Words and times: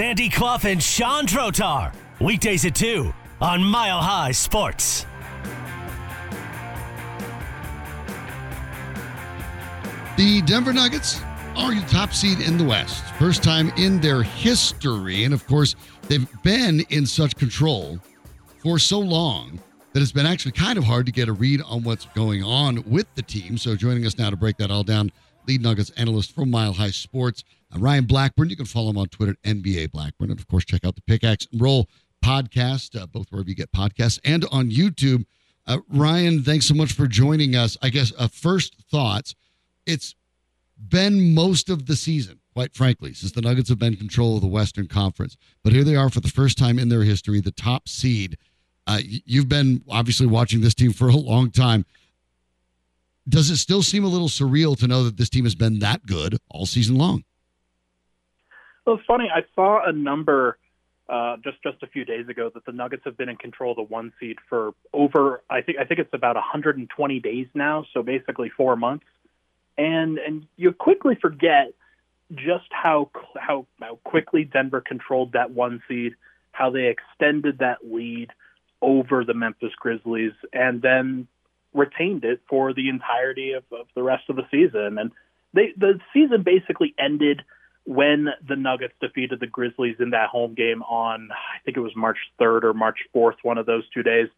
Sandy 0.00 0.30
Clough 0.30 0.60
and 0.64 0.82
Sean 0.82 1.26
Drotar. 1.26 1.92
Weekdays 2.20 2.64
at 2.64 2.74
2 2.74 3.12
on 3.42 3.62
Mile 3.62 4.00
High 4.00 4.32
Sports. 4.32 5.04
The 10.16 10.40
Denver 10.46 10.72
Nuggets 10.72 11.20
are 11.54 11.74
the 11.74 11.86
top 11.86 12.14
seed 12.14 12.40
in 12.40 12.56
the 12.56 12.64
West. 12.64 13.04
First 13.18 13.42
time 13.42 13.70
in 13.76 14.00
their 14.00 14.22
history. 14.22 15.24
And 15.24 15.34
of 15.34 15.46
course, 15.46 15.76
they've 16.08 16.26
been 16.42 16.80
in 16.88 17.04
such 17.04 17.36
control 17.36 17.98
for 18.62 18.78
so 18.78 19.00
long 19.00 19.60
that 19.92 20.00
it's 20.00 20.12
been 20.12 20.24
actually 20.24 20.52
kind 20.52 20.78
of 20.78 20.84
hard 20.84 21.04
to 21.04 21.12
get 21.12 21.28
a 21.28 21.32
read 21.34 21.60
on 21.60 21.82
what's 21.82 22.06
going 22.14 22.42
on 22.42 22.82
with 22.86 23.06
the 23.16 23.22
team. 23.22 23.58
So 23.58 23.76
joining 23.76 24.06
us 24.06 24.16
now 24.16 24.30
to 24.30 24.36
break 24.36 24.56
that 24.56 24.70
all 24.70 24.82
down, 24.82 25.12
lead 25.50 25.62
Nuggets 25.62 25.90
analyst 25.96 26.32
from 26.32 26.48
Mile 26.48 26.72
High 26.72 26.92
Sports, 26.92 27.42
uh, 27.74 27.78
Ryan 27.80 28.04
Blackburn. 28.04 28.50
You 28.50 28.56
can 28.56 28.66
follow 28.66 28.90
him 28.90 28.98
on 28.98 29.08
Twitter 29.08 29.32
at 29.32 29.56
NBA 29.56 29.90
Blackburn. 29.90 30.30
And 30.30 30.38
of 30.38 30.46
course, 30.46 30.64
check 30.64 30.84
out 30.84 30.94
the 30.94 31.02
Pickaxe 31.02 31.48
and 31.50 31.60
Roll 31.60 31.88
podcast, 32.24 33.00
uh, 33.00 33.06
both 33.06 33.26
wherever 33.30 33.48
you 33.48 33.56
get 33.56 33.72
podcasts 33.72 34.20
and 34.24 34.44
on 34.52 34.70
YouTube. 34.70 35.24
Uh, 35.66 35.78
Ryan, 35.88 36.44
thanks 36.44 36.66
so 36.66 36.74
much 36.74 36.92
for 36.92 37.08
joining 37.08 37.56
us. 37.56 37.76
I 37.82 37.88
guess 37.88 38.12
uh, 38.16 38.28
first 38.28 38.76
thoughts. 38.92 39.34
It's 39.86 40.14
been 40.78 41.34
most 41.34 41.68
of 41.68 41.86
the 41.86 41.96
season, 41.96 42.38
quite 42.54 42.72
frankly, 42.72 43.12
since 43.12 43.32
the 43.32 43.42
Nuggets 43.42 43.70
have 43.70 43.78
been 43.80 43.96
control 43.96 44.36
of 44.36 44.42
the 44.42 44.46
Western 44.46 44.86
Conference. 44.86 45.36
But 45.64 45.72
here 45.72 45.82
they 45.82 45.96
are 45.96 46.10
for 46.10 46.20
the 46.20 46.28
first 46.28 46.58
time 46.58 46.78
in 46.78 46.90
their 46.90 47.02
history, 47.02 47.40
the 47.40 47.50
top 47.50 47.88
seed. 47.88 48.38
Uh, 48.86 49.00
you've 49.02 49.48
been 49.48 49.82
obviously 49.88 50.26
watching 50.26 50.60
this 50.60 50.74
team 50.74 50.92
for 50.92 51.08
a 51.08 51.16
long 51.16 51.50
time. 51.50 51.84
Does 53.30 53.50
it 53.50 53.56
still 53.56 53.82
seem 53.82 54.04
a 54.04 54.08
little 54.08 54.28
surreal 54.28 54.78
to 54.78 54.86
know 54.86 55.04
that 55.04 55.16
this 55.16 55.30
team 55.30 55.44
has 55.44 55.54
been 55.54 55.78
that 55.78 56.04
good 56.04 56.38
all 56.50 56.66
season 56.66 56.96
long? 56.96 57.24
Well, 58.86 58.96
it's 58.96 59.04
funny. 59.06 59.30
I 59.34 59.42
saw 59.54 59.88
a 59.88 59.92
number 59.92 60.58
uh, 61.08 61.36
just 61.42 61.62
just 61.62 61.82
a 61.82 61.86
few 61.86 62.04
days 62.04 62.28
ago 62.28 62.50
that 62.54 62.64
the 62.66 62.72
Nuggets 62.72 63.02
have 63.04 63.16
been 63.16 63.28
in 63.28 63.36
control 63.36 63.72
of 63.72 63.76
the 63.76 63.82
one 63.82 64.12
seed 64.20 64.36
for 64.48 64.72
over. 64.92 65.42
I 65.48 65.62
think 65.62 65.78
I 65.78 65.84
think 65.84 66.00
it's 66.00 66.12
about 66.12 66.36
120 66.36 67.20
days 67.20 67.46
now. 67.54 67.84
So 67.94 68.02
basically 68.02 68.50
four 68.50 68.76
months 68.76 69.06
and 69.80 70.18
and 70.18 70.46
you 70.56 70.72
quickly 70.72 71.16
forget 71.20 71.72
just 72.34 72.66
how 72.70 73.10
how 73.36 73.66
how 73.80 73.98
quickly 74.04 74.44
Denver 74.44 74.80
controlled 74.80 75.32
that 75.32 75.50
one 75.50 75.82
seed, 75.88 76.12
how 76.52 76.70
they 76.70 76.86
extended 76.86 77.58
that 77.58 77.78
lead 77.82 78.28
over 78.82 79.24
the 79.24 79.34
Memphis 79.34 79.72
Grizzlies, 79.78 80.32
and 80.52 80.82
then 80.82 81.26
retained 81.74 82.24
it 82.24 82.40
for 82.48 82.72
the 82.72 82.88
entirety 82.88 83.52
of, 83.52 83.64
of 83.72 83.86
the 83.94 84.02
rest 84.02 84.24
of 84.28 84.36
the 84.36 84.46
season. 84.50 84.98
And 84.98 85.12
they 85.54 85.72
the 85.76 86.00
season 86.12 86.42
basically 86.42 86.94
ended 86.98 87.42
when 87.84 88.28
the 88.46 88.56
Nuggets 88.56 88.94
defeated 89.00 89.40
the 89.40 89.46
Grizzlies 89.46 89.96
in 89.98 90.10
that 90.10 90.28
home 90.28 90.54
game 90.54 90.82
on 90.82 91.30
I 91.32 91.62
think 91.64 91.76
it 91.76 91.80
was 91.80 91.92
March 91.96 92.18
3rd 92.40 92.64
or 92.64 92.74
March 92.74 92.98
4th, 93.14 93.36
one 93.42 93.58
of 93.58 93.66
those 93.66 93.88
two 93.90 94.02
days. 94.02 94.28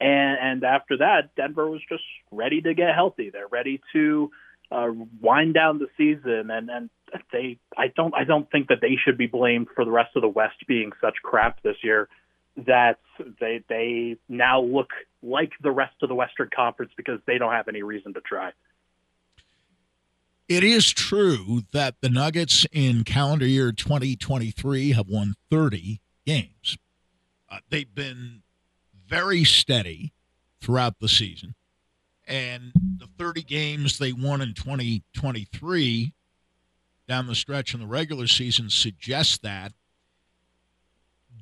And 0.00 0.38
and 0.40 0.64
after 0.64 0.98
that, 0.98 1.34
Denver 1.36 1.68
was 1.68 1.80
just 1.88 2.04
ready 2.30 2.60
to 2.62 2.74
get 2.74 2.94
healthy. 2.94 3.30
They're 3.30 3.48
ready 3.48 3.80
to 3.92 4.30
uh, 4.70 4.88
wind 5.20 5.54
down 5.54 5.78
the 5.78 5.86
season, 5.96 6.50
and 6.50 6.68
and 6.68 6.90
they 7.32 7.58
I 7.76 7.88
don't 7.94 8.14
I 8.14 8.24
don't 8.24 8.50
think 8.50 8.68
that 8.68 8.80
they 8.80 8.96
should 9.02 9.16
be 9.16 9.26
blamed 9.26 9.68
for 9.74 9.84
the 9.84 9.90
rest 9.90 10.16
of 10.16 10.22
the 10.22 10.28
West 10.28 10.56
being 10.66 10.92
such 11.00 11.14
crap 11.22 11.62
this 11.62 11.76
year. 11.82 12.08
That 12.56 12.98
they 13.40 13.64
they 13.68 14.16
now 14.28 14.60
look 14.62 14.90
like 15.22 15.52
the 15.60 15.70
rest 15.70 15.94
of 16.02 16.08
the 16.08 16.14
Western 16.14 16.50
Conference 16.54 16.92
because 16.96 17.20
they 17.26 17.38
don't 17.38 17.52
have 17.52 17.68
any 17.68 17.82
reason 17.82 18.14
to 18.14 18.20
try. 18.20 18.52
It 20.48 20.62
is 20.62 20.92
true 20.92 21.62
that 21.72 21.96
the 22.00 22.10
Nuggets 22.10 22.66
in 22.70 23.02
calendar 23.02 23.46
year 23.46 23.72
2023 23.72 24.92
have 24.92 25.08
won 25.08 25.34
30 25.50 26.00
games. 26.26 26.76
Uh, 27.50 27.58
they've 27.70 27.92
been 27.92 28.42
very 29.08 29.42
steady 29.42 30.12
throughout 30.60 31.00
the 31.00 31.08
season 31.08 31.54
and 32.26 32.72
the 32.98 33.08
30 33.18 33.42
games 33.42 33.98
they 33.98 34.12
won 34.12 34.40
in 34.40 34.54
2023 34.54 36.12
down 37.06 37.26
the 37.26 37.34
stretch 37.34 37.74
in 37.74 37.80
the 37.80 37.86
regular 37.86 38.26
season 38.26 38.70
suggest 38.70 39.42
that. 39.42 39.72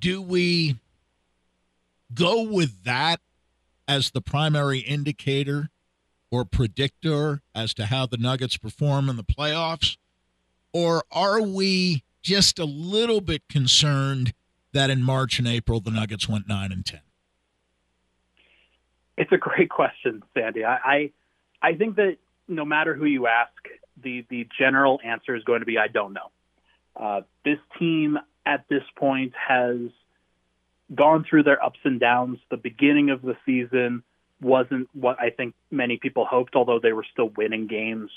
Do 0.00 0.20
we 0.20 0.78
go 2.14 2.42
with 2.42 2.84
that 2.84 3.20
as 3.88 4.10
the 4.10 4.20
primary 4.20 4.78
indicator 4.80 5.70
or 6.30 6.44
predictor 6.44 7.42
as 7.54 7.74
to 7.74 7.86
how 7.86 8.06
the 8.06 8.16
Nuggets 8.16 8.56
perform 8.56 9.08
in 9.08 9.16
the 9.16 9.24
playoffs? 9.24 9.96
Or 10.72 11.04
are 11.12 11.42
we 11.42 12.04
just 12.22 12.58
a 12.58 12.64
little 12.64 13.20
bit 13.20 13.42
concerned 13.48 14.32
that 14.72 14.88
in 14.88 15.02
March 15.02 15.38
and 15.38 15.46
April 15.46 15.80
the 15.80 15.90
Nuggets 15.90 16.28
went 16.28 16.48
9 16.48 16.72
and 16.72 16.86
10? 16.86 17.00
It's 19.18 19.32
a 19.32 19.36
great 19.36 19.68
question, 19.68 20.22
Sandy. 20.32 20.64
I, 20.64 20.76
I, 20.84 21.10
I 21.60 21.74
think 21.74 21.96
that 21.96 22.16
no 22.48 22.64
matter 22.64 22.94
who 22.94 23.04
you 23.04 23.26
ask, 23.26 23.52
the 24.02 24.24
the 24.30 24.48
general 24.58 25.00
answer 25.04 25.36
is 25.36 25.44
going 25.44 25.60
to 25.60 25.66
be 25.66 25.78
I 25.78 25.88
don't 25.88 26.14
know. 26.14 26.30
Uh, 26.96 27.20
this 27.44 27.58
team 27.78 28.18
at 28.44 28.64
this 28.68 28.82
point 28.96 29.32
has 29.36 29.78
gone 30.94 31.24
through 31.28 31.44
their 31.44 31.62
ups 31.62 31.78
and 31.84 32.00
downs. 32.00 32.38
The 32.50 32.56
beginning 32.56 33.10
of 33.10 33.22
the 33.22 33.36
season 33.46 34.02
wasn't 34.40 34.88
what 34.92 35.20
I 35.20 35.30
think 35.30 35.54
many 35.70 35.98
people 35.98 36.24
hoped, 36.24 36.56
although 36.56 36.80
they 36.80 36.92
were 36.92 37.06
still 37.12 37.28
winning 37.36 37.66
games. 37.66 38.10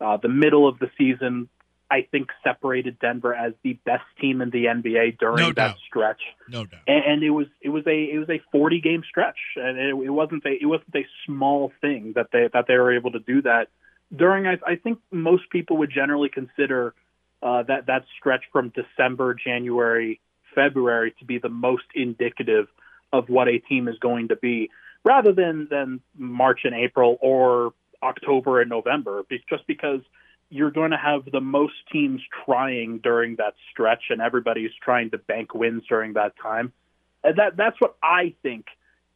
Uh, 0.00 0.16
the 0.16 0.28
middle 0.28 0.68
of 0.68 0.78
the 0.78 0.90
season 0.98 1.48
I 1.90 2.06
think 2.10 2.30
separated 2.42 2.98
Denver 2.98 3.34
as 3.34 3.52
the 3.62 3.74
best 3.84 4.04
team 4.20 4.40
in 4.40 4.50
the 4.50 4.64
NBA 4.64 5.18
during 5.18 5.36
no 5.36 5.46
that 5.48 5.54
doubt. 5.54 5.76
stretch. 5.86 6.20
No 6.48 6.64
doubt. 6.64 6.80
And, 6.86 7.04
and 7.04 7.22
it 7.22 7.30
was 7.30 7.46
it 7.60 7.68
was 7.68 7.86
a 7.86 8.04
it 8.12 8.18
was 8.18 8.28
a 8.30 8.42
40 8.50 8.80
game 8.80 9.02
stretch, 9.08 9.38
and 9.56 9.78
it, 9.78 9.94
it 9.94 10.10
wasn't 10.10 10.44
a 10.44 10.50
it 10.50 10.66
wasn't 10.66 10.94
a 10.94 11.06
small 11.26 11.72
thing 11.80 12.14
that 12.16 12.28
they 12.32 12.48
that 12.52 12.66
they 12.66 12.76
were 12.76 12.94
able 12.94 13.12
to 13.12 13.20
do 13.20 13.42
that 13.42 13.68
during. 14.14 14.46
I, 14.46 14.58
I 14.66 14.76
think 14.76 14.98
most 15.12 15.50
people 15.50 15.76
would 15.78 15.90
generally 15.90 16.30
consider 16.30 16.94
uh, 17.42 17.62
that 17.64 17.86
that 17.86 18.06
stretch 18.18 18.44
from 18.50 18.70
December, 18.70 19.34
January, 19.34 20.20
February 20.54 21.14
to 21.18 21.24
be 21.24 21.38
the 21.38 21.48
most 21.48 21.84
indicative 21.94 22.66
of 23.12 23.28
what 23.28 23.48
a 23.48 23.58
team 23.58 23.88
is 23.88 23.98
going 23.98 24.28
to 24.28 24.36
be, 24.36 24.70
rather 25.04 25.32
than 25.32 25.68
than 25.70 26.00
March 26.16 26.60
and 26.64 26.74
April 26.74 27.18
or 27.20 27.72
October 28.02 28.60
and 28.60 28.70
November, 28.70 29.22
be- 29.28 29.42
just 29.48 29.66
because 29.66 30.00
you're 30.50 30.70
going 30.70 30.90
to 30.90 30.96
have 30.96 31.24
the 31.30 31.40
most 31.40 31.74
teams 31.90 32.20
trying 32.44 32.98
during 32.98 33.36
that 33.36 33.54
stretch, 33.70 34.04
and 34.10 34.20
everybody's 34.20 34.70
trying 34.82 35.10
to 35.10 35.18
bank 35.18 35.54
wins 35.54 35.82
during 35.88 36.14
that 36.14 36.32
time. 36.40 36.72
And 37.22 37.38
that 37.38 37.56
that's 37.56 37.80
what 37.80 37.96
I 38.02 38.34
think 38.42 38.66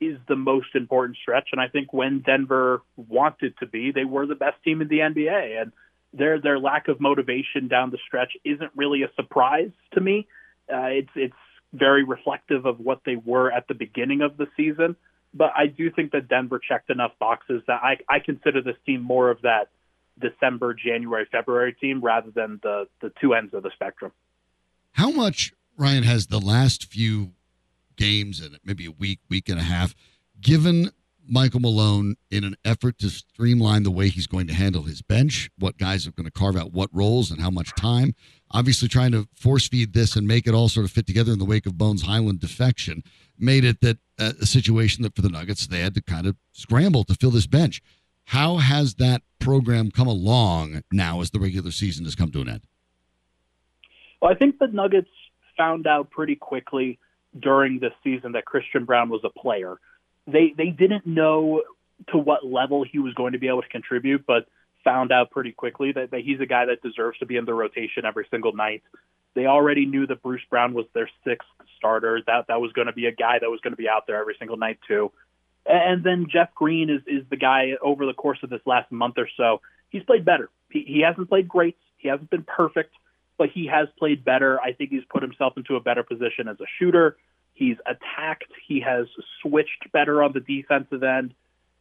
is 0.00 0.18
the 0.28 0.36
most 0.36 0.68
important 0.74 1.18
stretch. 1.20 1.48
And 1.52 1.60
I 1.60 1.68
think 1.68 1.92
when 1.92 2.20
Denver 2.20 2.82
wanted 2.96 3.58
to 3.58 3.66
be, 3.66 3.90
they 3.90 4.04
were 4.04 4.26
the 4.26 4.34
best 4.34 4.62
team 4.64 4.80
in 4.80 4.88
the 4.88 5.00
NBA, 5.00 5.60
and 5.60 5.72
their 6.12 6.40
their 6.40 6.58
lack 6.58 6.88
of 6.88 7.00
motivation 7.00 7.68
down 7.68 7.90
the 7.90 7.98
stretch 8.06 8.32
isn't 8.44 8.70
really 8.74 9.02
a 9.02 9.10
surprise 9.14 9.70
to 9.92 10.00
me. 10.00 10.26
Uh, 10.72 10.86
it's 10.86 11.10
it's 11.14 11.34
very 11.72 12.04
reflective 12.04 12.66
of 12.66 12.80
what 12.80 13.00
they 13.04 13.16
were 13.16 13.52
at 13.52 13.68
the 13.68 13.74
beginning 13.74 14.22
of 14.22 14.36
the 14.36 14.46
season. 14.56 14.96
But 15.34 15.52
I 15.56 15.66
do 15.66 15.90
think 15.90 16.12
that 16.12 16.28
Denver 16.28 16.58
checked 16.58 16.90
enough 16.90 17.12
boxes 17.18 17.62
that 17.66 17.80
I, 17.82 17.98
I 18.08 18.18
consider 18.18 18.62
this 18.62 18.76
team 18.86 19.02
more 19.02 19.30
of 19.30 19.42
that 19.42 19.68
December, 20.18 20.74
January, 20.74 21.26
February 21.30 21.74
team 21.74 22.00
rather 22.00 22.30
than 22.30 22.60
the 22.62 22.88
the 23.00 23.12
two 23.20 23.34
ends 23.34 23.54
of 23.54 23.62
the 23.62 23.70
spectrum. 23.74 24.12
How 24.92 25.10
much 25.10 25.52
Ryan 25.76 26.02
has 26.04 26.26
the 26.26 26.40
last 26.40 26.86
few 26.86 27.32
games 27.96 28.40
and 28.40 28.58
maybe 28.64 28.86
a 28.86 28.90
week, 28.90 29.20
week 29.28 29.48
and 29.48 29.58
a 29.58 29.62
half 29.64 29.94
given 30.40 30.90
Michael 31.28 31.60
Malone 31.60 32.16
in 32.30 32.44
an 32.44 32.56
effort 32.64 32.98
to 32.98 33.10
streamline 33.10 33.82
the 33.82 33.90
way 33.90 34.08
he's 34.08 34.26
going 34.26 34.46
to 34.46 34.54
handle 34.54 34.84
his 34.84 35.02
bench, 35.02 35.50
what 35.58 35.78
guys 35.78 36.06
are 36.06 36.12
going 36.12 36.24
to 36.24 36.32
carve 36.32 36.56
out 36.56 36.72
what 36.72 36.90
roles 36.92 37.30
and 37.30 37.40
how 37.40 37.50
much 37.50 37.74
time. 37.74 38.14
Obviously, 38.50 38.88
trying 38.88 39.12
to 39.12 39.28
force 39.34 39.68
feed 39.68 39.92
this 39.92 40.16
and 40.16 40.26
make 40.26 40.46
it 40.46 40.54
all 40.54 40.68
sort 40.68 40.86
of 40.86 40.92
fit 40.92 41.06
together 41.06 41.32
in 41.32 41.38
the 41.38 41.44
wake 41.44 41.66
of 41.66 41.76
Bones 41.76 42.02
Hyland 42.02 42.40
defection 42.40 43.02
made 43.38 43.64
it 43.64 43.80
that 43.82 43.98
uh, 44.18 44.32
a 44.40 44.46
situation 44.46 45.02
that 45.02 45.14
for 45.14 45.22
the 45.22 45.28
Nuggets 45.28 45.66
they 45.66 45.80
had 45.80 45.94
to 45.94 46.02
kind 46.02 46.26
of 46.26 46.36
scramble 46.52 47.04
to 47.04 47.14
fill 47.14 47.30
this 47.30 47.46
bench. 47.46 47.82
How 48.24 48.56
has 48.56 48.94
that 48.96 49.22
program 49.38 49.90
come 49.90 50.06
along 50.06 50.82
now 50.92 51.20
as 51.20 51.30
the 51.30 51.38
regular 51.38 51.70
season 51.70 52.04
has 52.04 52.14
come 52.14 52.30
to 52.32 52.40
an 52.40 52.48
end? 52.48 52.62
Well, 54.20 54.32
I 54.32 54.34
think 54.34 54.58
the 54.58 54.66
Nuggets 54.66 55.08
found 55.56 55.86
out 55.86 56.10
pretty 56.10 56.34
quickly 56.34 56.98
during 57.38 57.80
the 57.80 57.90
season 58.02 58.32
that 58.32 58.44
Christian 58.44 58.84
Braun 58.84 59.08
was 59.08 59.20
a 59.24 59.30
player. 59.30 59.78
They 60.30 60.54
they 60.56 60.68
didn't 60.68 61.06
know 61.06 61.62
to 62.10 62.18
what 62.18 62.44
level 62.44 62.84
he 62.84 62.98
was 62.98 63.14
going 63.14 63.32
to 63.32 63.38
be 63.38 63.48
able 63.48 63.62
to 63.62 63.68
contribute, 63.68 64.24
but 64.26 64.46
found 64.84 65.10
out 65.10 65.30
pretty 65.30 65.52
quickly 65.52 65.92
that, 65.92 66.12
that 66.12 66.20
he's 66.20 66.40
a 66.40 66.46
guy 66.46 66.66
that 66.66 66.82
deserves 66.82 67.18
to 67.18 67.26
be 67.26 67.36
in 67.36 67.44
the 67.44 67.54
rotation 67.54 68.04
every 68.04 68.26
single 68.30 68.52
night. 68.52 68.82
They 69.34 69.46
already 69.46 69.86
knew 69.86 70.06
that 70.06 70.22
Bruce 70.22 70.42
Brown 70.48 70.74
was 70.74 70.86
their 70.94 71.10
sixth 71.24 71.48
starter. 71.76 72.20
That 72.26 72.46
that 72.48 72.60
was 72.60 72.72
going 72.72 72.86
to 72.86 72.92
be 72.92 73.06
a 73.06 73.12
guy 73.12 73.38
that 73.40 73.50
was 73.50 73.60
going 73.60 73.72
to 73.72 73.76
be 73.76 73.88
out 73.88 74.06
there 74.06 74.16
every 74.16 74.36
single 74.38 74.56
night 74.56 74.78
too. 74.86 75.12
And 75.66 76.02
then 76.02 76.26
Jeff 76.30 76.54
Green 76.54 76.90
is 76.90 77.02
is 77.06 77.28
the 77.28 77.36
guy 77.36 77.72
over 77.82 78.06
the 78.06 78.14
course 78.14 78.38
of 78.42 78.50
this 78.50 78.60
last 78.66 78.90
month 78.90 79.14
or 79.18 79.28
so. 79.36 79.60
He's 79.90 80.02
played 80.02 80.24
better. 80.24 80.50
He, 80.70 80.84
he 80.86 81.00
hasn't 81.00 81.28
played 81.28 81.48
great. 81.48 81.76
He 81.96 82.08
hasn't 82.08 82.30
been 82.30 82.44
perfect, 82.44 82.94
but 83.36 83.50
he 83.50 83.66
has 83.66 83.88
played 83.98 84.24
better. 84.24 84.60
I 84.60 84.72
think 84.72 84.90
he's 84.90 85.04
put 85.10 85.22
himself 85.22 85.56
into 85.56 85.76
a 85.76 85.80
better 85.80 86.02
position 86.02 86.48
as 86.48 86.60
a 86.60 86.66
shooter. 86.78 87.16
He's 87.58 87.76
attacked. 87.86 88.52
He 88.68 88.80
has 88.80 89.08
switched 89.42 89.90
better 89.92 90.22
on 90.22 90.32
the 90.32 90.38
defensive 90.38 91.02
end. 91.02 91.34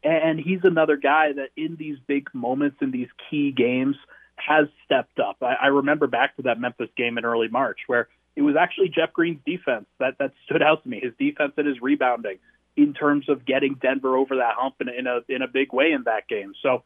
And 0.04 0.40
he's 0.40 0.62
another 0.64 0.98
guy 0.98 1.34
that 1.34 1.50
in 1.56 1.76
these 1.76 1.98
big 2.08 2.30
moments, 2.34 2.78
in 2.82 2.90
these 2.90 3.10
key 3.30 3.52
games, 3.52 3.96
has 4.38 4.68
stepped 4.86 5.20
up. 5.20 5.38
I, 5.42 5.54
I 5.54 5.68
remember 5.68 6.08
back 6.08 6.36
to 6.38 6.44
that 6.44 6.60
Memphis 6.60 6.90
game 6.98 7.20
in 7.20 7.26
early 7.26 7.48
March 7.48 7.82
where 7.86 8.08
it 8.36 8.42
was 8.42 8.56
actually 8.56 8.90
Jeff 8.90 9.14
Green's 9.14 9.40
defense 9.46 9.86
that, 10.00 10.18
that 10.18 10.34
stood 10.46 10.64
out 10.64 10.82
to 10.82 10.90
me. 10.90 11.00
His 11.02 11.14
defense 11.20 11.54
and 11.58 11.68
his 11.68 11.80
rebounding 11.80 12.40
in 12.76 12.94
terms 12.94 13.30
of 13.30 13.46
getting 13.46 13.76
Denver 13.76 14.18
over 14.18 14.38
that 14.38 14.56
hump 14.58 14.76
in, 14.80 14.90
in 14.90 15.06
a 15.06 15.20
in 15.30 15.44
a 15.44 15.48
big 15.48 15.74
way 15.74 15.92
in 15.92 16.04
that 16.04 16.28
game. 16.28 16.54
So 16.64 16.84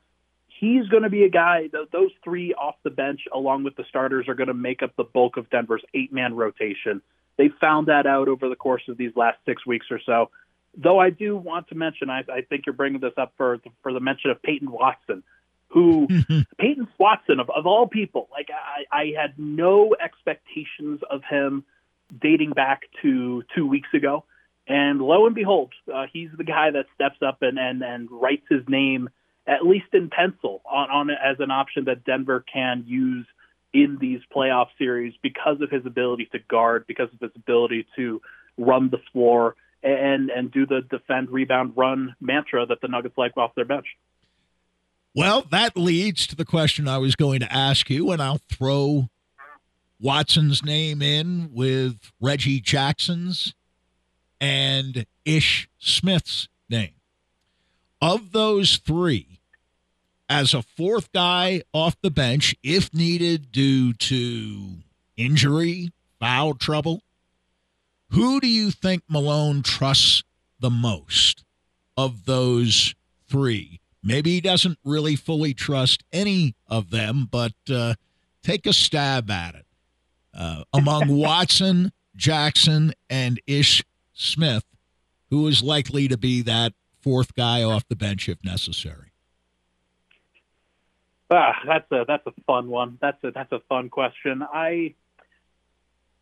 he's 0.48 0.88
going 0.88 1.04
to 1.04 1.10
be 1.10 1.24
a 1.24 1.30
guy. 1.30 1.70
Those 1.92 2.12
three 2.24 2.54
off 2.54 2.76
the 2.84 2.90
bench, 2.90 3.22
along 3.34 3.64
with 3.64 3.76
the 3.78 3.86
starters, 3.88 4.28
are 4.28 4.36
going 4.36 4.48
to 4.48 4.54
make 4.54 4.84
up 4.84 4.96
the 4.98 5.04
bulk 5.04 5.38
of 5.38 5.50
Denver's 5.50 5.84
eight 5.94 6.12
man 6.12 6.36
rotation. 6.36 7.02
They 7.42 7.50
found 7.60 7.88
that 7.88 8.06
out 8.06 8.28
over 8.28 8.50
the 8.50 8.56
course 8.56 8.84
of 8.88 8.98
these 8.98 9.14
last 9.16 9.40
six 9.48 9.66
weeks 9.66 9.88
or 9.90 10.00
so. 10.06 10.30
Though 10.78 11.00
I 11.00 11.10
do 11.10 11.36
want 11.36 11.70
to 11.70 11.76
mention, 11.76 12.08
I, 12.08 12.20
I 12.32 12.42
think 12.48 12.68
you're 12.68 12.76
bringing 12.76 13.02
this 13.02 13.14
up 13.18 13.34
for 13.36 13.58
for 13.82 13.92
the 13.92 14.00
mention 14.00 14.30
of 14.30 14.40
Peyton 14.44 14.70
Watson, 14.70 15.24
who 15.70 16.08
Peyton 16.60 16.88
Watson 17.00 17.40
of, 17.40 17.50
of 17.50 17.66
all 17.66 17.88
people, 17.88 18.30
like 18.32 18.50
I, 18.52 18.96
I 18.96 19.14
had 19.20 19.40
no 19.40 19.96
expectations 20.00 21.00
of 21.10 21.24
him 21.28 21.64
dating 22.22 22.52
back 22.52 22.82
to 23.02 23.42
two 23.56 23.66
weeks 23.66 23.90
ago, 23.96 24.24
and 24.68 25.02
lo 25.02 25.26
and 25.26 25.34
behold, 25.34 25.74
uh, 25.92 26.06
he's 26.14 26.30
the 26.38 26.44
guy 26.44 26.70
that 26.70 26.86
steps 26.94 27.24
up 27.26 27.42
and 27.42 27.58
and 27.58 27.82
and 27.82 28.08
writes 28.12 28.46
his 28.52 28.62
name 28.68 29.10
at 29.48 29.66
least 29.66 29.88
in 29.94 30.12
pencil 30.12 30.62
on 30.70 30.92
on 30.92 31.10
as 31.10 31.38
an 31.40 31.50
option 31.50 31.86
that 31.86 32.04
Denver 32.04 32.46
can 32.54 32.84
use 32.86 33.26
in 33.74 33.98
these 34.00 34.20
playoff 34.36 34.68
series 34.78 35.14
because 35.22 35.62
of 35.62 35.70
his 35.70 35.86
ability 35.86 36.28
to 36.32 36.40
guard, 36.40 36.86
because 36.88 37.10
of 37.14 37.20
his 37.20 37.32
ability 37.36 37.88
to 37.96 38.22
run 38.58 38.90
the 38.90 39.00
floor 39.12 39.56
and 39.84 40.30
and 40.30 40.52
do 40.52 40.66
the 40.66 40.82
defend, 40.90 41.30
rebound, 41.30 41.74
run 41.76 42.16
mantra 42.20 42.66
that 42.66 42.82
the 42.82 42.88
Nuggets 42.88 43.18
like 43.18 43.36
off 43.38 43.56
their 43.56 43.66
bench. 43.66 43.88
Well, 45.14 45.46
that 45.52 45.76
leads 45.76 46.28
to 46.28 46.36
the 46.36 46.46
question 46.46 46.88
I 46.88 46.98
was 46.98 47.16
going 47.16 47.42
to 47.42 47.52
ask 47.52 47.90
you, 47.90 48.12
and 48.12 48.22
I'll 48.22 48.42
throw 48.50 49.10
Watson's 50.00 50.64
name 50.64 51.02
in 51.02 51.50
with 51.54 52.12
Reggie 52.22 52.62
Jackson's 52.62 53.54
and 54.40 55.06
Ish 55.26 55.70
Smith's 55.78 56.48
name. 56.70 56.94
Of 58.02 58.32
those 58.32 58.78
three, 58.78 59.41
as 60.32 60.54
a 60.54 60.62
fourth 60.62 61.12
guy 61.12 61.62
off 61.74 61.98
the 62.02 62.10
bench, 62.10 62.56
if 62.64 62.94
needed 62.94 63.52
due 63.52 63.92
to 63.92 64.76
injury, 65.18 65.92
foul 66.22 66.54
trouble, 66.54 67.02
who 68.12 68.40
do 68.40 68.48
you 68.48 68.72
think 68.72 69.04
Malone 69.10 69.62
trusts 69.62 70.24
the 70.58 70.70
most 70.70 71.44
of 71.98 72.24
those 72.24 72.96
three? 73.28 73.82
Maybe 74.02 74.32
he 74.32 74.40
doesn't 74.40 74.80
really 74.86 75.18
fully 75.18 75.54
trust 75.54 76.06
any 76.14 76.56
of 76.66 76.92
them, 76.92 77.28
but 77.30 77.54
uh, 77.70 77.96
take 78.42 78.66
a 78.66 78.72
stab 78.72 79.30
at 79.30 79.56
it. 79.56 79.66
Uh, 80.34 80.64
among 80.74 81.10
Watson, 81.18 81.92
Jackson, 82.16 82.94
and 83.10 83.42
Ish 83.48 83.84
Smith, 84.14 84.64
who 85.30 85.46
is 85.48 85.62
likely 85.62 86.08
to 86.08 86.18
be 86.18 86.42
that 86.44 86.72
fourth 87.02 87.36
guy 87.36 87.64
off 87.64 87.86
the 87.90 87.98
bench 87.98 88.30
if 88.30 88.42
necessary? 88.46 89.11
Ah, 91.32 91.54
that's 91.66 91.90
a 91.92 92.04
that's 92.06 92.28
a 92.28 92.34
fun 92.46 92.68
one. 92.68 92.98
That's 93.02 93.24
a 93.24 93.32
that's 93.32 93.52
a 93.54 93.62
fun 93.70 93.90
question. 93.90 94.44
I 94.44 94.96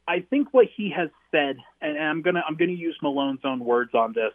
I 0.07 0.21
think 0.21 0.49
what 0.53 0.67
he 0.75 0.91
has 0.95 1.09
said, 1.31 1.57
and 1.81 1.97
I'm 1.97 2.21
gonna 2.21 2.43
I'm 2.47 2.55
gonna 2.55 2.73
use 2.73 2.95
Malone's 3.01 3.41
own 3.43 3.59
words 3.59 3.95
on 3.95 4.13
this. 4.13 4.33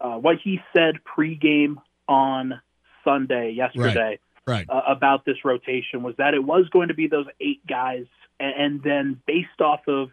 Uh, 0.00 0.18
what 0.18 0.36
he 0.42 0.60
said 0.74 0.96
pregame 1.16 1.76
on 2.08 2.60
Sunday 3.04 3.52
yesterday 3.52 4.18
right, 4.46 4.66
right. 4.68 4.70
Uh, 4.70 4.82
about 4.86 5.24
this 5.24 5.44
rotation 5.44 6.02
was 6.02 6.14
that 6.18 6.34
it 6.34 6.44
was 6.44 6.68
going 6.68 6.88
to 6.88 6.94
be 6.94 7.06
those 7.06 7.26
eight 7.40 7.66
guys, 7.66 8.06
and, 8.38 8.54
and 8.54 8.82
then 8.82 9.22
based 9.26 9.60
off 9.60 9.80
of 9.88 10.10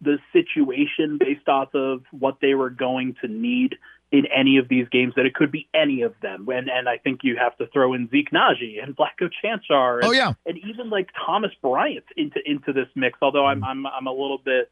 the 0.00 0.18
situation, 0.32 1.18
based 1.18 1.48
off 1.48 1.74
of 1.74 2.02
what 2.12 2.38
they 2.40 2.54
were 2.54 2.70
going 2.70 3.16
to 3.20 3.28
need 3.28 3.76
in 4.14 4.26
any 4.26 4.58
of 4.58 4.68
these 4.68 4.86
games, 4.90 5.12
that 5.16 5.26
it 5.26 5.34
could 5.34 5.50
be 5.50 5.68
any 5.74 6.02
of 6.02 6.14
them. 6.22 6.46
And 6.48 6.70
and 6.70 6.88
I 6.88 6.98
think 6.98 7.20
you 7.24 7.36
have 7.36 7.56
to 7.58 7.66
throw 7.66 7.94
in 7.94 8.08
Zeke 8.10 8.30
Nnaji 8.30 8.80
and 8.80 8.96
Vlatko 8.96 9.28
Cancar, 9.42 9.96
and, 9.96 10.04
oh 10.04 10.12
yeah, 10.12 10.34
and 10.46 10.56
even 10.58 10.88
like 10.88 11.08
Thomas 11.26 11.50
Bryant 11.60 12.04
into 12.16 12.38
into 12.48 12.72
this 12.72 12.86
mix. 12.94 13.18
Although 13.20 13.44
I'm 13.44 13.64
I'm 13.64 13.84
I'm 13.86 14.06
a 14.06 14.12
little 14.12 14.38
bit 14.38 14.70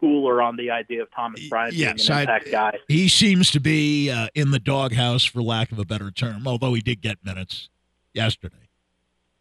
cooler 0.00 0.42
on 0.42 0.56
the 0.56 0.70
idea 0.70 1.02
of 1.02 1.08
Thomas 1.14 1.48
Bryant 1.48 1.74
yes, 1.74 2.08
being 2.08 2.16
an 2.16 2.22
impact 2.22 2.48
I, 2.48 2.50
guy. 2.50 2.78
He 2.88 3.08
seems 3.08 3.52
to 3.52 3.60
be 3.60 4.10
uh, 4.10 4.26
in 4.34 4.50
the 4.50 4.58
doghouse, 4.58 5.24
for 5.24 5.40
lack 5.40 5.70
of 5.70 5.78
a 5.78 5.84
better 5.84 6.10
term, 6.10 6.48
although 6.48 6.74
he 6.74 6.80
did 6.80 7.00
get 7.00 7.24
minutes 7.24 7.68
yesterday. 8.12 8.56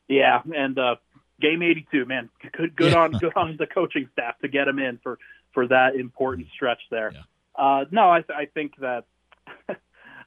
Yeah, 0.07 0.41
and 0.55 0.77
uh, 0.77 0.97
game 1.41 1.63
82, 1.63 2.05
man, 2.05 2.29
good 2.55 2.75
good 2.75 2.91
Yeah. 2.91 2.99
on 2.99 3.11
good 3.13 3.33
on 3.35 3.55
the 3.57 3.65
coaching 3.65 4.09
staff 4.13 4.37
to 4.41 4.47
get 4.47 4.67
him 4.67 4.77
in 4.77 4.99
for 5.01 5.17
for 5.53 5.67
that 5.69 5.95
important 5.95 6.49
stretch 6.53 6.81
there. 6.91 7.13
Yeah. 7.15 7.21
Uh, 7.55 7.85
no, 7.89 8.11
I, 8.11 8.23
I 8.29 8.45
think 8.45 8.73
that. 8.79 9.05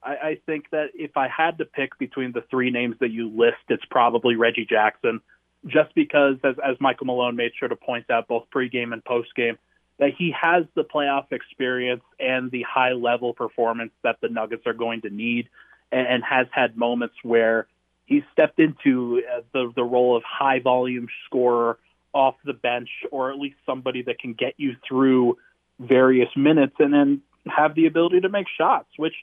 I, 0.03 0.11
I 0.11 0.39
think 0.47 0.71
that 0.71 0.91
if 0.95 1.17
I 1.17 1.29
had 1.29 1.59
to 1.59 1.65
pick 1.65 1.99
between 1.99 2.33
the 2.33 2.43
three 2.51 2.71
names 2.71 2.97
that 3.01 3.11
you 3.11 3.29
list, 3.29 3.59
it's 3.69 3.85
probably 3.91 4.37
Reggie 4.37 4.67
Jackson, 4.67 5.21
just 5.67 5.95
because, 5.95 6.37
as, 6.43 6.57
as 6.65 6.77
Michael 6.81 7.07
Malone 7.07 7.37
made 7.37 7.53
sure 7.59 7.69
to 7.69 7.77
point 7.77 8.11
out 8.11 8.29
both 8.29 8.47
pregame 8.55 8.93
and 8.93 9.05
postgame, 9.05 9.59
that 9.99 10.11
he 10.19 10.35
has 10.41 10.65
the 10.75 10.83
playoff 10.83 11.31
experience 11.31 12.03
and 12.19 12.51
the 12.51 12.63
high 12.63 12.93
level 12.93 13.35
performance 13.35 13.93
that 14.03 14.17
the 14.21 14.29
Nuggets 14.29 14.67
are 14.67 14.73
going 14.73 15.03
to 15.03 15.11
need, 15.11 15.49
and, 15.93 16.07
and 16.07 16.25
has 16.25 16.47
had 16.51 16.77
moments 16.77 17.15
where 17.23 17.69
he's 18.07 18.23
stepped 18.33 18.59
into 18.59 19.23
uh, 19.33 19.43
the 19.53 19.73
the 19.77 19.85
role 19.85 20.17
of 20.17 20.23
high 20.25 20.59
volume 20.59 21.07
scorer 21.27 21.79
off 22.13 22.35
the 22.45 22.53
bench, 22.53 22.91
or 23.11 23.31
at 23.31 23.39
least 23.39 23.57
somebody 23.65 24.03
that 24.03 24.19
can 24.19 24.35
get 24.35 24.55
you 24.57 24.75
through 24.87 25.39
various 25.79 26.29
minutes, 26.37 26.75
and 26.79 26.93
then 26.93 27.23
have 27.47 27.75
the 27.75 27.87
ability 27.87 28.21
to 28.21 28.29
make 28.29 28.47
shots. 28.59 28.89
Which 28.97 29.15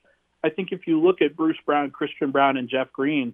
I 0.44 0.50
think 0.50 0.70
if 0.72 0.88
you 0.88 1.02
look 1.02 1.22
at 1.22 1.36
Bruce 1.36 1.58
Brown, 1.66 1.92
Christian 1.92 2.32
Braun, 2.32 2.58
and 2.58 2.70
Jeff 2.70 2.92
Green, 2.92 3.34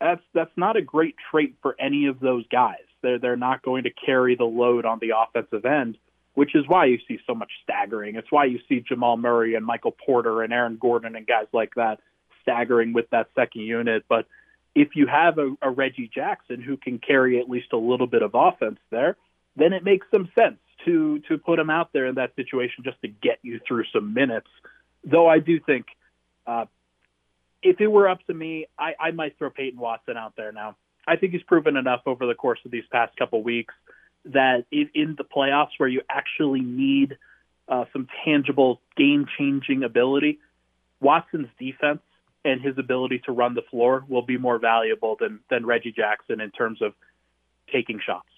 that's 0.00 0.22
that's 0.34 0.56
not 0.56 0.76
a 0.76 0.82
great 0.82 1.14
trait 1.30 1.56
for 1.62 1.76
any 1.80 2.06
of 2.06 2.20
those 2.20 2.46
guys. 2.48 2.84
They're 3.02 3.18
they're 3.18 3.36
not 3.36 3.62
going 3.62 3.84
to 3.84 3.90
carry 3.90 4.36
the 4.36 4.44
load 4.44 4.84
on 4.84 4.98
the 5.00 5.12
offensive 5.16 5.64
end 5.64 5.98
which 6.36 6.54
is 6.54 6.68
why 6.68 6.84
you 6.84 6.98
see 7.08 7.18
so 7.26 7.34
much 7.34 7.50
staggering. 7.62 8.14
It's 8.14 8.30
why 8.30 8.44
you 8.44 8.60
see 8.68 8.84
Jamal 8.86 9.16
Murray 9.16 9.54
and 9.54 9.64
Michael 9.64 9.90
Porter 9.90 10.42
and 10.42 10.52
Aaron 10.52 10.76
Gordon 10.78 11.16
and 11.16 11.26
guys 11.26 11.46
like 11.54 11.74
that 11.76 11.98
staggering 12.42 12.92
with 12.92 13.08
that 13.08 13.28
second 13.34 13.62
unit. 13.62 14.04
But 14.06 14.26
if 14.74 14.88
you 14.94 15.06
have 15.06 15.38
a, 15.38 15.54
a 15.62 15.70
Reggie 15.70 16.10
Jackson 16.14 16.60
who 16.60 16.76
can 16.76 16.98
carry 16.98 17.40
at 17.40 17.48
least 17.48 17.72
a 17.72 17.78
little 17.78 18.06
bit 18.06 18.20
of 18.20 18.32
offense 18.34 18.78
there, 18.90 19.16
then 19.56 19.72
it 19.72 19.82
makes 19.82 20.06
some 20.10 20.28
sense 20.38 20.58
to 20.84 21.20
to 21.20 21.38
put 21.38 21.58
him 21.58 21.70
out 21.70 21.94
there 21.94 22.06
in 22.06 22.16
that 22.16 22.36
situation 22.36 22.84
just 22.84 23.00
to 23.00 23.08
get 23.08 23.38
you 23.40 23.58
through 23.66 23.84
some 23.90 24.12
minutes. 24.12 24.48
Though 25.04 25.26
I 25.26 25.38
do 25.38 25.58
think 25.58 25.86
uh, 26.46 26.66
if 27.62 27.80
it 27.80 27.88
were 27.88 28.08
up 28.08 28.24
to 28.26 28.34
me, 28.34 28.66
I, 28.78 28.94
I 28.98 29.10
might 29.10 29.36
throw 29.38 29.50
Peyton 29.50 29.78
Watson 29.78 30.16
out 30.16 30.34
there 30.36 30.52
now. 30.52 30.76
I 31.06 31.16
think 31.16 31.32
he's 31.32 31.42
proven 31.42 31.76
enough 31.76 32.02
over 32.06 32.26
the 32.26 32.34
course 32.34 32.58
of 32.64 32.70
these 32.70 32.84
past 32.90 33.16
couple 33.16 33.42
weeks 33.42 33.74
that 34.26 34.64
in, 34.70 34.90
in 34.94 35.14
the 35.16 35.24
playoffs 35.24 35.70
where 35.78 35.88
you 35.88 36.02
actually 36.10 36.60
need 36.60 37.16
uh, 37.68 37.84
some 37.92 38.08
tangible 38.24 38.80
game 38.96 39.26
changing 39.38 39.84
ability, 39.84 40.38
Watson's 41.00 41.48
defense 41.58 42.00
and 42.44 42.60
his 42.60 42.78
ability 42.78 43.20
to 43.26 43.32
run 43.32 43.54
the 43.54 43.62
floor 43.70 44.04
will 44.08 44.22
be 44.22 44.38
more 44.38 44.58
valuable 44.58 45.16
than, 45.18 45.40
than 45.50 45.66
Reggie 45.66 45.92
Jackson 45.92 46.40
in 46.40 46.50
terms 46.50 46.80
of 46.82 46.92
taking 47.72 48.00
shots. 48.04 48.28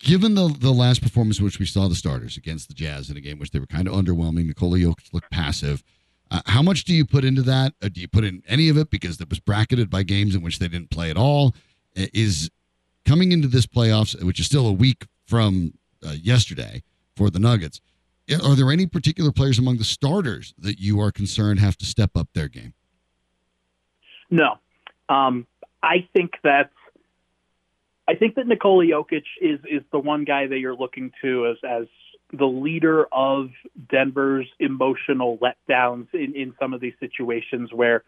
Given 0.00 0.36
the 0.36 0.48
the 0.48 0.70
last 0.70 1.02
performance 1.02 1.40
which 1.40 1.58
we 1.58 1.66
saw 1.66 1.88
the 1.88 1.96
starters 1.96 2.36
against 2.36 2.68
the 2.68 2.74
Jazz 2.74 3.10
in 3.10 3.16
a 3.16 3.20
game 3.20 3.40
which 3.40 3.50
they 3.50 3.58
were 3.58 3.66
kind 3.66 3.88
of 3.88 3.94
underwhelming, 3.94 4.46
Nikola 4.46 4.78
Jokic 4.78 5.12
looked 5.12 5.30
passive. 5.30 5.82
Uh, 6.30 6.40
how 6.46 6.62
much 6.62 6.84
do 6.84 6.94
you 6.94 7.04
put 7.04 7.24
into 7.24 7.42
that? 7.42 7.74
Uh, 7.82 7.88
do 7.88 8.00
you 8.00 8.08
put 8.08 8.24
in 8.24 8.42
any 8.46 8.68
of 8.68 8.76
it 8.76 8.90
because 8.90 9.20
it 9.20 9.28
was 9.30 9.40
bracketed 9.40 9.88
by 9.88 10.02
games 10.02 10.34
in 10.34 10.42
which 10.42 10.58
they 10.58 10.68
didn't 10.68 10.90
play 10.90 11.10
at 11.10 11.16
all? 11.16 11.54
Uh, 11.96 12.06
Is 12.12 12.50
coming 13.04 13.32
into 13.32 13.48
this 13.48 13.66
playoffs, 13.66 14.20
which 14.22 14.38
is 14.38 14.46
still 14.46 14.66
a 14.66 14.72
week 14.72 15.06
from 15.26 15.72
uh, 16.06 16.10
yesterday 16.10 16.82
for 17.16 17.30
the 17.30 17.38
Nuggets, 17.38 17.80
are 18.44 18.54
there 18.54 18.70
any 18.70 18.86
particular 18.86 19.32
players 19.32 19.58
among 19.58 19.78
the 19.78 19.84
starters 19.84 20.54
that 20.58 20.78
you 20.78 21.00
are 21.00 21.10
concerned 21.10 21.60
have 21.60 21.78
to 21.78 21.86
step 21.86 22.10
up 22.14 22.28
their 22.34 22.48
game? 22.48 22.74
No, 24.30 24.58
um, 25.08 25.46
I 25.82 26.06
think 26.12 26.32
that 26.44 26.70
I 28.06 28.14
think 28.14 28.34
that 28.34 28.46
Nikola 28.46 28.84
Jokic 28.84 29.24
is 29.40 29.60
is 29.70 29.82
the 29.92 29.98
one 29.98 30.24
guy 30.24 30.46
that 30.46 30.58
you're 30.58 30.76
looking 30.76 31.10
to 31.22 31.46
as 31.46 31.56
as 31.64 31.86
the 32.32 32.46
leader 32.46 33.06
of 33.12 33.50
Denver's 33.90 34.46
emotional 34.58 35.38
letdowns 35.38 36.08
in, 36.12 36.34
in 36.34 36.54
some 36.60 36.74
of 36.74 36.80
these 36.80 36.94
situations 37.00 37.72
where 37.72 38.04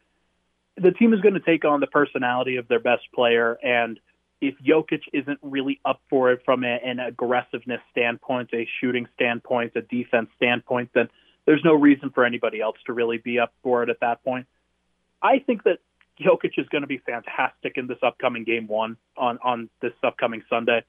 the 0.76 0.90
team 0.90 1.12
is 1.14 1.20
going 1.20 1.34
to 1.34 1.40
take 1.40 1.64
on 1.64 1.80
the 1.80 1.86
personality 1.86 2.56
of 2.56 2.68
their 2.68 2.80
best 2.80 3.02
player 3.14 3.58
and 3.62 3.98
if 4.40 4.54
Jokic 4.58 5.02
isn't 5.12 5.38
really 5.42 5.80
up 5.84 6.00
for 6.08 6.32
it 6.32 6.42
from 6.44 6.64
a, 6.64 6.78
an 6.84 6.98
aggressiveness 6.98 7.80
standpoint, 7.90 8.50
a 8.54 8.66
shooting 8.80 9.06
standpoint, 9.14 9.72
a 9.76 9.82
defense 9.82 10.30
standpoint, 10.36 10.90
then 10.94 11.08
there's 11.46 11.62
no 11.64 11.74
reason 11.74 12.10
for 12.10 12.24
anybody 12.24 12.60
else 12.60 12.76
to 12.86 12.92
really 12.92 13.18
be 13.18 13.38
up 13.38 13.52
for 13.62 13.82
it 13.82 13.90
at 13.90 14.00
that 14.00 14.24
point. 14.24 14.46
I 15.22 15.40
think 15.40 15.64
that 15.64 15.78
Jokic 16.18 16.58
is 16.58 16.66
going 16.68 16.82
to 16.82 16.88
be 16.88 16.98
fantastic 16.98 17.76
in 17.76 17.86
this 17.86 17.98
upcoming 18.02 18.44
game 18.44 18.66
one 18.66 18.96
on, 19.16 19.38
on 19.44 19.68
this 19.82 19.92
upcoming 20.02 20.42
Sunday. 20.48 20.84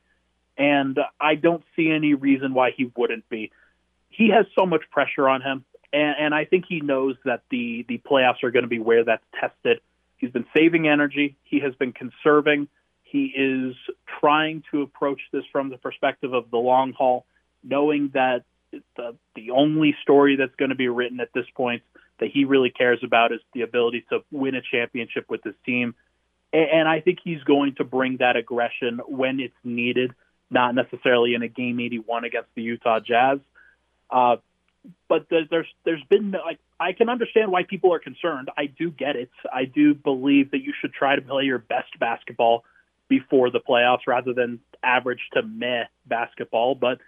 And 0.57 0.99
I 1.19 1.35
don't 1.35 1.63
see 1.75 1.89
any 1.89 2.13
reason 2.13 2.53
why 2.53 2.71
he 2.71 2.91
wouldn't 2.95 3.27
be. 3.29 3.51
He 4.09 4.29
has 4.29 4.45
so 4.57 4.65
much 4.65 4.83
pressure 4.91 5.27
on 5.27 5.41
him. 5.41 5.65
And, 5.93 6.15
and 6.19 6.35
I 6.35 6.45
think 6.45 6.65
he 6.67 6.81
knows 6.81 7.15
that 7.25 7.43
the, 7.49 7.85
the 7.87 7.99
playoffs 7.99 8.43
are 8.43 8.51
going 8.51 8.63
to 8.63 8.69
be 8.69 8.79
where 8.79 9.03
that's 9.03 9.23
tested. 9.39 9.79
He's 10.17 10.31
been 10.31 10.45
saving 10.55 10.87
energy. 10.87 11.35
He 11.43 11.59
has 11.61 11.73
been 11.75 11.93
conserving. 11.93 12.67
He 13.03 13.25
is 13.25 13.75
trying 14.19 14.63
to 14.71 14.83
approach 14.83 15.19
this 15.33 15.43
from 15.51 15.69
the 15.69 15.77
perspective 15.77 16.33
of 16.33 16.49
the 16.51 16.57
long 16.57 16.93
haul, 16.93 17.25
knowing 17.63 18.11
that 18.13 18.43
the, 18.95 19.15
the 19.35 19.51
only 19.51 19.95
story 20.01 20.37
that's 20.37 20.55
going 20.55 20.69
to 20.69 20.75
be 20.75 20.87
written 20.87 21.19
at 21.19 21.29
this 21.33 21.45
point 21.55 21.81
that 22.19 22.29
he 22.31 22.45
really 22.45 22.69
cares 22.69 22.99
about 23.03 23.33
is 23.33 23.39
the 23.53 23.61
ability 23.61 24.05
to 24.09 24.19
win 24.31 24.55
a 24.55 24.61
championship 24.61 25.25
with 25.29 25.43
his 25.43 25.55
team. 25.65 25.95
And 26.53 26.87
I 26.87 26.99
think 26.99 27.19
he's 27.23 27.41
going 27.43 27.75
to 27.75 27.83
bring 27.83 28.17
that 28.17 28.35
aggression 28.35 28.99
when 29.07 29.39
it's 29.39 29.55
needed, 29.63 30.11
not 30.51 30.75
necessarily 30.75 31.33
in 31.33 31.41
a 31.41 31.47
game 31.47 31.79
81 31.79 32.25
against 32.25 32.49
the 32.55 32.61
Utah 32.61 32.99
Jazz. 32.99 33.39
Uh, 34.09 34.37
but 35.07 35.27
there's 35.29 35.67
there's 35.85 36.03
been 36.09 36.31
like 36.31 36.59
I 36.79 36.93
can 36.93 37.09
understand 37.09 37.51
why 37.51 37.63
people 37.63 37.93
are 37.93 37.99
concerned. 37.99 38.49
I 38.57 38.65
do 38.65 38.89
get 38.89 39.15
it. 39.15 39.29
I 39.53 39.65
do 39.65 39.93
believe 39.93 40.51
that 40.51 40.61
you 40.61 40.73
should 40.79 40.93
try 40.93 41.15
to 41.15 41.21
play 41.21 41.43
your 41.43 41.59
best 41.59 41.97
basketball 41.99 42.63
before 43.07 43.51
the 43.51 43.59
playoffs 43.59 44.07
rather 44.07 44.33
than 44.33 44.59
average 44.83 45.21
to 45.33 45.43
meh 45.43 45.83
basketball. 46.07 46.75
But 46.75 46.99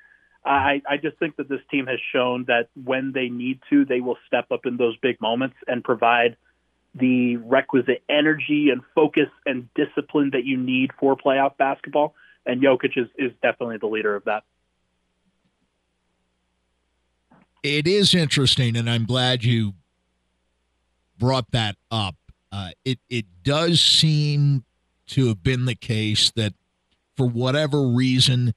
I, 0.46 0.82
I 0.88 0.98
just 0.98 1.18
think 1.18 1.38
that 1.38 1.50
this 1.50 1.62
team 1.72 1.88
has 1.88 2.00
shown 2.12 2.46
that 2.48 2.68
when 2.76 3.14
they 3.14 3.30
need 3.30 3.62
to, 3.70 3.86
they 3.86 4.02
will 4.02 4.18
step 4.28 4.52
up 4.52 4.66
in 4.66 4.78
those 4.78 4.98
big 4.98 5.22
moments 5.22 5.56
and 5.68 5.84
provide 5.84 6.36
the 6.94 7.38
requisite 7.38 8.04
energy 8.10 8.70
and 8.70 8.82
focus 8.94 9.30
and 9.46 9.70
discipline 9.74 10.32
that 10.34 10.44
you 10.44 10.58
need 10.58 10.92
for 11.00 11.16
playoff 11.16 11.58
basketball. 11.58 12.14
And 12.46 12.62
Jokic 12.62 12.98
is, 12.98 13.08
is 13.18 13.32
definitely 13.42 13.78
the 13.78 13.88
leader 13.88 14.16
of 14.16 14.26
that. 14.26 14.44
It 17.64 17.88
is 17.88 18.14
interesting, 18.14 18.76
and 18.76 18.90
I'm 18.90 19.06
glad 19.06 19.46
you 19.46 19.74
brought 21.18 21.52
that 21.52 21.78
up. 21.90 22.16
Uh, 22.52 22.72
it 22.84 23.00
it 23.10 23.26
does 23.44 23.80
seem 23.80 24.66
to 25.08 25.28
have 25.28 25.42
been 25.42 25.66
the 25.66 25.76
case 25.76 26.32
that, 26.32 26.54
for 27.16 27.26
whatever 27.26 27.84
reason, 27.84 28.54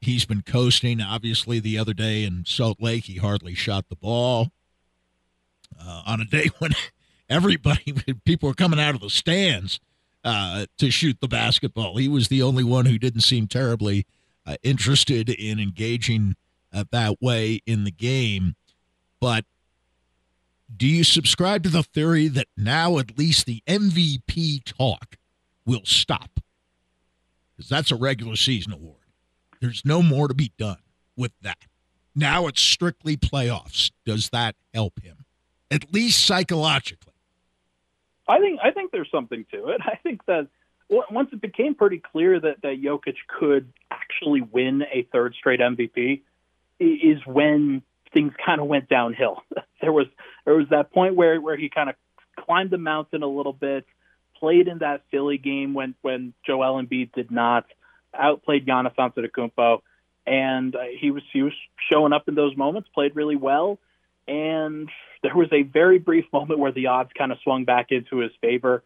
he's 0.00 0.24
been 0.24 0.42
coasting. 0.42 1.02
Obviously, 1.02 1.60
the 1.60 1.78
other 1.78 1.92
day 1.92 2.24
in 2.24 2.44
Salt 2.46 2.80
Lake, 2.80 3.04
he 3.04 3.16
hardly 3.16 3.54
shot 3.54 3.90
the 3.90 3.96
ball. 3.96 4.50
Uh, 5.78 6.02
on 6.06 6.22
a 6.22 6.24
day 6.30 6.48
when 6.58 6.72
everybody, 7.28 7.94
people 8.24 8.48
were 8.48 8.54
coming 8.54 8.80
out 8.80 8.94
of 8.94 9.02
the 9.02 9.10
stands 9.10 9.78
uh, 10.28 10.66
to 10.76 10.90
shoot 10.90 11.18
the 11.20 11.28
basketball, 11.28 11.96
he 11.96 12.06
was 12.06 12.28
the 12.28 12.42
only 12.42 12.62
one 12.62 12.84
who 12.84 12.98
didn't 12.98 13.22
seem 13.22 13.46
terribly 13.46 14.06
uh, 14.44 14.56
interested 14.62 15.30
in 15.30 15.58
engaging 15.58 16.36
uh, 16.70 16.84
that 16.90 17.16
way 17.22 17.62
in 17.66 17.84
the 17.84 17.90
game. 17.90 18.54
But 19.20 19.46
do 20.74 20.86
you 20.86 21.02
subscribe 21.02 21.62
to 21.62 21.70
the 21.70 21.82
theory 21.82 22.28
that 22.28 22.46
now 22.58 22.98
at 22.98 23.16
least 23.16 23.46
the 23.46 23.62
MVP 23.66 24.64
talk 24.64 25.16
will 25.64 25.84
stop? 25.84 26.40
Because 27.56 27.70
that's 27.70 27.90
a 27.90 27.96
regular 27.96 28.36
season 28.36 28.74
award. 28.74 28.96
There's 29.62 29.82
no 29.82 30.02
more 30.02 30.28
to 30.28 30.34
be 30.34 30.52
done 30.58 30.82
with 31.16 31.32
that. 31.40 31.64
Now 32.14 32.48
it's 32.48 32.60
strictly 32.60 33.16
playoffs. 33.16 33.90
Does 34.04 34.28
that 34.28 34.56
help 34.74 35.00
him, 35.02 35.24
at 35.70 35.92
least 35.92 36.22
psychologically? 36.22 37.07
I 38.28 38.40
think 38.40 38.60
I 38.62 38.70
think 38.70 38.92
there's 38.92 39.10
something 39.10 39.44
to 39.52 39.68
it. 39.68 39.80
I 39.84 39.96
think 39.96 40.24
that 40.26 40.48
once 40.88 41.30
it 41.32 41.40
became 41.40 41.74
pretty 41.74 41.98
clear 41.98 42.38
that 42.40 42.62
that 42.62 42.82
Jokic 42.82 43.16
could 43.26 43.72
actually 43.90 44.40
win 44.40 44.82
a 44.82 45.06
third 45.12 45.34
straight 45.34 45.60
MVP, 45.60 46.22
is 46.78 47.18
when 47.26 47.82
things 48.12 48.32
kind 48.44 48.60
of 48.60 48.66
went 48.66 48.88
downhill. 48.88 49.42
there 49.80 49.92
was 49.92 50.06
there 50.44 50.54
was 50.54 50.68
that 50.70 50.92
point 50.92 51.14
where 51.14 51.40
where 51.40 51.56
he 51.56 51.68
kind 51.68 51.90
of 51.90 51.96
climbed 52.38 52.70
the 52.70 52.78
mountain 52.78 53.22
a 53.22 53.26
little 53.26 53.52
bit, 53.52 53.86
played 54.38 54.68
in 54.68 54.78
that 54.78 55.02
Philly 55.10 55.38
game 55.38 55.74
when 55.74 55.94
when 56.02 56.32
Joel 56.46 56.82
Embiid 56.82 57.12
did 57.12 57.30
not, 57.30 57.66
outplayed 58.14 58.66
Giannis 58.66 58.94
Antetokounmpo, 58.96 59.80
and 60.26 60.74
uh, 60.74 60.80
he 60.98 61.10
was 61.10 61.22
he 61.32 61.42
was 61.42 61.52
showing 61.90 62.12
up 62.12 62.28
in 62.28 62.34
those 62.34 62.56
moments, 62.56 62.88
played 62.94 63.16
really 63.16 63.36
well, 63.36 63.78
and 64.28 64.88
there 65.22 65.34
was 65.34 65.48
a 65.52 65.62
very 65.62 65.98
brief 65.98 66.26
moment 66.32 66.60
where 66.60 66.72
the 66.72 66.86
odds 66.86 67.10
kind 67.16 67.32
of 67.32 67.38
swung 67.42 67.64
back 67.64 67.86
into 67.90 68.18
his 68.18 68.30
favor, 68.40 68.84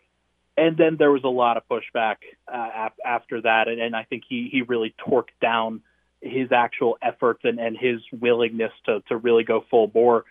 and 0.56 0.76
then 0.76 0.96
there 0.98 1.10
was 1.10 1.24
a 1.24 1.28
lot 1.28 1.56
of 1.56 1.64
pushback 1.68 2.16
uh, 2.52 2.88
after 3.04 3.42
that, 3.42 3.68
and, 3.68 3.80
and 3.80 3.96
I 3.96 4.04
think 4.04 4.22
he 4.28 4.48
he 4.50 4.62
really 4.62 4.94
torqued 5.06 5.36
down 5.40 5.82
his 6.20 6.52
actual 6.52 6.96
efforts 7.02 7.40
and, 7.42 7.58
and 7.58 7.76
his 7.76 8.00
willingness 8.12 8.72
to 8.86 9.02
to 9.08 9.16
really 9.16 9.44
go 9.44 9.64
full 9.68 9.88
bore. 9.88 10.24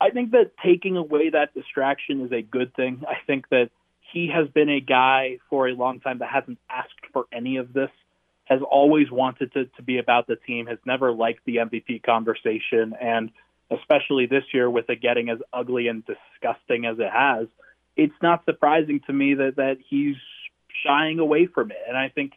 I 0.00 0.10
think 0.10 0.30
that 0.30 0.52
taking 0.64 0.96
away 0.96 1.30
that 1.30 1.52
distraction 1.52 2.24
is 2.24 2.32
a 2.32 2.40
good 2.40 2.74
thing. 2.74 3.02
I 3.06 3.16
think 3.26 3.48
that 3.50 3.70
he 4.12 4.28
has 4.34 4.48
been 4.48 4.70
a 4.70 4.80
guy 4.80 5.38
for 5.50 5.68
a 5.68 5.74
long 5.74 6.00
time 6.00 6.18
that 6.18 6.30
hasn't 6.30 6.58
asked 6.68 7.06
for 7.12 7.26
any 7.32 7.58
of 7.58 7.72
this 7.72 7.90
has 8.46 8.60
always 8.68 9.08
wanted 9.12 9.52
to, 9.52 9.66
to 9.66 9.82
be 9.82 9.98
about 9.98 10.26
the 10.26 10.34
team, 10.34 10.66
has 10.66 10.78
never 10.84 11.12
liked 11.12 11.44
the 11.44 11.56
MVP 11.56 12.02
conversation, 12.02 12.94
and 13.00 13.30
especially 13.70 14.26
this 14.26 14.44
year 14.52 14.68
with 14.68 14.88
it 14.90 15.00
getting 15.00 15.28
as 15.28 15.38
ugly 15.52 15.88
and 15.88 16.04
disgusting 16.04 16.86
as 16.86 16.98
it 16.98 17.10
has, 17.12 17.46
it's 17.96 18.14
not 18.22 18.44
surprising 18.44 19.00
to 19.06 19.12
me 19.12 19.34
that, 19.34 19.56
that 19.56 19.78
he's 19.88 20.16
shying 20.84 21.18
away 21.18 21.46
from 21.46 21.70
it. 21.70 21.78
And 21.86 21.96
I 21.96 22.08
think 22.08 22.32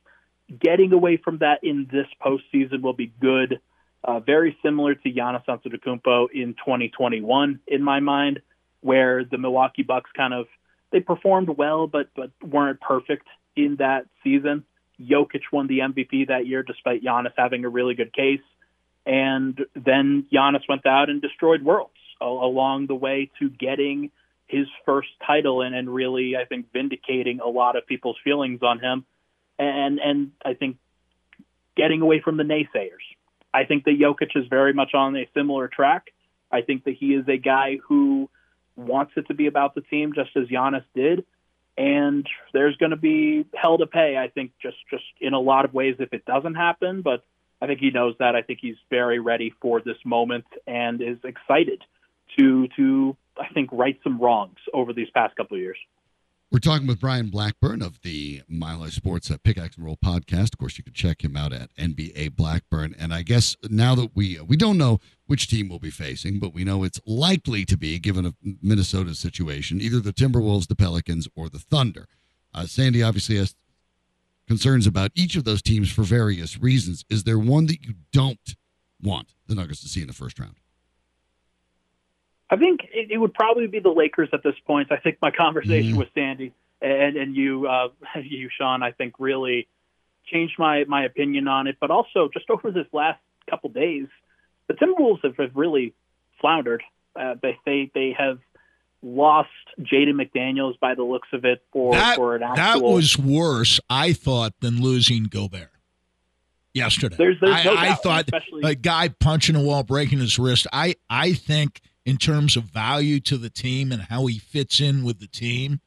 getting 0.60 0.94
away 0.94 1.18
from 1.18 1.40
that 1.40 1.64
in 1.64 1.88
this 1.92 2.08
postseason 2.22 2.82
will 2.82 2.94
be 2.94 3.14
good. 3.20 3.60
Uh, 4.04 4.20
very 4.20 4.58
similar 4.62 4.96
to 4.96 5.10
Giannis 5.10 5.46
Antetokounmpo 5.46 6.28
in 6.34 6.56
2021, 6.56 7.60
in 7.68 7.84
my 7.84 8.00
mind, 8.02 8.42
where 8.82 9.24
the 9.24 9.38
Milwaukee 9.38 9.84
Bucks 9.84 10.10
kind 10.16 10.34
of 10.34 10.48
they 10.92 11.00
performed 11.00 11.50
well, 11.50 11.88
but 11.88 12.10
but 12.16 12.32
weren't 12.44 12.80
perfect 12.80 13.28
in 13.56 13.78
that 13.78 14.06
season. 14.24 14.64
Jokic 15.02 15.42
won 15.52 15.68
the 15.68 15.80
MVP 15.80 16.28
that 16.28 16.46
year 16.46 16.64
despite 16.64 17.04
Giannis 17.04 17.34
having 17.36 17.66
a 17.66 17.70
really 17.70 17.96
good 17.96 18.14
case. 18.14 18.42
And 19.06 19.60
then 19.76 20.26
Giannis 20.32 20.68
went 20.68 20.86
out 20.86 21.10
and 21.10 21.22
destroyed 21.22 21.64
worlds 21.64 21.92
along 22.22 22.88
the 22.88 22.96
way 22.96 23.30
to 23.40 23.50
getting 23.50 24.12
his 24.48 24.68
first 24.86 25.10
title 25.26 25.62
and, 25.62 25.76
and 25.76 25.94
really, 25.94 26.38
I 26.38 26.46
think, 26.46 26.72
vindicating 26.72 27.40
a 27.40 27.48
lot 27.48 27.76
of 27.76 27.86
people's 27.86 28.18
feelings 28.24 28.62
on 28.62 28.80
him. 28.80 29.06
And, 29.60 30.00
and 30.00 30.32
I 30.46 30.54
think 30.54 30.78
getting 31.76 32.02
away 32.02 32.22
from 32.22 32.38
the 32.38 32.44
naysayers. 32.44 33.04
I 33.54 33.66
think 33.66 33.84
that 33.86 34.00
Jokic 34.00 34.36
is 34.36 34.48
very 34.48 34.74
much 34.74 34.94
on 34.94 35.16
a 35.16 35.28
similar 35.34 35.68
track. 35.68 36.08
I 36.52 36.62
think 36.62 36.86
that 36.86 36.96
he 36.98 37.14
is 37.14 37.28
a 37.28 37.38
guy 37.38 37.78
who 37.88 38.30
wants 38.76 39.14
it 39.16 39.28
to 39.28 39.34
be 39.34 39.48
about 39.48 39.76
the 39.76 39.82
team 39.82 40.14
just 40.14 40.32
as 40.36 40.48
Giannis 40.48 40.86
did 40.96 41.26
and 41.78 42.28
there's 42.54 42.76
going 42.78 42.92
to 42.92 42.98
be 42.98 43.46
hell 43.56 43.78
to 43.78 43.88
pay. 43.88 44.18
I 44.18 44.30
think 44.30 44.52
just 44.62 44.78
just 44.90 45.04
in 45.20 45.34
a 45.34 45.40
lot 45.40 45.66
of 45.66 45.74
ways 45.74 45.96
if 46.00 46.14
it 46.14 46.26
doesn't 46.26 46.56
happen, 46.56 47.02
but 47.02 47.24
I 47.64 47.66
think 47.66 47.80
he 47.80 47.92
knows 47.92 48.14
that. 48.20 48.36
I 48.36 48.42
think 48.42 48.60
he's 48.62 48.76
very 48.90 49.20
ready 49.20 49.54
for 49.62 49.80
this 49.80 49.96
moment 50.04 50.44
and 50.68 51.02
is 51.02 51.18
excited 51.24 51.82
to 52.38 52.68
to 52.76 53.16
I 53.40 53.48
think 53.54 53.70
right 53.72 53.98
some 54.04 54.20
wrongs 54.20 54.58
over 54.74 54.92
these 54.92 55.10
past 55.14 55.38
couple 55.38 55.56
of 55.56 55.62
years. 55.62 55.78
We're 56.52 56.60
talking 56.60 56.88
with 56.88 57.00
Brian 57.00 57.30
Blackburn 57.30 57.82
of 57.82 58.02
the 58.02 58.42
Mile 58.50 58.80
High 58.80 58.90
Sports 58.90 59.32
uh, 59.32 59.38
Pickaxe 59.42 59.78
and 59.78 59.86
Roll 59.86 59.98
podcast. 59.98 60.54
Of 60.54 60.60
course, 60.60 60.78
you 60.78 60.84
can 60.84 60.94
check 60.94 61.24
him 61.24 61.38
out 61.38 61.54
at 61.54 61.74
NBA 61.78 62.36
Blackburn. 62.36 62.96
And 63.00 63.14
I 63.14 63.24
guess 63.24 63.56
now 63.70 63.96
that 63.96 64.12
we 64.14 64.42
we 64.42 64.58
don't 64.58 64.78
know 64.78 65.00
which 65.28 65.48
team 65.48 65.70
we'll 65.70 65.80
be 65.80 65.90
facing, 65.90 66.40
but 66.40 66.54
we 66.54 66.66
know 66.66 66.84
it's 66.84 67.00
likely 67.08 67.64
to 67.64 67.78
be, 67.78 67.98
given 67.98 68.26
a 68.26 68.34
Minnesota 68.62 69.16
situation, 69.16 69.80
either 69.80 70.02
the 70.02 70.12
Timberwolves, 70.12 70.68
the 70.68 70.76
Pelicans, 70.76 71.30
or 71.34 71.48
the 71.48 71.60
Thunder. 71.60 72.10
Uh, 72.54 72.66
Sandy 72.66 73.02
obviously 73.02 73.38
has 73.38 73.56
concerns 74.54 74.86
about 74.86 75.10
each 75.16 75.36
of 75.36 75.46
those 75.46 75.64
teams 75.64 75.92
for 75.92 76.04
various 76.04 76.60
reasons. 76.60 77.04
Is 77.10 77.24
there 77.24 77.40
one 77.40 77.66
that 77.66 77.82
you 77.82 77.96
don't 78.12 78.56
want 79.02 79.34
the 79.48 79.56
Nuggets 79.56 79.82
to 79.82 79.88
see 79.90 80.02
in 80.02 80.08
the 80.08 80.14
first 80.14 80.38
round? 80.38 80.58
I 82.52 82.58
think 82.58 82.82
it, 82.94 83.18
would 83.18 83.34
probably 83.34 83.66
be 83.66 83.80
the 83.80 83.90
Lakers 83.90 84.30
at 84.32 84.44
this 84.44 84.54
point. 84.68 84.92
I 84.92 84.98
think 84.98 85.18
my 85.24 85.32
conversation 85.32 85.92
mm-hmm. 85.92 86.00
with 86.00 86.10
Sandy 86.14 86.54
and 86.84 87.18
and 87.18 87.36
you, 87.36 87.66
uh, 87.66 87.88
you 88.22 88.48
Sean, 88.56 88.84
I 88.84 88.92
think 88.92 89.16
really 89.18 89.68
changed 90.32 90.54
my 90.60 90.84
my 90.84 91.04
opinion 91.04 91.48
on 91.48 91.66
it. 91.66 91.78
But 91.82 91.90
also 91.90 92.30
just 92.32 92.48
over 92.52 92.70
this 92.70 92.86
last 92.94 93.20
couple 93.50 93.72
days, 93.72 94.06
the 94.68 94.76
Timberwolves 94.76 95.24
have, 95.24 95.36
have 95.38 95.56
really 95.56 95.96
floundered. 96.40 96.84
Uh, 97.20 97.36
they 97.42 97.58
they 97.66 97.92
they 97.96 98.16
have 98.16 98.38
lost 99.04 99.50
Jaden 99.80 100.14
McDaniels 100.20 100.80
by 100.80 100.96
the 100.96 101.04
looks 101.04 101.28
of 101.34 101.44
it 101.46 101.62
for, 101.72 101.94
that, 101.94 102.16
for 102.16 102.36
an 102.36 102.44
actual. 102.44 102.56
that 102.56 102.82
was 102.82 103.18
worse, 103.18 103.80
I 103.90 104.14
thought, 104.14 104.54
than 104.62 104.82
losing 104.82 105.26
Gobert 105.26 105.70
yesterday. 106.74 107.16
There's- 107.18 107.38
there's 107.42 107.54
I, 107.56 107.64
no 107.64 107.76
I 107.76 107.94
thought 107.96 108.26
especially- 108.26 108.62
a 108.72 108.76
guy 108.76 109.10
punching 109.10 109.56
a 109.56 109.62
wall, 109.62 109.84
breaking 109.84 110.20
his 110.20 110.40
wrist. 110.40 110.68
I 110.74 110.96
I 111.10 111.34
think 111.34 111.82
in 112.06 112.18
terms 112.18 112.58
of 112.58 112.64
value 112.66 113.20
to 113.22 113.38
the 113.38 113.50
team 113.50 113.92
and 113.92 114.02
how 114.04 114.26
he 114.26 114.40
fits 114.40 114.80
in 114.80 115.04
with 115.04 115.20
the 115.20 115.28
team, 115.28 115.80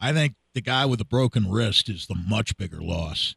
I 0.00 0.12
think 0.12 0.34
the 0.54 0.60
guy 0.60 0.84
with 0.86 1.00
a 1.00 1.04
broken 1.04 1.50
wrist 1.50 1.88
is 1.88 2.06
the 2.06 2.14
much 2.14 2.56
bigger 2.56 2.80
loss. 2.82 3.34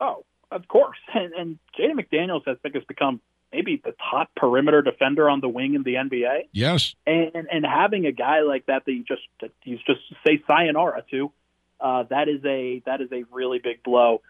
Oh, 0.00 0.24
of 0.50 0.66
course. 0.68 0.96
And, 1.12 1.32
and 1.34 1.58
Jaden 1.78 1.98
McDaniels, 2.00 2.42
I 2.46 2.54
think, 2.54 2.74
has 2.74 2.84
become 2.84 3.20
maybe 3.52 3.80
the 3.82 3.94
top 4.10 4.30
perimeter 4.36 4.82
defender 4.82 5.28
on 5.28 5.40
the 5.40 5.48
wing 5.48 5.74
in 5.74 5.82
the 5.82 5.94
NBA. 5.94 6.48
Yes. 6.52 6.94
And, 7.06 7.48
and, 7.50 7.64
having 7.64 8.06
a 8.06 8.12
guy 8.12 8.40
like 8.40 8.66
that 8.66 8.84
that 8.84 8.92
you 8.92 9.04
just 9.04 9.22
that 9.40 9.50
you 9.64 9.78
just 9.86 10.00
say 10.26 10.42
sayonara 10.46 11.04
to, 11.10 11.32
uh, 11.80 12.04
that 12.04 12.28
is 12.28 12.44
a 12.44 12.82
that 12.86 13.00
is 13.00 13.10
a 13.12 13.24
really 13.32 13.58
big 13.58 13.82
blow. 13.82 14.22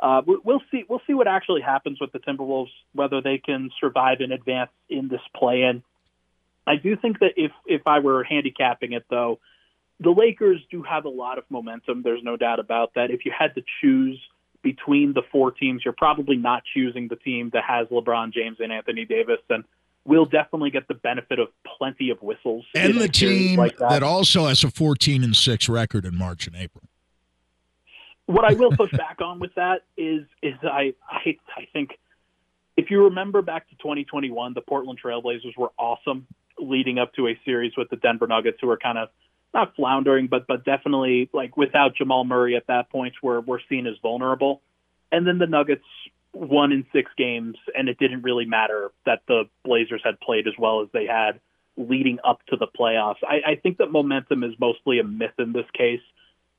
Uh, 0.00 0.22
we- 0.26 0.40
we'll 0.42 0.62
see. 0.70 0.84
We'll 0.88 1.02
see 1.06 1.14
what 1.14 1.28
actually 1.28 1.62
happens 1.62 2.00
with 2.00 2.12
the 2.12 2.18
Timberwolves, 2.18 2.72
whether 2.92 3.20
they 3.20 3.38
can 3.38 3.70
survive 3.80 4.20
and 4.20 4.32
advance 4.32 4.70
in 4.88 5.08
this 5.08 5.20
play-in. 5.36 5.82
I 6.66 6.76
do 6.76 6.96
think 6.96 7.20
that 7.20 7.32
if 7.36 7.52
if 7.66 7.86
I 7.86 8.00
were 8.00 8.24
handicapping 8.24 8.92
it, 8.92 9.04
though, 9.10 9.40
the 10.00 10.10
Lakers 10.10 10.60
do 10.70 10.82
have 10.82 11.04
a 11.04 11.08
lot 11.08 11.38
of 11.38 11.44
momentum. 11.50 12.02
There's 12.02 12.22
no 12.22 12.36
doubt 12.36 12.58
about 12.58 12.94
that. 12.94 13.10
If 13.10 13.24
you 13.24 13.32
had 13.36 13.54
to 13.54 13.62
choose 13.80 14.20
between 14.62 15.12
the 15.12 15.22
four 15.30 15.50
teams, 15.50 15.82
you're 15.84 15.92
probably 15.92 16.36
not 16.36 16.62
choosing 16.72 17.08
the 17.08 17.16
team 17.16 17.50
that 17.52 17.64
has 17.64 17.88
LeBron 17.88 18.32
James 18.32 18.58
and 18.60 18.72
Anthony 18.72 19.04
Davis, 19.04 19.38
and 19.50 19.64
we'll 20.04 20.26
definitely 20.26 20.70
get 20.70 20.88
the 20.88 20.94
benefit 20.94 21.38
of 21.38 21.48
plenty 21.78 22.10
of 22.10 22.22
whistles. 22.22 22.64
And 22.74 23.00
the 23.00 23.08
team 23.08 23.58
like 23.58 23.76
that 23.78 24.02
also 24.02 24.46
has 24.46 24.64
a 24.64 24.70
14 24.70 25.24
and 25.24 25.36
6 25.36 25.68
record 25.68 26.04
in 26.04 26.16
March 26.16 26.46
and 26.46 26.56
April. 26.56 26.84
what 28.26 28.44
I 28.44 28.54
will 28.54 28.70
push 28.72 28.90
back 28.92 29.20
on 29.20 29.38
with 29.38 29.54
that 29.56 29.82
is 29.96 30.22
is 30.42 30.54
I 30.62 30.94
I 31.08 31.38
I 31.56 31.66
think 31.72 31.98
if 32.76 32.90
you 32.90 33.04
remember 33.04 33.42
back 33.42 33.68
to 33.68 33.76
2021, 33.76 34.54
the 34.54 34.60
Portland 34.62 34.98
Trailblazers 35.02 35.56
were 35.56 35.72
awesome 35.78 36.26
leading 36.58 36.98
up 36.98 37.12
to 37.14 37.28
a 37.28 37.38
series 37.44 37.72
with 37.76 37.90
the 37.90 37.96
Denver 37.96 38.26
Nuggets, 38.26 38.58
who 38.60 38.68
were 38.68 38.78
kind 38.78 38.98
of 38.98 39.08
not 39.54 39.74
floundering, 39.76 40.28
but 40.28 40.46
but 40.46 40.64
definitely 40.64 41.28
like 41.32 41.56
without 41.56 41.94
Jamal 41.96 42.24
Murray 42.24 42.56
at 42.56 42.66
that 42.68 42.90
point, 42.90 43.14
were 43.22 43.40
were 43.40 43.60
seen 43.68 43.86
as 43.86 43.94
vulnerable. 44.02 44.60
And 45.10 45.26
then 45.26 45.38
the 45.38 45.46
Nuggets 45.46 45.84
won 46.32 46.72
in 46.72 46.86
six 46.92 47.10
games, 47.18 47.56
and 47.74 47.88
it 47.88 47.98
didn't 47.98 48.22
really 48.22 48.46
matter 48.46 48.90
that 49.04 49.20
the 49.28 49.44
Blazers 49.64 50.00
had 50.02 50.18
played 50.20 50.48
as 50.48 50.54
well 50.58 50.80
as 50.80 50.88
they 50.92 51.06
had 51.06 51.40
leading 51.76 52.18
up 52.24 52.40
to 52.46 52.56
the 52.56 52.66
playoffs. 52.66 53.16
I, 53.22 53.52
I 53.52 53.54
think 53.56 53.78
that 53.78 53.90
momentum 53.90 54.42
is 54.44 54.52
mostly 54.58 54.98
a 54.98 55.04
myth 55.04 55.34
in 55.38 55.52
this 55.52 55.66
case 55.74 56.00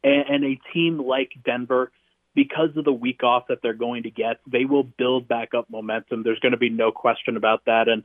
and, 0.03 0.25
and 0.29 0.43
a 0.45 0.59
team 0.73 0.99
like 0.99 1.31
Denver, 1.43 1.91
because 2.35 2.75
of 2.75 2.83
the 2.83 2.93
week 2.93 3.23
off 3.23 3.47
that 3.47 3.61
they're 3.61 3.73
going 3.73 4.03
to 4.03 4.09
get, 4.09 4.39
they 4.51 4.65
will 4.65 4.83
build 4.83 5.27
back 5.27 5.53
up 5.53 5.69
momentum. 5.69 6.23
There's 6.23 6.39
going 6.39 6.53
to 6.53 6.57
be 6.57 6.69
no 6.69 6.91
question 6.91 7.37
about 7.37 7.65
that, 7.65 7.87
and 7.87 8.03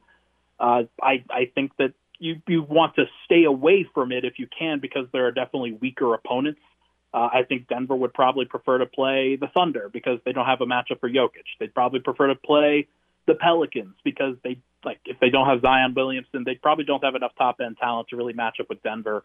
uh, 0.61 0.83
I 1.03 1.25
I 1.31 1.51
think 1.55 1.73
that 1.79 1.93
you 2.19 2.41
you 2.47 2.63
want 2.63 2.97
to 2.97 3.05
stay 3.25 3.45
away 3.45 3.87
from 3.95 4.13
it 4.13 4.25
if 4.25 4.39
you 4.39 4.49
can 4.59 4.81
because 4.81 5.07
there 5.13 5.27
are 5.27 5.33
definitely 5.33 5.73
weaker 5.73 6.15
opponents. 6.15 6.61
Uh, 7.13 7.29
I 7.33 7.43
think 7.49 7.69
Denver 7.69 7.97
would 7.97 8.13
probably 8.13 8.45
prefer 8.45 8.79
to 8.79 8.87
play 8.87 9.37
the 9.37 9.49
Thunder 9.49 9.89
because 9.91 10.19
they 10.25 10.33
don't 10.33 10.45
have 10.45 10.61
a 10.61 10.67
matchup 10.67 11.01
for 11.01 11.09
Jokic. 11.09 11.47
They'd 11.59 11.75
probably 11.75 12.01
prefer 12.01 12.27
to 12.27 12.35
play 12.35 12.89
the 13.27 13.35
Pelicans 13.35 13.95
because 14.05 14.37
they 14.43 14.59
like 14.85 15.01
if 15.05 15.19
they 15.21 15.31
don't 15.31 15.47
have 15.47 15.63
Zion 15.63 15.95
Williamson, 15.95 16.45
they 16.45 16.55
probably 16.55 16.85
don't 16.85 17.03
have 17.05 17.15
enough 17.15 17.33
top 17.39 17.61
end 17.65 17.79
talent 17.79 18.09
to 18.09 18.17
really 18.17 18.33
match 18.33 18.57
up 18.61 18.69
with 18.69 18.83
Denver. 18.83 19.23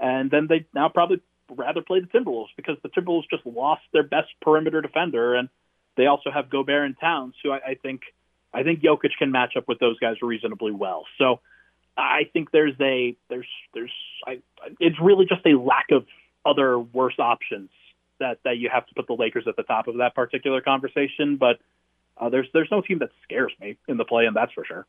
And 0.00 0.30
then 0.30 0.46
they 0.48 0.66
now 0.74 0.88
probably 0.88 1.20
rather 1.50 1.82
play 1.82 2.00
the 2.00 2.06
Timberwolves 2.06 2.48
because 2.56 2.76
the 2.82 2.88
Timberwolves 2.88 3.28
just 3.30 3.46
lost 3.46 3.82
their 3.92 4.02
best 4.02 4.28
perimeter 4.40 4.80
defender, 4.80 5.34
and 5.34 5.48
they 5.96 6.06
also 6.06 6.30
have 6.30 6.50
Gobert 6.50 6.86
and 6.86 6.98
Towns, 6.98 7.34
who 7.42 7.52
I, 7.52 7.60
I 7.68 7.74
think 7.74 8.02
I 8.52 8.62
think 8.62 8.80
Jokic 8.80 9.10
can 9.18 9.30
match 9.30 9.54
up 9.56 9.68
with 9.68 9.78
those 9.78 9.98
guys 9.98 10.16
reasonably 10.22 10.72
well. 10.72 11.04
So 11.18 11.40
I 11.96 12.22
think 12.32 12.50
there's 12.50 12.74
a 12.80 13.16
there's 13.28 13.46
there's 13.74 13.92
I, 14.26 14.40
it's 14.80 14.96
really 15.00 15.26
just 15.26 15.44
a 15.46 15.58
lack 15.58 15.86
of 15.90 16.06
other 16.44 16.78
worse 16.78 17.18
options 17.18 17.70
that 18.18 18.38
that 18.44 18.58
you 18.58 18.70
have 18.72 18.86
to 18.86 18.94
put 18.94 19.06
the 19.06 19.14
Lakers 19.14 19.44
at 19.46 19.56
the 19.56 19.62
top 19.62 19.88
of 19.88 19.98
that 19.98 20.14
particular 20.14 20.60
conversation. 20.60 21.36
But 21.36 21.58
uh, 22.18 22.28
there's 22.30 22.48
there's 22.54 22.68
no 22.70 22.80
team 22.80 22.98
that 23.00 23.10
scares 23.24 23.52
me 23.60 23.76
in 23.88 23.96
the 23.96 24.04
play, 24.04 24.26
and 24.26 24.34
that's 24.34 24.52
for 24.52 24.64
sure. 24.64 24.86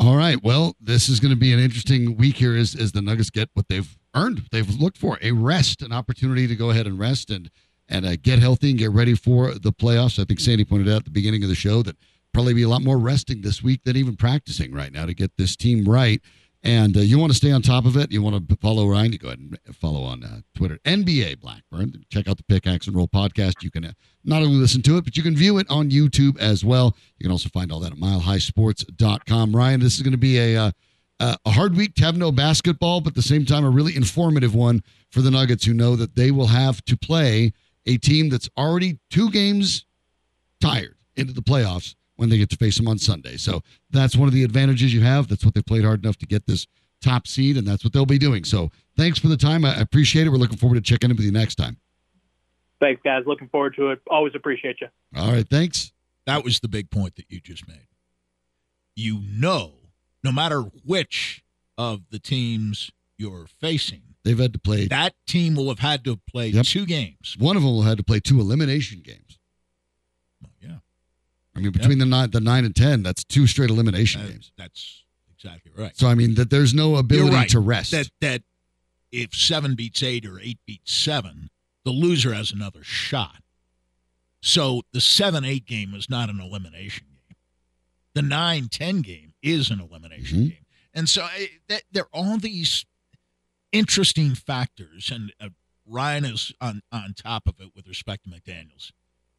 All 0.00 0.16
right. 0.16 0.40
Well, 0.42 0.76
this 0.80 1.08
is 1.08 1.18
going 1.18 1.32
to 1.32 1.36
be 1.36 1.52
an 1.52 1.58
interesting 1.58 2.16
week 2.16 2.36
here 2.36 2.56
as, 2.56 2.76
as 2.76 2.92
the 2.92 3.02
Nuggets 3.02 3.30
get 3.30 3.50
what 3.54 3.66
they've 3.68 3.98
earned. 4.14 4.44
They've 4.52 4.68
looked 4.68 4.96
for 4.96 5.18
a 5.20 5.32
rest, 5.32 5.82
an 5.82 5.92
opportunity 5.92 6.46
to 6.46 6.54
go 6.54 6.70
ahead 6.70 6.86
and 6.86 6.98
rest 6.98 7.30
and 7.30 7.50
and 7.88 8.06
uh, 8.06 8.16
get 8.16 8.38
healthy 8.38 8.70
and 8.70 8.78
get 8.78 8.90
ready 8.90 9.14
for 9.14 9.54
the 9.54 9.72
playoffs. 9.72 10.20
I 10.20 10.24
think 10.24 10.40
Sandy 10.40 10.64
pointed 10.64 10.88
out 10.88 10.98
at 10.98 11.04
the 11.06 11.10
beginning 11.10 11.42
of 11.42 11.48
the 11.48 11.54
show 11.54 11.82
that 11.82 11.96
probably 12.38 12.54
be 12.54 12.62
a 12.62 12.68
lot 12.68 12.82
more 12.82 12.98
resting 12.98 13.40
this 13.40 13.64
week 13.64 13.82
than 13.82 13.96
even 13.96 14.14
practicing 14.14 14.72
right 14.72 14.92
now 14.92 15.04
to 15.04 15.12
get 15.12 15.36
this 15.36 15.56
team 15.56 15.84
right. 15.84 16.22
And 16.62 16.96
uh, 16.96 17.00
you 17.00 17.18
want 17.18 17.32
to 17.32 17.36
stay 17.36 17.50
on 17.50 17.62
top 17.62 17.84
of 17.84 17.96
it. 17.96 18.12
You 18.12 18.22
want 18.22 18.48
to 18.48 18.56
follow 18.58 18.86
Ryan. 18.86 19.10
Go 19.20 19.26
ahead 19.26 19.40
and 19.40 19.58
follow 19.74 20.04
on 20.04 20.22
uh, 20.22 20.42
Twitter, 20.54 20.78
NBA 20.84 21.40
Blackburn. 21.40 22.04
Check 22.12 22.28
out 22.28 22.36
the 22.36 22.44
Pickaxe 22.44 22.86
and 22.86 22.94
Roll 22.94 23.08
podcast. 23.08 23.64
You 23.64 23.72
can 23.72 23.86
uh, 23.86 23.92
not 24.22 24.42
only 24.42 24.54
listen 24.54 24.82
to 24.82 24.98
it, 24.98 25.04
but 25.04 25.16
you 25.16 25.24
can 25.24 25.34
view 25.34 25.58
it 25.58 25.66
on 25.68 25.90
YouTube 25.90 26.38
as 26.38 26.64
well. 26.64 26.94
You 27.18 27.24
can 27.24 27.32
also 27.32 27.48
find 27.48 27.72
all 27.72 27.80
that 27.80 27.90
at 27.90 27.98
milehighsports.com. 27.98 29.56
Ryan, 29.56 29.80
this 29.80 29.96
is 29.96 30.02
going 30.02 30.12
to 30.12 30.16
be 30.16 30.38
a 30.38 30.60
uh, 30.60 30.70
a 31.18 31.50
hard 31.50 31.74
week 31.74 31.96
to 31.96 32.04
have 32.04 32.16
no 32.16 32.30
basketball, 32.30 33.00
but 33.00 33.08
at 33.08 33.16
the 33.16 33.22
same 33.22 33.46
time, 33.46 33.64
a 33.64 33.70
really 33.70 33.96
informative 33.96 34.54
one 34.54 34.80
for 35.10 35.22
the 35.22 35.30
Nuggets 35.32 35.64
who 35.64 35.74
know 35.74 35.96
that 35.96 36.14
they 36.14 36.30
will 36.30 36.46
have 36.46 36.84
to 36.84 36.96
play 36.96 37.52
a 37.84 37.96
team 37.96 38.28
that's 38.28 38.48
already 38.56 39.00
two 39.10 39.28
games 39.32 39.86
tired 40.60 40.94
into 41.16 41.32
the 41.32 41.42
playoffs 41.42 41.96
when 42.18 42.28
they 42.28 42.36
get 42.36 42.50
to 42.50 42.56
face 42.56 42.76
them 42.76 42.86
on 42.88 42.98
Sunday. 42.98 43.36
So 43.36 43.62
that's 43.90 44.14
one 44.16 44.28
of 44.28 44.34
the 44.34 44.44
advantages 44.44 44.92
you 44.92 45.00
have. 45.00 45.28
That's 45.28 45.44
what 45.44 45.54
they 45.54 45.62
played 45.62 45.84
hard 45.84 46.04
enough 46.04 46.16
to 46.18 46.26
get 46.26 46.46
this 46.46 46.66
top 47.00 47.26
seed, 47.26 47.56
and 47.56 47.66
that's 47.66 47.84
what 47.84 47.92
they'll 47.92 48.04
be 48.06 48.18
doing. 48.18 48.42
So 48.44 48.70
thanks 48.96 49.18
for 49.18 49.28
the 49.28 49.36
time. 49.36 49.64
I 49.64 49.74
appreciate 49.76 50.26
it. 50.26 50.30
We're 50.30 50.36
looking 50.36 50.58
forward 50.58 50.74
to 50.74 50.80
checking 50.80 51.10
in 51.10 51.16
with 51.16 51.24
you 51.24 51.32
next 51.32 51.54
time. 51.54 51.76
Thanks, 52.80 53.00
guys. 53.04 53.22
Looking 53.26 53.48
forward 53.48 53.74
to 53.76 53.90
it. 53.90 54.00
Always 54.10 54.34
appreciate 54.34 54.76
you. 54.80 54.88
All 55.16 55.32
right. 55.32 55.48
Thanks. 55.48 55.92
That 56.26 56.44
was 56.44 56.60
the 56.60 56.68
big 56.68 56.90
point 56.90 57.16
that 57.16 57.26
you 57.28 57.40
just 57.40 57.66
made. 57.66 57.86
You 58.96 59.20
know, 59.28 59.74
no 60.24 60.32
matter 60.32 60.62
which 60.84 61.42
of 61.76 62.02
the 62.10 62.18
teams 62.18 62.90
you're 63.16 63.46
facing, 63.46 64.02
They've 64.24 64.38
had 64.38 64.52
to 64.52 64.58
play. 64.58 64.86
that 64.88 65.14
team 65.26 65.54
will 65.54 65.68
have 65.68 65.78
had 65.78 66.04
to 66.04 66.16
play 66.30 66.48
Yep. 66.48 66.66
two 66.66 66.84
games. 66.86 67.36
One 67.38 67.56
of 67.56 67.62
them 67.62 67.70
will 67.72 67.82
have 67.82 67.96
to 67.98 68.02
play 68.02 68.20
two 68.20 68.40
elimination 68.40 69.00
games. 69.00 69.37
I 71.58 71.62
mean, 71.62 71.72
between 71.72 71.98
the 71.98 72.06
nine, 72.06 72.30
the 72.30 72.40
nine 72.40 72.64
and 72.64 72.74
ten, 72.74 73.02
that's 73.02 73.24
two 73.24 73.46
straight 73.46 73.70
elimination 73.70 74.26
games. 74.26 74.52
that's 74.56 75.04
exactly 75.36 75.72
right. 75.76 75.96
So 75.96 76.08
I 76.08 76.14
mean, 76.14 76.34
that 76.34 76.50
there's 76.50 76.74
no 76.74 76.96
ability 76.96 77.34
right. 77.34 77.48
to 77.50 77.60
rest. 77.60 77.90
That 77.92 78.08
that 78.20 78.42
if 79.12 79.34
seven 79.34 79.74
beats 79.74 80.02
eight 80.02 80.24
or 80.26 80.38
eight 80.40 80.58
beats 80.66 80.92
seven, 80.92 81.50
the 81.84 81.90
loser 81.90 82.34
has 82.34 82.52
another 82.52 82.82
shot. 82.82 83.42
So 84.40 84.82
the 84.92 85.00
seven 85.00 85.44
eight 85.44 85.66
game 85.66 85.94
is 85.94 86.08
not 86.08 86.28
an 86.30 86.40
elimination 86.40 87.06
game. 87.08 87.36
The 88.14 88.22
nine 88.22 88.68
ten 88.68 89.00
game 89.02 89.34
is 89.42 89.70
an 89.70 89.80
elimination 89.80 90.38
Mhm. 90.38 90.48
game, 90.50 90.66
and 90.94 91.08
so 91.08 91.22
I, 91.22 91.48
that, 91.68 91.82
there 91.92 92.04
are 92.04 92.08
all 92.12 92.38
these 92.38 92.84
interesting 93.72 94.34
factors, 94.34 95.10
and 95.12 95.32
uh, 95.40 95.48
Ryan 95.86 96.24
is 96.24 96.52
on 96.60 96.82
on 96.92 97.14
top 97.14 97.46
of 97.46 97.60
it 97.60 97.70
with 97.74 97.86
respect 97.88 98.24
to 98.24 98.30
McDaniel's 98.30 98.92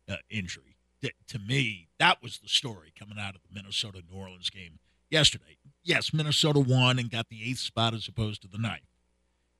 uh, 0.08 0.18
injury. 0.30 0.78
That, 1.02 1.14
to 1.30 1.40
me, 1.40 1.88
that 2.00 2.22
was 2.22 2.40
the 2.40 2.50
story 2.50 2.92
coming 2.98 3.18
out 3.18 3.36
of 3.36 3.42
the 3.42 3.54
Minnesota 3.54 4.02
New 4.10 4.18
Orleans 4.18 4.50
game 4.50 4.80
yesterday. 5.10 5.58
Yes, 5.84 6.14
Minnesota 6.14 6.60
won 6.60 7.00
and 7.00 7.10
got 7.10 7.30
the 7.30 7.50
eighth 7.50 7.60
spot 7.60 7.94
as 7.94 8.08
opposed 8.08 8.42
to 8.42 8.48
the 8.48 8.58
ninth. 8.58 8.84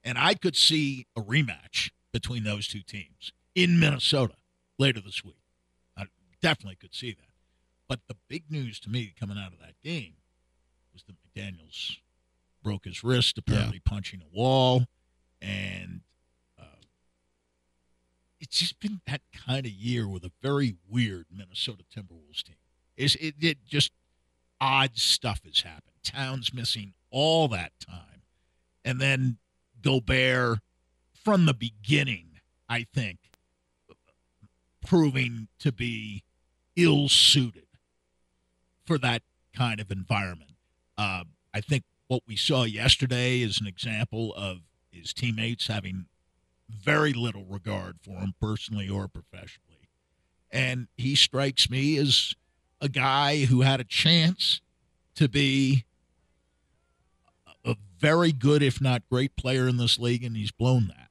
And 0.04 0.18
I 0.18 0.34
could 0.34 0.56
see 0.56 1.08
a 1.16 1.22
rematch 1.22 1.92
between 2.12 2.44
those 2.44 2.68
two 2.68 2.82
teams 2.82 3.32
in 3.56 3.80
Minnesota 3.80 4.36
later 4.78 5.02
this 5.02 5.24
week. 5.24 5.42
I 5.98 6.06
definitely 6.42 6.76
could 6.76 6.94
see 6.94 7.12
that. 7.12 7.30
But 7.88 8.02
the 8.08 8.16
big 8.28 8.52
news 8.52 8.80
to 8.82 8.90
me 8.90 9.14
coming 9.20 9.38
out 9.38 9.54
of 9.54 9.60
that 9.60 9.76
game 9.84 10.14
was 10.94 11.04
that 11.04 11.16
McDaniels 11.24 11.98
broke 12.64 12.86
his 12.86 13.04
wrist, 13.04 13.38
apparently 13.38 13.80
punching 13.80 14.22
a 14.22 14.36
wall. 14.36 14.86
And 15.42 16.02
it's 18.40 18.58
just 18.58 18.80
been 18.80 19.02
that 19.08 19.22
kind 19.34 19.66
of 19.66 19.72
year 19.72 20.08
with 20.08 20.24
a 20.24 20.32
very 20.42 20.76
weird 20.90 21.26
Minnesota 21.36 21.84
Timberwolves 21.96 22.44
team. 22.44 22.56
Is 22.98 23.16
it, 23.16 23.36
it 23.40 23.58
just 23.68 23.92
odd 24.62 24.98
stuff 24.98 25.42
has 25.46 25.62
happened. 25.62 25.96
Towns 26.04 26.54
missing 26.54 26.94
all 27.12 27.48
that 27.50 27.72
time. 27.80 28.24
And 28.84 29.00
then 29.00 29.38
Gobert 29.82 30.60
from 31.14 31.46
the 31.46 31.54
beginning, 31.54 32.40
I 32.68 32.86
think, 32.94 33.20
proving 34.86 35.48
to 35.60 35.72
be 35.72 36.24
ill 36.76 37.10
suited 37.10 37.68
for 38.86 38.98
that 38.98 39.22
kind 39.54 39.80
of 39.80 39.92
environment. 39.92 40.52
Uh, 40.98 41.24
I 41.54 41.62
think 41.62 41.84
what 42.08 42.24
we 42.28 42.36
saw 42.36 42.64
yesterday 42.64 43.42
is 43.42 43.60
an 43.62 43.68
example 43.68 44.34
of 44.36 44.60
his 44.92 45.14
teammates 45.14 45.68
having 45.68 46.06
very 46.70 47.14
little 47.14 47.46
regard 47.46 47.98
for 48.02 48.20
him 48.20 48.34
personally 48.40 48.90
or 48.90 49.08
professionally. 49.08 49.90
And 50.52 50.88
he 50.98 51.16
strikes 51.16 51.70
me 51.70 51.98
as 51.98 52.34
a 52.82 52.90
guy 52.90 53.46
who 53.46 53.62
had 53.62 53.80
a 53.80 53.84
chance 53.84 54.62
to 55.16 55.28
be 55.28 55.86
a 57.66 57.76
very 58.00 58.32
good, 58.32 58.64
if 58.64 58.82
not 58.82 59.04
great, 59.10 59.36
player 59.36 59.68
in 59.68 59.78
this 59.78 60.00
league, 60.00 60.24
and 60.24 60.36
he's 60.36 60.52
blown 60.52 60.88
that. 60.88 61.10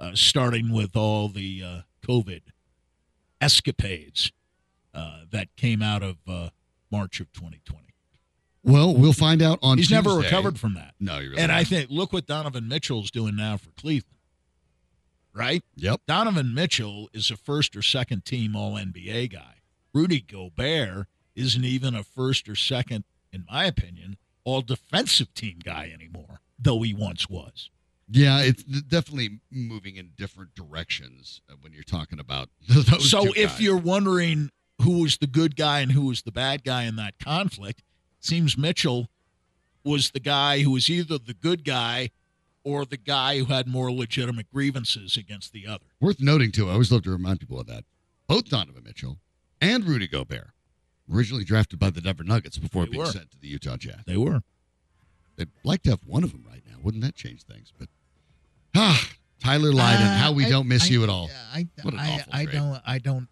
Uh, 0.00 0.14
starting 0.14 0.72
with 0.72 0.94
all 0.96 1.28
the 1.28 1.62
uh, 1.64 1.80
COVID 2.06 2.42
escapades 3.40 4.30
uh, 4.94 5.22
that 5.30 5.48
came 5.56 5.82
out 5.82 6.02
of 6.04 6.16
uh, 6.28 6.50
March 6.90 7.20
of 7.20 7.32
2020. 7.32 7.84
Well, 8.64 8.94
we'll 8.94 9.12
find 9.12 9.40
out 9.40 9.58
on. 9.62 9.78
He's 9.78 9.90
never 9.90 10.14
recovered 10.14 10.58
from 10.58 10.74
that. 10.74 10.94
No, 11.00 11.18
you're. 11.18 11.30
really. 11.30 11.42
And 11.42 11.50
I 11.50 11.64
think 11.64 11.90
look 11.90 12.12
what 12.12 12.26
Donovan 12.26 12.68
Mitchell's 12.68 13.10
doing 13.10 13.34
now 13.34 13.56
for 13.56 13.70
Cleveland. 13.70 14.17
Right? 15.38 15.62
Yep. 15.76 16.00
Donovan 16.08 16.52
Mitchell 16.52 17.08
is 17.12 17.30
a 17.30 17.36
first 17.36 17.76
or 17.76 17.82
second 17.82 18.24
team 18.24 18.56
All 18.56 18.74
NBA 18.74 19.32
guy. 19.32 19.54
Rudy 19.94 20.20
Gobert 20.20 21.06
isn't 21.36 21.64
even 21.64 21.94
a 21.94 22.02
first 22.02 22.48
or 22.48 22.56
second, 22.56 23.04
in 23.32 23.44
my 23.48 23.64
opinion, 23.66 24.16
All 24.44 24.62
Defensive 24.62 25.32
team 25.34 25.60
guy 25.62 25.92
anymore, 25.94 26.40
though 26.58 26.82
he 26.82 26.92
once 26.92 27.30
was. 27.30 27.70
Yeah, 28.10 28.40
it's 28.40 28.62
definitely 28.64 29.40
moving 29.50 29.96
in 29.96 30.10
different 30.16 30.54
directions 30.54 31.40
uh, 31.48 31.54
when 31.60 31.72
you're 31.72 31.82
talking 31.82 32.18
about 32.18 32.48
those. 32.68 33.08
so 33.08 33.26
if 33.34 33.50
guys. 33.50 33.60
you're 33.60 33.76
wondering 33.76 34.50
who 34.82 35.02
was 35.02 35.18
the 35.18 35.26
good 35.26 35.56
guy 35.56 35.80
and 35.80 35.92
who 35.92 36.06
was 36.06 36.22
the 36.22 36.32
bad 36.32 36.64
guy 36.64 36.84
in 36.84 36.96
that 36.96 37.18
conflict, 37.18 37.80
it 37.80 38.24
seems 38.24 38.56
Mitchell 38.56 39.08
was 39.84 40.10
the 40.10 40.20
guy 40.20 40.60
who 40.62 40.72
was 40.72 40.90
either 40.90 41.18
the 41.18 41.34
good 41.34 41.64
guy 41.64 42.10
or 42.68 42.84
the 42.84 42.96
guy 42.96 43.38
who 43.38 43.46
had 43.46 43.66
more 43.66 43.90
legitimate 43.90 44.46
grievances 44.52 45.16
against 45.16 45.52
the 45.52 45.66
other. 45.66 45.84
worth 46.00 46.20
noting 46.20 46.52
too, 46.52 46.68
I 46.68 46.72
always 46.72 46.92
love 46.92 47.02
to 47.04 47.10
remind 47.10 47.40
people 47.40 47.58
of 47.60 47.66
that. 47.66 47.84
Both 48.26 48.50
Donovan 48.50 48.82
Mitchell 48.84 49.18
and 49.60 49.84
Rudy 49.84 50.06
Gobert, 50.06 50.50
originally 51.12 51.44
drafted 51.44 51.78
by 51.78 51.90
the 51.90 52.00
Denver 52.00 52.24
Nuggets 52.24 52.58
before 52.58 52.84
They 52.84 52.90
being 52.92 53.04
were. 53.04 53.10
sent 53.10 53.30
to 53.30 53.38
the 53.40 53.48
Utah 53.48 53.76
Jazz. 53.76 54.00
They 54.06 54.16
were. 54.16 54.42
They'd 55.36 55.48
like 55.64 55.82
to 55.84 55.90
have 55.90 56.00
one 56.04 56.24
of 56.24 56.32
them 56.32 56.44
right 56.48 56.62
now. 56.66 56.76
Wouldn't 56.82 57.02
that 57.04 57.14
change 57.14 57.44
things? 57.44 57.72
But 57.78 57.88
ah, 58.74 59.08
Tyler 59.42 59.72
Lydon, 59.72 60.06
Uh, 60.06 60.18
how 60.18 60.32
we 60.32 60.44
I- 60.46 60.48
don't 60.50 60.68
miss 60.68 60.84
I- 60.84 60.88
you 60.88 61.02
at 61.04 61.08
all. 61.08 61.30
I, 61.52 61.68
What 61.82 61.94
an 61.94 62.00
I, 62.00 62.10
awful 62.14 62.32
I 62.34 62.44
trade. 62.44 62.54
don't. 62.54 62.82
I 62.84 62.98
don't. 62.98 63.28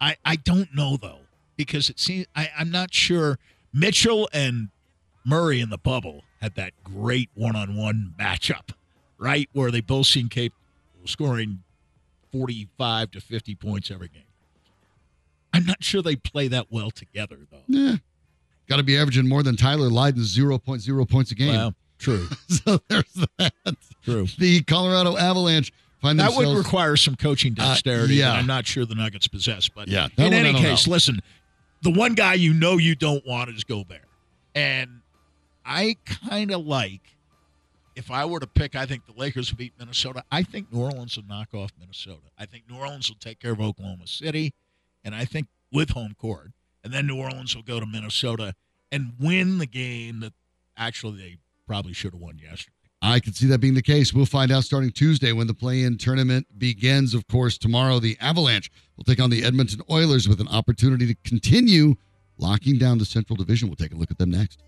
I, 0.00 0.16
I 0.24 0.36
don't 0.36 0.74
know 0.74 0.96
though 0.96 1.20
because 1.56 1.88
it 1.90 1.98
seems 1.98 2.26
I, 2.36 2.50
I'm 2.58 2.70
not 2.70 2.92
sure. 2.94 3.38
Mitchell 3.72 4.28
and 4.32 4.68
Murray 5.24 5.60
in 5.60 5.70
the 5.70 5.78
bubble 5.78 6.22
had 6.42 6.54
that 6.56 6.72
great 6.84 7.30
one-on-one 7.34 8.14
matchup, 8.18 8.70
right, 9.16 9.48
where 9.52 9.70
they 9.70 9.80
both 9.80 10.06
seem 10.08 10.28
capable 10.28 10.58
of 11.02 11.08
scoring 11.08 11.62
45 12.32 13.12
to 13.12 13.20
50 13.20 13.54
points 13.54 13.90
every 13.90 14.08
game. 14.08 14.24
I'm 15.54 15.64
not 15.64 15.82
sure 15.84 16.02
they 16.02 16.16
play 16.16 16.48
that 16.48 16.66
well 16.70 16.90
together 16.90 17.38
though. 17.50 17.58
Yeah, 17.68 17.96
got 18.68 18.76
to 18.78 18.82
be 18.82 18.96
averaging 18.98 19.28
more 19.28 19.42
than 19.42 19.54
Tyler 19.56 19.88
Lydon's 19.88 20.36
0.0 20.36 21.08
points 21.08 21.30
a 21.30 21.34
game. 21.34 21.52
Well, 21.52 21.74
true, 21.98 22.26
so 22.48 22.80
there's 22.88 23.04
that. 23.38 23.52
true. 24.02 24.26
The 24.38 24.62
Colorado 24.62 25.16
Avalanche 25.16 25.72
find 26.00 26.18
That 26.18 26.32
would 26.34 26.56
require 26.56 26.96
some 26.96 27.14
coaching 27.16 27.54
Uh, 27.58 27.68
dexterity 27.68 28.14
yeah. 28.14 28.32
I'm 28.32 28.46
not 28.46 28.66
sure 28.66 28.84
the 28.86 28.94
Nuggets 28.94 29.28
possess. 29.28 29.68
But 29.68 29.88
Yeah, 29.88 30.08
in 30.16 30.24
one 30.24 30.32
any 30.32 30.54
case, 30.58 30.86
know. 30.86 30.94
listen, 30.94 31.20
the 31.82 31.90
one 31.90 32.14
guy 32.14 32.34
you 32.34 32.54
know 32.54 32.78
you 32.78 32.94
don't 32.96 33.24
want 33.26 33.50
is 33.50 33.62
Gobert. 33.62 34.00
And 34.54 35.01
I 35.64 35.96
kind 36.04 36.50
of 36.50 36.66
like, 36.66 37.16
if 37.94 38.10
I 38.10 38.24
were 38.24 38.40
to 38.40 38.46
pick, 38.46 38.74
I 38.74 38.86
think 38.86 39.06
the 39.06 39.12
Lakers 39.12 39.50
will 39.50 39.58
beat 39.58 39.72
Minnesota. 39.78 40.24
I 40.30 40.42
think 40.42 40.72
New 40.72 40.80
Orleans 40.80 41.16
will 41.16 41.24
knock 41.24 41.54
off 41.54 41.70
Minnesota. 41.78 42.22
I 42.38 42.46
think 42.46 42.64
New 42.70 42.76
Orleans 42.76 43.08
will 43.08 43.18
take 43.18 43.38
care 43.38 43.52
of 43.52 43.60
Oklahoma 43.60 44.06
City. 44.06 44.54
And 45.04 45.14
I 45.14 45.24
think 45.24 45.48
with 45.72 45.90
home 45.90 46.14
court. 46.18 46.52
And 46.84 46.92
then 46.92 47.06
New 47.06 47.16
Orleans 47.16 47.54
will 47.54 47.62
go 47.62 47.80
to 47.80 47.86
Minnesota 47.86 48.54
and 48.90 49.12
win 49.20 49.58
the 49.58 49.66
game 49.66 50.20
that 50.20 50.32
actually 50.76 51.18
they 51.18 51.36
probably 51.66 51.92
should 51.92 52.12
have 52.12 52.20
won 52.20 52.38
yesterday. 52.38 52.74
I 53.04 53.18
could 53.18 53.34
see 53.34 53.46
that 53.48 53.58
being 53.58 53.74
the 53.74 53.82
case. 53.82 54.14
We'll 54.14 54.26
find 54.26 54.52
out 54.52 54.62
starting 54.62 54.90
Tuesday 54.90 55.32
when 55.32 55.48
the 55.48 55.54
play-in 55.54 55.98
tournament 55.98 56.46
begins. 56.58 57.14
Of 57.14 57.26
course, 57.26 57.58
tomorrow 57.58 57.98
the 57.98 58.16
Avalanche 58.20 58.70
will 58.96 59.04
take 59.04 59.20
on 59.20 59.28
the 59.28 59.42
Edmonton 59.42 59.80
Oilers 59.90 60.28
with 60.28 60.40
an 60.40 60.46
opportunity 60.48 61.06
to 61.06 61.16
continue 61.24 61.96
locking 62.38 62.78
down 62.78 62.98
the 62.98 63.04
Central 63.04 63.36
Division. 63.36 63.68
We'll 63.68 63.76
take 63.76 63.92
a 63.92 63.96
look 63.96 64.12
at 64.12 64.18
them 64.18 64.30
next. 64.30 64.62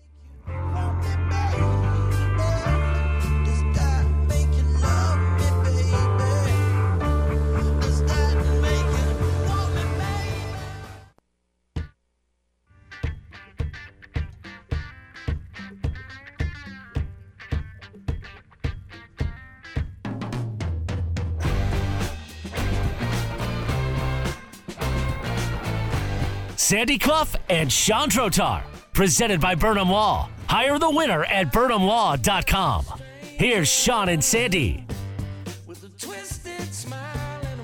Sandy 26.65 26.97
Clough 26.97 27.27
and 27.47 27.71
Sean 27.71 28.09
Drotar, 28.09 28.63
presented 28.91 29.39
by 29.39 29.53
Burnham 29.53 29.87
Law. 29.87 30.29
Hire 30.47 30.79
the 30.79 30.89
winner 30.89 31.23
at 31.25 31.51
burnhamlaw.com. 31.51 32.85
Here's 33.21 33.67
Sean 33.69 34.09
and 34.09 34.23
Sandy. 34.23 34.85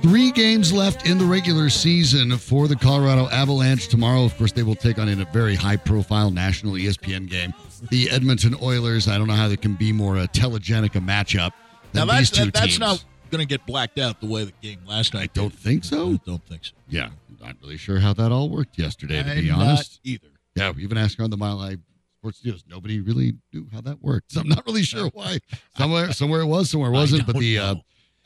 Three 0.02 0.32
games 0.32 0.74
left 0.74 1.08
in 1.08 1.20
the 1.20 1.26
regular 1.26 1.70
season 1.70 2.36
for 2.38 2.68
the 2.68 2.76
Colorado 2.76 3.30
Avalanche. 3.30 3.88
Tomorrow, 3.88 4.26
of 4.26 4.36
course, 4.36 4.52
they 4.52 4.64
will 4.64 4.76
take 4.76 4.98
on 4.98 5.08
in 5.08 5.22
a 5.22 5.26
very 5.26 5.54
high-profile 5.56 6.32
national 6.32 6.78
E 6.78 6.86
ESPN 6.88 7.30
game 7.30 7.54
the 7.90 8.10
Edmonton 8.10 8.56
Oilers. 8.62 9.08
I 9.08 9.18
don't 9.18 9.28
know 9.28 9.34
how 9.36 9.48
there 9.48 9.58
can 9.58 9.76
be 9.76 9.92
more 9.92 10.18
uh, 10.18 10.26
telegenic 10.28 10.96
a 10.96 11.00
matchup 11.00 11.52
than 11.94 12.06
now, 12.08 12.14
that's, 12.14 12.30
these 12.32 12.40
two 12.40 12.46
that- 12.46 12.54
that's 12.54 12.66
teams. 12.68 12.80
not 12.80 13.06
going 13.30 13.40
to 13.42 13.46
get 13.48 13.66
blacked 13.68 13.98
out 14.00 14.20
the 14.20 14.28
way 14.28 14.44
the 14.44 14.54
game 14.62 14.80
last 14.88 15.14
night. 15.14 15.30
I 15.36 15.40
don't 15.40 15.50
did. 15.50 15.60
think 15.60 15.84
so. 15.84 16.14
I 16.14 16.20
don't 16.26 16.46
think 16.48 16.66
so. 16.66 16.74
Yeah, 16.90 17.06
I'm 17.30 17.38
not 17.48 17.56
really 17.62 17.78
sure 17.78 18.00
how 18.00 18.14
that 18.14 18.32
all 18.32 18.50
worked 18.50 18.78
yesterday, 18.80 19.22
to 19.24 19.30
I'm 19.32 19.36
be 19.42 19.50
not 19.50 19.60
honest. 19.62 20.00
either. 20.04 20.28
Yeah, 20.56 20.72
we 20.72 20.84
even 20.84 20.98
asked 20.98 21.18
her 21.20 21.24
on 21.24 21.30
the 21.30 21.38
Mile 21.38 21.58
High 21.60 21.78
Sports 22.22 22.46
News. 22.46 22.64
Nobody 22.68 23.02
really 23.02 23.34
knew 23.52 23.68
how 23.74 23.82
that 23.82 24.00
worked. 24.00 24.32
So 24.34 24.42
I'm 24.42 24.48
not 24.48 24.64
really 24.68 24.84
sure 24.84 25.08
why. 25.08 25.40
Somewhere, 25.78 26.12
somewhere 26.14 26.42
it 26.42 26.46
was, 26.46 26.70
somewhere 26.70 26.92
it 26.92 26.94
wasn't. 26.94 27.26
But 27.26 27.38
the 27.38 27.58
uh. 27.58 27.76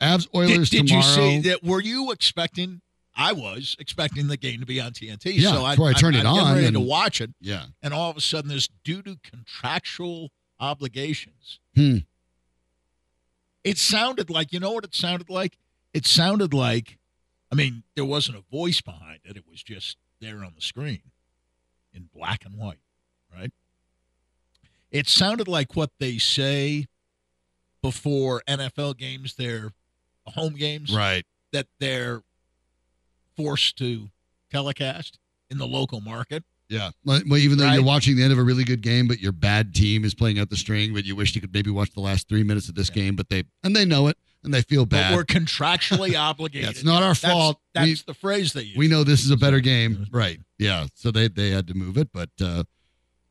Avs 0.02 0.28
Oilers 0.34 0.68
did, 0.68 0.82
did 0.82 0.88
tomorrow. 0.88 1.06
you 1.06 1.42
see 1.42 1.48
that? 1.48 1.64
Were 1.64 1.80
you 1.80 2.12
expecting? 2.12 2.82
I 3.16 3.32
was 3.32 3.74
expecting 3.78 4.26
the 4.26 4.36
game 4.36 4.60
to 4.60 4.66
be 4.66 4.78
on 4.78 4.92
TNT. 4.92 5.32
Yeah, 5.36 5.52
so 5.52 5.62
why 5.62 5.70
I 5.88 5.92
turned 5.94 6.16
it 6.16 6.26
I'm 6.26 6.34
getting 6.34 6.48
on 6.48 6.58
and- 6.58 6.74
to 6.74 6.80
watch 6.80 7.22
it, 7.22 7.30
Yeah, 7.40 7.64
and 7.82 7.94
all 7.94 8.10
of 8.10 8.18
a 8.18 8.20
sudden, 8.20 8.50
this 8.50 8.68
due 8.84 9.00
to 9.00 9.16
contractual 9.22 10.30
obligations. 10.60 11.58
Hmm. 11.74 11.96
It 13.64 13.78
sounded 13.78 14.28
like 14.28 14.52
you 14.52 14.60
know 14.60 14.72
what 14.72 14.84
it 14.84 14.94
sounded 14.94 15.30
like. 15.30 15.56
It 15.94 16.04
sounded 16.04 16.52
like, 16.52 16.98
I 17.50 17.54
mean, 17.54 17.82
there 17.94 18.04
wasn't 18.04 18.36
a 18.36 18.42
voice 18.54 18.82
behind 18.82 19.20
it. 19.24 19.38
It 19.38 19.44
was 19.50 19.62
just 19.62 19.96
there 20.20 20.44
on 20.44 20.52
the 20.54 20.60
screen, 20.60 21.00
in 21.94 22.10
black 22.14 22.44
and 22.44 22.54
white? 22.58 22.80
It 24.90 25.08
sounded 25.08 25.48
like 25.48 25.74
what 25.76 25.90
they 25.98 26.18
say 26.18 26.86
before 27.82 28.42
NFL 28.48 28.96
games, 28.98 29.34
their 29.34 29.72
home 30.26 30.54
games 30.54 30.94
right. 30.94 31.24
that 31.52 31.66
they're 31.78 32.22
forced 33.36 33.76
to 33.78 34.08
telecast 34.50 35.18
in 35.50 35.58
the 35.58 35.66
local 35.66 36.00
market. 36.00 36.44
Yeah. 36.68 36.90
Well, 37.04 37.20
even 37.36 37.58
though 37.58 37.70
you're 37.70 37.84
watching 37.84 38.16
the 38.16 38.24
end 38.24 38.32
of 38.32 38.38
a 38.38 38.42
really 38.42 38.64
good 38.64 38.80
game, 38.80 39.06
but 39.06 39.20
your 39.20 39.30
bad 39.30 39.72
team 39.72 40.04
is 40.04 40.14
playing 40.14 40.40
out 40.40 40.50
the 40.50 40.56
string, 40.56 40.94
but 40.94 41.04
you 41.04 41.14
wish 41.14 41.34
you 41.36 41.40
could 41.40 41.54
maybe 41.54 41.70
watch 41.70 41.92
the 41.92 42.00
last 42.00 42.28
three 42.28 42.42
minutes 42.42 42.68
of 42.68 42.74
this 42.74 42.90
game, 42.90 43.14
but 43.14 43.28
they 43.28 43.44
and 43.62 43.76
they 43.76 43.84
know 43.84 44.08
it 44.08 44.18
and 44.42 44.52
they 44.52 44.62
feel 44.62 44.84
bad. 44.84 45.10
But 45.12 45.16
we're 45.16 45.24
contractually 45.24 46.18
obligated. 46.20 46.64
Yeah, 46.64 46.70
it's 46.70 46.82
not 46.84 47.04
our 47.04 47.14
That's- 47.14 47.32
fault. 47.32 47.60
That's 47.72 47.86
We- 47.86 48.02
the 48.06 48.14
phrase 48.14 48.52
they 48.52 48.62
use. 48.62 48.76
we 48.76 48.88
know 48.88 49.04
this 49.04 49.24
is 49.24 49.30
a 49.30 49.36
better 49.36 49.60
game, 49.60 50.06
right? 50.10 50.40
Yeah. 50.58 50.86
So 50.94 51.12
they 51.12 51.28
they 51.28 51.50
had 51.50 51.68
to 51.68 51.74
move 51.74 51.96
it, 51.96 52.08
but 52.12 52.30
uh, 52.42 52.64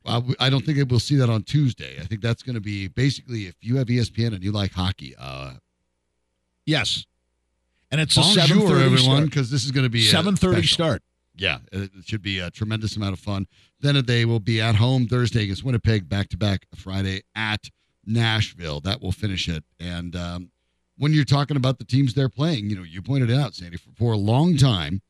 I 0.06 0.22
I 0.40 0.50
don't 0.50 0.66
think 0.66 0.90
we'll 0.90 1.00
see 1.00 1.16
that 1.16 1.30
on 1.30 1.44
Tuesday. 1.44 1.98
I 2.00 2.06
think 2.06 2.22
that's 2.22 2.44
going 2.44 2.56
to 2.56 2.62
be 2.62 2.88
basically 2.88 3.48
if 3.48 3.56
you 3.62 3.78
have 3.78 3.88
ESPN 3.88 4.34
and 4.34 4.44
you 4.44 4.52
like 4.52 4.72
hockey, 4.72 5.16
uh, 5.18 5.54
yes, 6.66 7.06
and 7.92 8.02
it's 8.02 8.18
a 8.18 8.24
seven 8.24 8.60
bonjour 8.60 8.78
thirty 8.78 8.86
everyone, 8.86 9.26
because 9.26 9.50
this 9.50 9.66
is 9.66 9.72
going 9.72 9.86
to 9.86 9.90
be 9.90 10.02
Seven 10.02 10.36
thirty 10.36 10.66
start. 10.66 11.02
Yeah, 11.36 11.60
it 11.72 11.92
it 11.96 12.06
should 12.06 12.22
be 12.22 12.40
a 12.40 12.50
tremendous 12.52 12.96
amount 12.96 13.14
of 13.14 13.20
fun. 13.20 13.48
Then 13.80 14.04
they 14.06 14.26
will 14.26 14.40
be 14.40 14.62
at 14.62 14.76
home 14.76 15.08
Thursday 15.08 15.44
against 15.44 15.64
Winnipeg, 15.64 16.08
back 16.08 16.30
to 16.30 16.38
back 16.38 16.66
Friday 16.76 17.22
at 17.36 17.70
Nashville. 18.06 18.80
That 18.80 19.02
will 19.02 19.12
finish 19.12 19.50
it. 19.50 19.64
And 19.80 20.16
um, 20.16 20.52
when 20.98 21.14
you're 21.14 21.26
talking 21.26 21.58
about 21.58 21.78
the 21.78 21.86
teams 21.86 22.14
they're 22.14 22.30
playing, 22.30 22.70
you 22.70 22.76
know, 22.76 22.84
you 22.84 23.02
pointed 23.02 23.30
it 23.30 23.38
out, 23.38 23.54
Sandy, 23.54 23.78
for, 23.78 23.90
for 23.98 24.14
a 24.14 24.18
long 24.18 24.56
time, 24.56 25.02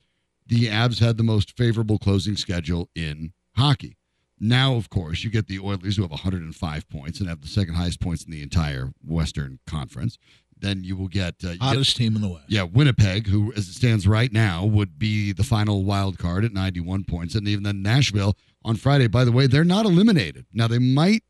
the 0.47 0.65
Avs 0.65 0.99
had 0.99 1.17
the 1.17 1.23
most 1.23 1.55
favorable 1.57 1.97
closing 1.97 2.35
schedule 2.35 2.89
in 2.95 3.33
hockey. 3.55 3.97
Now, 4.39 4.75
of 4.75 4.89
course, 4.89 5.23
you 5.23 5.29
get 5.29 5.47
the 5.47 5.59
Oilers 5.59 5.95
who 5.95 6.01
have 6.01 6.11
105 6.11 6.89
points 6.89 7.19
and 7.19 7.29
have 7.29 7.41
the 7.41 7.47
second 7.47 7.75
highest 7.75 7.99
points 8.01 8.23
in 8.25 8.31
the 8.31 8.41
entire 8.43 8.91
Western 9.05 9.59
Conference. 9.65 10.17
Then 10.57 10.83
you 10.83 10.95
will 10.95 11.07
get 11.07 11.35
uh, 11.43 11.49
you 11.49 11.53
get- 11.57 11.61
Hottest 11.61 11.97
team 11.97 12.15
in 12.15 12.21
the 12.21 12.29
West. 12.29 12.45
yeah, 12.49 12.63
Winnipeg, 12.63 13.27
who 13.27 13.51
as 13.53 13.67
it 13.67 13.73
stands 13.73 14.07
right 14.07 14.31
now 14.31 14.65
would 14.65 14.97
be 14.99 15.31
the 15.33 15.43
final 15.43 15.83
wild 15.83 16.17
card 16.17 16.43
at 16.45 16.53
91 16.53 17.03
points, 17.05 17.35
and 17.35 17.47
even 17.47 17.63
then 17.63 17.81
Nashville 17.81 18.37
on 18.63 18.75
Friday. 18.77 19.07
By 19.07 19.23
the 19.25 19.31
way, 19.31 19.47
they're 19.47 19.63
not 19.65 19.85
eliminated. 19.85 20.45
Now 20.53 20.67
they 20.67 20.79
might 20.79 21.23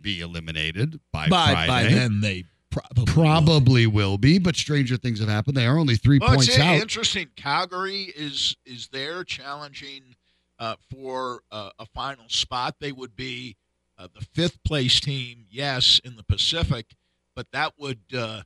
be 0.00 0.20
eliminated 0.20 1.00
by, 1.12 1.28
By, 1.28 1.52
Friday. 1.52 1.68
by 1.68 1.82
then, 1.94 2.20
they 2.20 2.44
probably 2.70 3.04
will. 3.04 3.06
Probably 3.14 3.86
will 3.88 4.16
be, 4.18 4.38
but 4.38 4.54
stranger 4.54 4.96
things 4.96 5.18
have 5.20 5.28
happened. 5.28 5.56
They 5.56 5.66
are 5.66 5.76
only 5.78 5.96
three 5.96 6.18
Well, 6.20 6.34
points 6.36 6.56
i- 6.58 6.62
out. 6.62 6.80
interesting. 6.80 7.28
Calgary 7.34 8.12
is 8.16 8.56
is 8.64 8.88
there 8.92 9.24
challenging 9.24 10.14
uh, 10.58 10.76
for 10.90 11.42
uh, 11.50 11.70
a 11.78 11.86
final 11.86 12.28
spot. 12.28 12.76
They 12.80 12.92
would 12.92 13.14
be 13.16 13.56
uh, 13.98 14.08
the 14.14 14.24
fifth 14.32 14.62
place 14.64 15.00
team, 15.00 15.46
yes, 15.50 16.00
in 16.04 16.16
the 16.16 16.22
Pacific, 16.24 16.86
but 17.34 17.46
that 17.52 17.74
would 17.78 18.00
uh, 18.16 18.42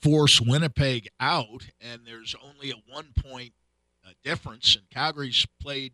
force 0.00 0.40
Winnipeg 0.40 1.08
out, 1.20 1.66
and 1.80 2.02
there's 2.06 2.34
only 2.42 2.70
a 2.70 2.76
one 2.92 3.08
point 3.20 3.52
uh, 4.06 4.10
difference. 4.24 4.76
And 4.76 4.88
Calgary's 4.90 5.46
played 5.60 5.92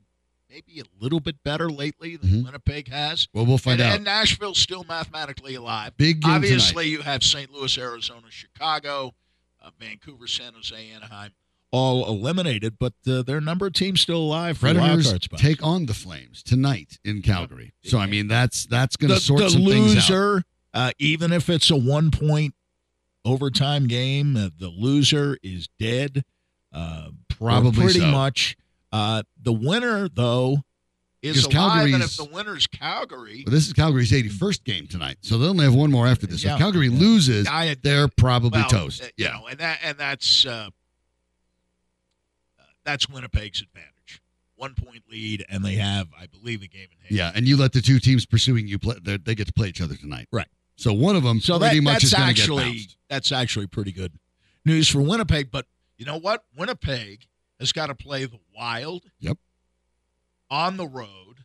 maybe 0.50 0.80
a 0.80 0.84
little 1.02 1.20
bit 1.20 1.42
better 1.42 1.70
lately 1.70 2.16
than 2.16 2.28
Mhm. 2.30 2.44
Winnipeg 2.44 2.88
has. 2.88 3.26
Well, 3.32 3.46
we'll 3.46 3.56
find 3.58 3.80
and, 3.80 3.88
out. 3.90 3.96
and 3.96 4.04
Nashville's 4.04 4.58
still 4.58 4.84
mathematically 4.84 5.54
alive. 5.54 5.96
Big 5.96 6.20
game 6.20 6.30
Obviously, 6.32 6.88
you 6.88 7.00
have 7.00 7.22
St. 7.24 7.50
Louis, 7.50 7.76
Arizona, 7.78 8.26
Chicago, 8.30 9.14
uh, 9.62 9.70
Vancouver, 9.80 10.26
San 10.26 10.52
Jose, 10.52 10.90
Anaheim, 10.90 11.32
all 11.72 12.06
eliminated, 12.06 12.76
but 12.78 12.92
uh, 13.08 13.22
their 13.22 13.40
number 13.40 13.66
of 13.66 13.72
teams 13.72 14.00
still 14.02 14.18
alive 14.18 14.58
for 14.58 14.66
wild 14.66 14.76
Predators 14.78 15.26
card 15.28 15.40
take 15.40 15.64
on 15.64 15.86
the 15.86 15.94
Flames 15.94 16.42
tonight 16.42 16.98
in 17.04 17.22
Calgary. 17.22 17.72
So 17.82 17.98
I 17.98 18.06
mean, 18.06 18.28
that's 18.28 18.66
that's 18.66 18.96
going 18.96 19.10
to 19.12 19.18
sort 19.18 19.40
the 19.40 19.50
some 19.50 19.64
things 19.64 19.92
out. 19.92 20.10
loser, 20.10 20.42
uh, 20.74 20.92
even 20.98 21.32
if 21.32 21.48
it's 21.48 21.70
a 21.70 21.76
one 21.76 22.10
point 22.10 22.54
overtime 23.24 23.86
game, 23.86 24.36
uh, 24.36 24.50
the 24.58 24.68
loser 24.68 25.38
is 25.42 25.68
dead. 25.78 26.24
Uh, 26.72 27.08
Probably 27.28 27.84
pretty 27.84 28.00
so. 28.00 28.06
much. 28.10 28.56
Uh, 28.92 29.22
the 29.40 29.52
winner, 29.52 30.08
though, 30.08 30.58
is 31.22 31.46
Because 31.46 31.54
alive, 31.54 31.94
and 31.94 32.02
if 32.02 32.16
the 32.16 32.24
winner's 32.24 32.66
Calgary, 32.66 33.44
Well, 33.46 33.52
this 33.54 33.66
is 33.66 33.72
Calgary's 33.72 34.10
81st 34.12 34.64
game 34.64 34.86
tonight, 34.86 35.16
so 35.22 35.38
they 35.38 35.46
only 35.46 35.64
have 35.64 35.74
one 35.74 35.90
more 35.90 36.06
after 36.06 36.26
this. 36.26 36.42
Yeah. 36.44 36.54
if 36.54 36.58
Calgary 36.58 36.88
loses, 36.88 37.46
I, 37.48 37.76
they're 37.82 38.08
probably 38.08 38.60
well, 38.60 38.68
toast. 38.68 39.02
uh, 39.02 39.06
You 39.16 39.26
Yeah, 39.26 39.32
know, 39.38 39.46
and 39.46 39.58
that 39.60 39.78
and 39.84 39.96
that's 39.98 40.44
that's 42.84 43.08
Winnipeg's 43.08 43.62
advantage. 43.62 44.20
One 44.56 44.74
point 44.74 45.02
lead, 45.10 45.44
and 45.48 45.64
they 45.64 45.74
have, 45.74 46.08
I 46.18 46.26
believe, 46.26 46.62
a 46.62 46.68
game 46.68 46.88
in 46.92 46.98
hand. 46.98 47.10
yeah, 47.10 47.32
and 47.34 47.48
you 47.48 47.56
let 47.56 47.72
the 47.72 47.80
two 47.80 47.98
teams 47.98 48.24
pursuing 48.26 48.68
you 48.68 48.78
play; 48.78 48.96
they 49.02 49.16
they 49.16 49.34
get 49.34 49.46
to 49.48 49.52
play 49.52 49.68
each 49.68 49.80
other 49.80 49.96
tonight. 49.96 50.28
Right. 50.30 50.46
So 50.76 50.92
one 50.92 51.16
of 51.16 51.22
them 51.22 51.40
So 51.40 51.58
pretty 51.58 51.76
that, 51.78 51.82
much 51.82 52.04
is 52.04 52.12
going 52.14 52.28
to 52.28 52.34
get 52.34 52.42
actually 52.42 52.64
bounced. 52.64 52.96
that's 53.08 53.32
actually 53.32 53.66
pretty 53.66 53.92
good 53.92 54.12
news 54.64 54.88
for 54.88 55.00
Winnipeg. 55.00 55.50
But 55.50 55.66
you 55.98 56.06
know 56.06 56.16
what? 56.18 56.44
Winnipeg 56.56 57.26
has 57.60 57.72
got 57.72 57.86
to 57.86 57.94
play 57.94 58.24
the 58.24 58.38
Wild. 58.56 59.04
Yep. 59.20 59.38
On 60.50 60.76
the 60.76 60.86
road, 60.86 61.44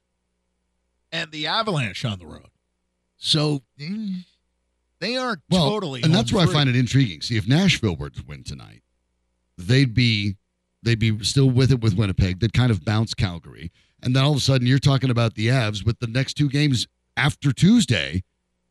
and 1.11 1.31
the 1.31 1.47
Avalanche 1.47 2.03
on 2.05 2.19
the 2.19 2.25
road. 2.27 2.49
So 3.17 3.63
they 4.99 5.15
aren't 5.17 5.41
Well, 5.49 5.69
totally. 5.69 6.03
and 6.03 6.13
that's 6.13 6.31
where 6.33 6.47
I 6.47 6.51
find 6.51 6.69
it 6.69 6.75
intriguing. 6.75 7.21
See, 7.21 7.37
if 7.37 7.47
Nashville 7.47 7.95
were 7.95 8.09
to 8.09 8.23
win 8.27 8.43
tonight, 8.43 8.83
they'd 9.57 9.93
be 9.93 10.35
they'd 10.87 10.97
be 10.99 11.23
still 11.23 11.49
with 11.49 11.71
it 11.71 11.81
with 11.81 11.93
Winnipeg. 11.95 12.39
They'd 12.39 12.53
kind 12.53 12.71
of 12.71 12.83
bounce 12.85 13.13
Calgary, 13.13 13.71
and 14.01 14.15
then 14.15 14.23
all 14.23 14.31
of 14.31 14.37
a 14.37 14.41
sudden 14.41 14.65
you're 14.65 14.79
talking 14.79 15.09
about 15.09 15.35
the 15.35 15.47
Avs 15.47 15.85
with 15.85 15.99
the 15.99 16.07
next 16.07 16.35
two 16.35 16.49
games 16.49 16.87
after 17.15 17.51
Tuesday 17.51 18.23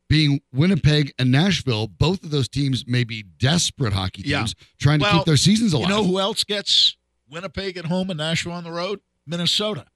being 0.09 0.41
Winnipeg 0.53 1.13
and 1.19 1.31
Nashville. 1.33 1.89
Both 1.89 2.23
of 2.25 2.31
those 2.31 2.49
teams 2.49 2.87
may 2.87 3.05
be 3.05 3.23
desperate 3.23 3.93
hockey 3.93 4.23
Yeah. 4.25 4.39
teams 4.39 4.55
trying 4.79 5.01
to 5.01 5.03
Well, 5.05 5.19
keep 5.19 5.27
their 5.27 5.37
seasons 5.37 5.73
alive. 5.73 5.89
You 5.91 5.95
know 5.97 6.05
who 6.05 6.19
else 6.21 6.45
gets 6.45 6.97
Winnipeg 7.29 7.77
at 7.77 7.87
home 7.87 8.09
and 8.11 8.19
Nashville 8.19 8.53
on 8.53 8.65
the 8.65 8.71
road? 8.71 9.01
Minnesota. 9.27 9.87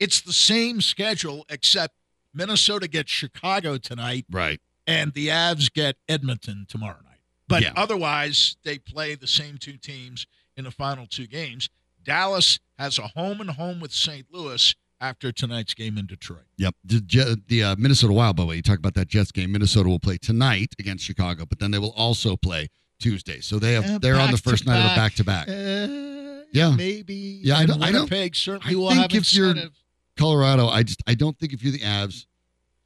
It's 0.00 0.20
the 0.20 0.32
same 0.32 0.80
schedule, 0.80 1.46
except 1.48 1.94
Minnesota 2.34 2.88
gets 2.88 3.10
Chicago 3.12 3.76
tonight, 3.78 4.26
right? 4.30 4.60
and 4.86 5.12
the 5.12 5.28
Avs 5.28 5.72
get 5.72 5.96
Edmonton 6.08 6.66
tomorrow 6.68 6.98
night. 7.04 7.20
But 7.46 7.62
Yeah. 7.62 7.72
otherwise, 7.76 8.56
they 8.64 8.78
play 8.78 9.14
the 9.14 9.26
same 9.28 9.56
two 9.58 9.76
teams 9.76 10.26
in 10.56 10.64
the 10.64 10.70
final 10.70 11.06
two 11.06 11.26
games. 11.26 11.68
Dallas 12.02 12.58
has 12.78 12.98
a 12.98 13.08
home 13.08 13.40
and 13.40 13.50
home 13.50 13.80
with 13.80 13.92
St. 13.92 14.26
Louis 14.32 14.74
after 15.00 15.32
tonight's 15.32 15.74
game 15.74 15.96
in 15.98 16.06
Detroit. 16.06 16.44
Yep. 16.58 16.74
The, 16.84 17.40
the 17.48 17.62
uh, 17.62 17.76
Minnesota 17.78 18.12
Wild, 18.12 18.36
by 18.36 18.42
the 18.42 18.46
way, 18.48 18.56
you 18.56 18.62
talk 18.62 18.78
about 18.78 18.94
that 18.94 19.08
Jets 19.08 19.32
game. 19.32 19.52
Minnesota 19.52 19.88
will 19.88 19.98
play 19.98 20.18
tonight 20.18 20.74
against 20.78 21.04
Chicago, 21.04 21.44
but 21.46 21.58
then 21.58 21.70
they 21.70 21.78
will 21.78 21.92
also 21.92 22.36
play 22.36 22.68
Tuesday. 22.98 23.40
So 23.40 23.58
they 23.58 23.72
have 23.74 23.84
Uh, 23.88 23.98
they're 23.98 24.16
on 24.20 24.30
the 24.30 24.36
first 24.38 24.66
night 24.66 24.76
of 24.78 24.82
the 24.82 24.88
back 24.88 24.96
back-to-back. 24.96 25.46
to 25.46 25.52
back. 25.52 26.40
Uh, 26.40 26.44
Yeah. 26.52 26.74
maybe. 26.76 27.40
Yeah, 27.42 27.56
I 27.58 27.66
don't- 27.66 27.82
I 27.82 27.92
don't- 27.92 28.08
certainly 28.36 28.74
I 28.74 28.78
will 28.78 28.90
think 28.90 29.12
have 29.12 29.22
if 29.22 29.32
you're-. 29.34 29.70
Colorado, 30.16 30.68
I 30.68 30.82
just 30.82 31.02
I 31.06 31.14
don't 31.14 31.38
think 31.38 31.54
if 31.54 31.62
you're 31.62 31.72
the 31.72 31.78
Avs, 31.78 32.26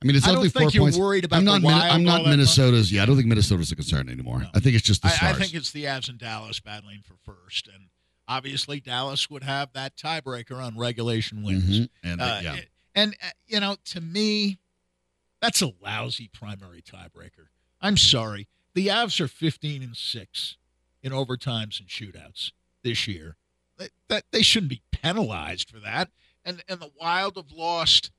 I 0.05 0.07
mean 0.07 0.17
it's 0.17 0.27
I 0.29 0.31
only 0.33 0.43
don't 0.45 0.51
four 0.53 0.61
think 0.61 0.75
you're 0.75 0.85
points. 0.85 0.99
worried 0.99 1.25
about 1.25 1.39
I'm 1.39 1.45
the 1.47 1.53
not 1.59 1.63
Wild 1.63 1.83
I'm 1.93 2.05
not. 2.05 2.27
Minnesota's. 2.27 2.93
Yeah, 2.93 3.03
I 3.03 3.07
don't 3.07 3.17
think 3.17 3.27
Minnesota's 3.29 3.73
a 3.73 3.77
concern 3.77 4.09
anymore. 4.11 4.41
No. 4.41 4.49
I 4.55 4.61
think 4.61 4.77
it's 4.77 4.85
just 4.85 5.03
the 5.03 5.09
I, 5.09 5.31
I 5.31 5.33
think 5.33 5.55
it's 5.55 5.71
the 5.73 5.85
Avs 5.85 6.09
and 6.09 6.19
Dallas 6.19 6.61
battling 6.61 7.03
for 7.03 7.15
first, 7.25 7.67
and 7.69 7.89
obviously 8.29 8.81
Dallas 8.81 9.31
would 9.31 9.43
have 9.45 9.73
that 9.73 9.97
tiebreaker 9.97 10.63
on 10.63 10.77
regulation 10.79 11.43
wins. 11.43 11.81
Mhm. 11.81 11.89
And 12.03 12.21
Uh, 12.21 12.41
yeah, 12.43 12.57
and 12.95 13.17
uh, 13.23 13.31
you 13.47 13.61
know, 13.61 13.77
to 13.87 14.01
me, 14.03 14.59
that's 15.41 15.63
a 15.63 15.73
lousy 15.83 16.29
primary 16.33 16.83
tiebreaker. 16.83 17.47
I'm 17.81 17.97
sorry, 17.97 18.47
the 18.75 18.89
Avs 18.89 19.21
are 19.21 19.29
15 19.29 19.83
and 19.83 19.97
six 19.97 20.57
in 21.03 21.13
overtimes 21.13 21.81
and 21.81 21.89
shootouts 21.89 22.53
this 22.83 23.09
year. 23.09 23.37
That, 23.79 23.91
that 24.09 24.25
they 24.31 24.43
shouldn't 24.43 24.71
be 24.71 24.83
penalized 24.93 25.69
for 25.71 25.81
that. 25.81 26.11
And 26.45 26.63
and 26.69 26.79
the 26.81 26.91
Wild 27.01 27.37
have 27.37 27.51
lost, 27.51 28.11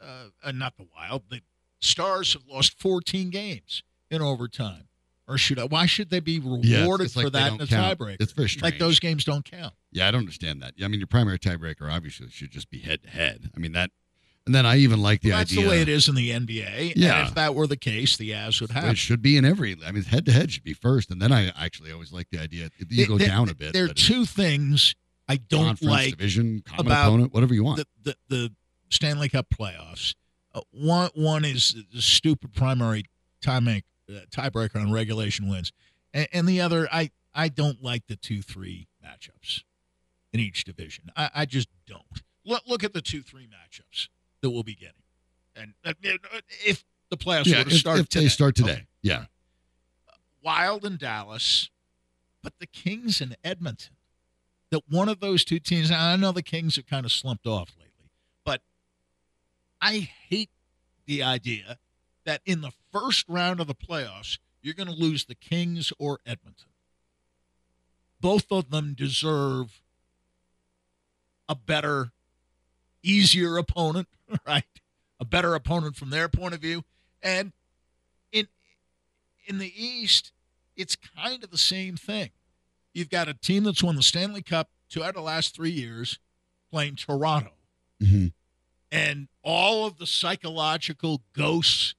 uh, 0.00 0.24
uh, 0.42 0.52
not 0.52 0.76
the 0.76 0.86
Wild, 0.96 1.22
the 1.30 1.40
Stars 1.80 2.32
have 2.34 2.42
lost 2.46 2.78
14 2.78 3.30
games 3.30 3.82
in 4.10 4.20
overtime 4.22 4.88
or 5.26 5.36
shootout. 5.36 5.70
Why 5.70 5.86
should 5.86 6.10
they 6.10 6.20
be 6.20 6.40
Yeah, 6.62 6.80
rewarded 6.82 7.06
it's 7.06 7.14
for 7.14 7.30
that 7.30 7.52
in 7.52 7.60
a 7.60 7.66
count. 7.66 7.98
tiebreaker? 7.98 8.16
It's 8.20 8.32
very 8.32 8.48
strange. 8.48 8.62
like 8.62 8.78
those 8.78 8.98
games 9.00 9.24
don't 9.24 9.44
count. 9.44 9.74
yeah, 9.92 10.08
I 10.08 10.10
don't 10.10 10.20
understand 10.20 10.62
that. 10.62 10.74
I 10.82 10.88
mean, 10.88 11.00
your 11.00 11.06
primary 11.06 11.38
tiebreaker 11.38 11.90
obviously 11.90 12.28
should 12.30 12.50
just 12.50 12.70
be 12.70 12.78
head 12.80 13.02
to 13.04 13.08
head. 13.10 13.50
I 13.56 13.58
mean 13.60 13.72
that, 13.72 13.90
and 14.46 14.54
then 14.54 14.66
I 14.66 14.78
even 14.78 15.00
like 15.00 15.20
the 15.22 15.30
Well, 15.30 15.38
that's 15.38 15.52
idea. 15.52 15.64
the 15.64 15.70
way 15.70 15.80
it 15.80 15.88
is 15.88 16.08
in 16.08 16.14
the 16.16 16.30
NBA. 16.30 16.94
Yeah. 16.96 17.20
And 17.20 17.28
if 17.28 17.34
that 17.34 17.54
were 17.54 17.66
the 17.66 17.76
case, 17.76 18.16
the 18.16 18.30
Avs 18.32 18.60
would 18.60 18.70
have. 18.72 18.84
It 18.90 18.98
should 18.98 19.22
be 19.22 19.36
in 19.36 19.44
every. 19.44 19.76
I 19.86 19.92
mean, 19.92 20.02
head 20.04 20.26
to 20.26 20.32
head 20.32 20.50
should 20.52 20.64
be 20.64 20.74
first, 20.74 21.10
and 21.10 21.20
then 21.22 21.30
I 21.32 21.48
actually 21.56 21.92
always 21.92 22.12
like 22.12 22.28
the 22.30 22.38
idea. 22.40 22.68
You 22.88 23.06
go 23.06 23.16
There- 23.18 23.28
down 23.28 23.48
a 23.48 23.54
bit. 23.54 23.72
There 23.72 23.84
are 23.84 23.88
two 23.94 24.24
things 24.26 24.94
I 25.28 25.36
don't 25.36 25.80
like 25.82 26.10
division, 26.16 26.62
common 26.66 26.86
about 26.86 27.06
opponent, 27.08 27.32
whatever 27.32 27.54
you 27.54 27.62
want. 27.64 27.78
the, 27.78 27.86
the 28.02 28.16
the 28.28 28.52
Stanley 28.90 29.28
Cup 29.28 29.46
playoffs. 29.50 30.14
Uh, 30.54 30.60
one 30.72 31.10
one 31.14 31.44
is 31.44 31.76
the 31.94 32.02
stupid 32.02 32.52
primary 32.52 33.04
tie 33.40 33.60
make, 33.60 33.84
uh, 34.08 34.20
tiebreaker 34.30 34.76
on 34.76 34.90
regulation 34.92 35.48
wins, 35.48 35.72
and, 36.12 36.28
and 36.32 36.48
the 36.48 36.60
other 36.60 36.88
I 36.92 37.10
I 37.34 37.48
don't 37.48 37.82
like 37.82 38.06
the 38.08 38.16
two 38.16 38.42
three 38.42 38.88
matchups 39.04 39.62
in 40.32 40.40
each 40.40 40.64
division. 40.64 41.10
I, 41.16 41.30
I 41.34 41.44
just 41.46 41.68
don't. 41.86 42.02
Look 42.44 42.62
look 42.66 42.82
at 42.84 42.92
the 42.92 43.00
two 43.00 43.22
three 43.22 43.46
matchups 43.46 44.08
that 44.40 44.50
we'll 44.50 44.64
be 44.64 44.74
getting, 44.74 45.02
and 45.54 45.74
uh, 45.84 45.92
if 46.64 46.84
the 47.10 47.16
playoffs 47.16 47.46
yeah, 47.46 47.58
were 47.58 47.64
to 47.64 47.70
if, 47.70 47.76
start 47.76 48.00
if 48.00 48.08
today, 48.08 48.24
they 48.24 48.28
start 48.28 48.54
today, 48.56 48.72
Okay. 48.72 48.86
yeah. 49.02 49.24
Wild 50.42 50.84
and 50.84 50.98
Dallas, 50.98 51.70
but 52.42 52.54
the 52.58 52.66
Kings 52.66 53.20
and 53.20 53.36
Edmonton. 53.44 53.94
That 54.70 54.82
one 54.88 55.08
of 55.08 55.18
those 55.20 55.44
two 55.44 55.58
teams, 55.58 55.90
and 55.90 55.98
I 55.98 56.14
know 56.14 56.30
the 56.30 56.42
Kings 56.44 56.76
have 56.76 56.86
kind 56.86 57.04
of 57.04 57.10
slumped 57.10 57.44
off 57.46 57.72
lately, 57.76 57.89
I 59.80 60.10
hate 60.28 60.50
the 61.06 61.22
idea 61.22 61.78
that 62.24 62.42
in 62.44 62.60
the 62.60 62.72
first 62.92 63.24
round 63.28 63.60
of 63.60 63.66
the 63.66 63.74
playoffs, 63.74 64.38
you're 64.62 64.74
going 64.74 64.88
to 64.88 64.94
lose 64.94 65.24
the 65.24 65.34
Kings 65.34 65.92
or 65.98 66.20
Edmonton. 66.26 66.68
Both 68.20 68.46
of 68.50 68.70
them 68.70 68.94
deserve 68.94 69.80
a 71.48 71.54
better, 71.54 72.12
easier 73.02 73.56
opponent, 73.56 74.08
right? 74.46 74.64
A 75.18 75.24
better 75.24 75.54
opponent 75.54 75.96
from 75.96 76.10
their 76.10 76.28
point 76.28 76.54
of 76.54 76.60
view. 76.60 76.84
And 77.22 77.52
in 78.32 78.48
in 79.46 79.58
the 79.58 79.72
East, 79.74 80.32
it's 80.76 80.96
kind 80.96 81.42
of 81.42 81.50
the 81.50 81.58
same 81.58 81.96
thing. 81.96 82.30
You've 82.92 83.10
got 83.10 83.28
a 83.28 83.34
team 83.34 83.64
that's 83.64 83.82
won 83.82 83.96
the 83.96 84.02
Stanley 84.02 84.42
Cup 84.42 84.68
two 84.88 85.02
out 85.02 85.10
of 85.10 85.14
the 85.16 85.22
last 85.22 85.54
three 85.54 85.70
years 85.70 86.18
playing 86.70 86.96
Toronto. 86.96 87.52
hmm 88.00 88.28
And 88.92 89.28
all 89.42 89.86
of 89.86 89.98
the 89.98 90.06
psychological 90.06 91.22
ghosts 91.32 91.94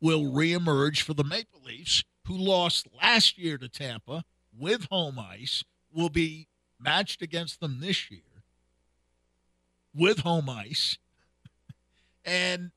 will 0.00 0.22
reemerge 0.22 1.00
for 1.00 1.14
the 1.14 1.24
Maple 1.24 1.60
Leafs, 1.64 2.04
who 2.26 2.36
lost 2.36 2.86
last 3.00 3.38
year 3.38 3.58
to 3.58 3.68
Tampa 3.68 4.24
with 4.56 4.86
home 4.90 5.18
ice, 5.18 5.64
will 5.92 6.10
be 6.10 6.46
matched 6.78 7.22
against 7.22 7.60
them 7.60 7.80
this 7.80 8.10
year 8.10 8.20
with 9.94 10.20
home 10.20 10.48
ice. 10.48 10.98
And 12.24 12.72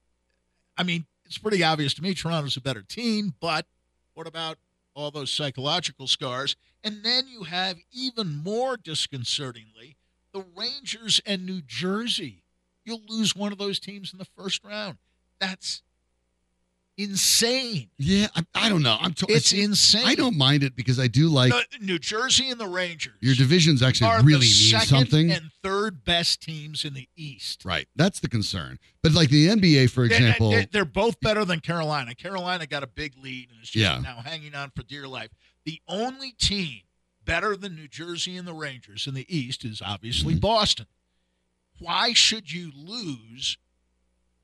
I 0.78 0.84
mean, 0.84 1.06
it's 1.26 1.38
pretty 1.38 1.62
obvious 1.62 1.94
to 1.96 2.02
me 2.02 2.14
Toronto's 2.14 2.56
a 2.56 2.62
better 2.62 2.84
team, 2.84 3.34
but 3.42 3.66
what 4.14 4.28
about 4.28 4.58
all 4.94 5.12
those 5.12 5.32
psychological 5.32 6.08
scars? 6.08 6.56
And 6.84 7.04
then 7.04 7.28
you 7.28 7.44
have 7.44 7.78
even 7.92 8.44
more 8.44 8.78
disconcertingly 8.78 9.98
the 10.34 10.46
Rangers 10.56 11.20
and 11.26 11.46
New 11.46 11.62
Jersey. 11.62 12.44
You'll 12.86 13.02
lose 13.08 13.36
one 13.36 13.52
of 13.52 13.58
those 13.58 13.80
teams 13.80 14.12
in 14.14 14.20
the 14.20 14.26
first 14.38 14.64
round. 14.64 14.98
That's 15.40 15.82
insane. 16.98 17.90
Yeah, 17.98 18.28
I, 18.36 18.44
I 18.54 18.70
don't 18.70 18.84
know. 18.84 18.98
I'm. 19.00 19.14
T- 19.14 19.26
It's 19.30 19.54
insane. 19.54 20.06
I 20.06 20.16
don't 20.16 20.38
mind 20.38 20.64
it 20.64 20.76
because 20.76 21.00
I 21.00 21.08
do 21.08 21.30
like 21.30 21.52
The 21.52 21.84
New 21.86 21.98
Jersey 21.98 22.50
and 22.50 22.60
the 22.60 22.68
Rangers 22.68 23.14
your 23.22 23.34
divisions 23.36 23.82
actually 23.82 24.12
really 24.24 24.40
mean 24.48 24.80
something. 24.82 25.32
and 25.32 25.50
third 25.64 26.04
best 26.04 26.42
teams 26.42 26.86
in 26.86 26.94
the 26.94 27.08
East. 27.16 27.66
Right. 27.66 27.88
That's 27.96 28.20
the 28.20 28.30
concern. 28.30 28.78
But 29.02 29.14
like 29.14 29.30
the 29.30 29.48
NBA, 29.48 29.90
for 29.90 30.04
example, 30.04 30.52
they're, 30.52 30.66
they're 30.72 30.86
both 30.86 31.20
better 31.22 31.46
than 31.46 31.60
Carolina. 31.60 32.14
Carolina 32.14 32.68
got 32.68 32.84
a 32.84 32.88
big 32.88 33.14
lead 33.18 33.50
and 33.52 33.62
is 33.64 33.70
just 33.70 33.78
Yeah. 33.84 34.00
now 34.00 34.22
hanging 34.24 34.54
on 34.54 34.72
for 34.76 34.84
dear 34.84 35.08
life. 35.08 35.30
The 35.66 35.82
only 35.88 36.32
team 36.34 36.82
better 37.24 37.56
than 37.56 37.76
New 37.76 37.88
Jersey 37.88 38.36
and 38.38 38.48
the 38.48 38.54
Rangers 38.54 39.08
in 39.08 39.14
the 39.14 39.26
East 39.36 39.64
is 39.66 39.82
obviously 39.84 40.34
Mm-hmm. 40.34 40.40
Boston. 40.42 40.86
Why 41.82 42.14
should 42.14 42.52
you 42.52 42.72
lose 42.76 43.58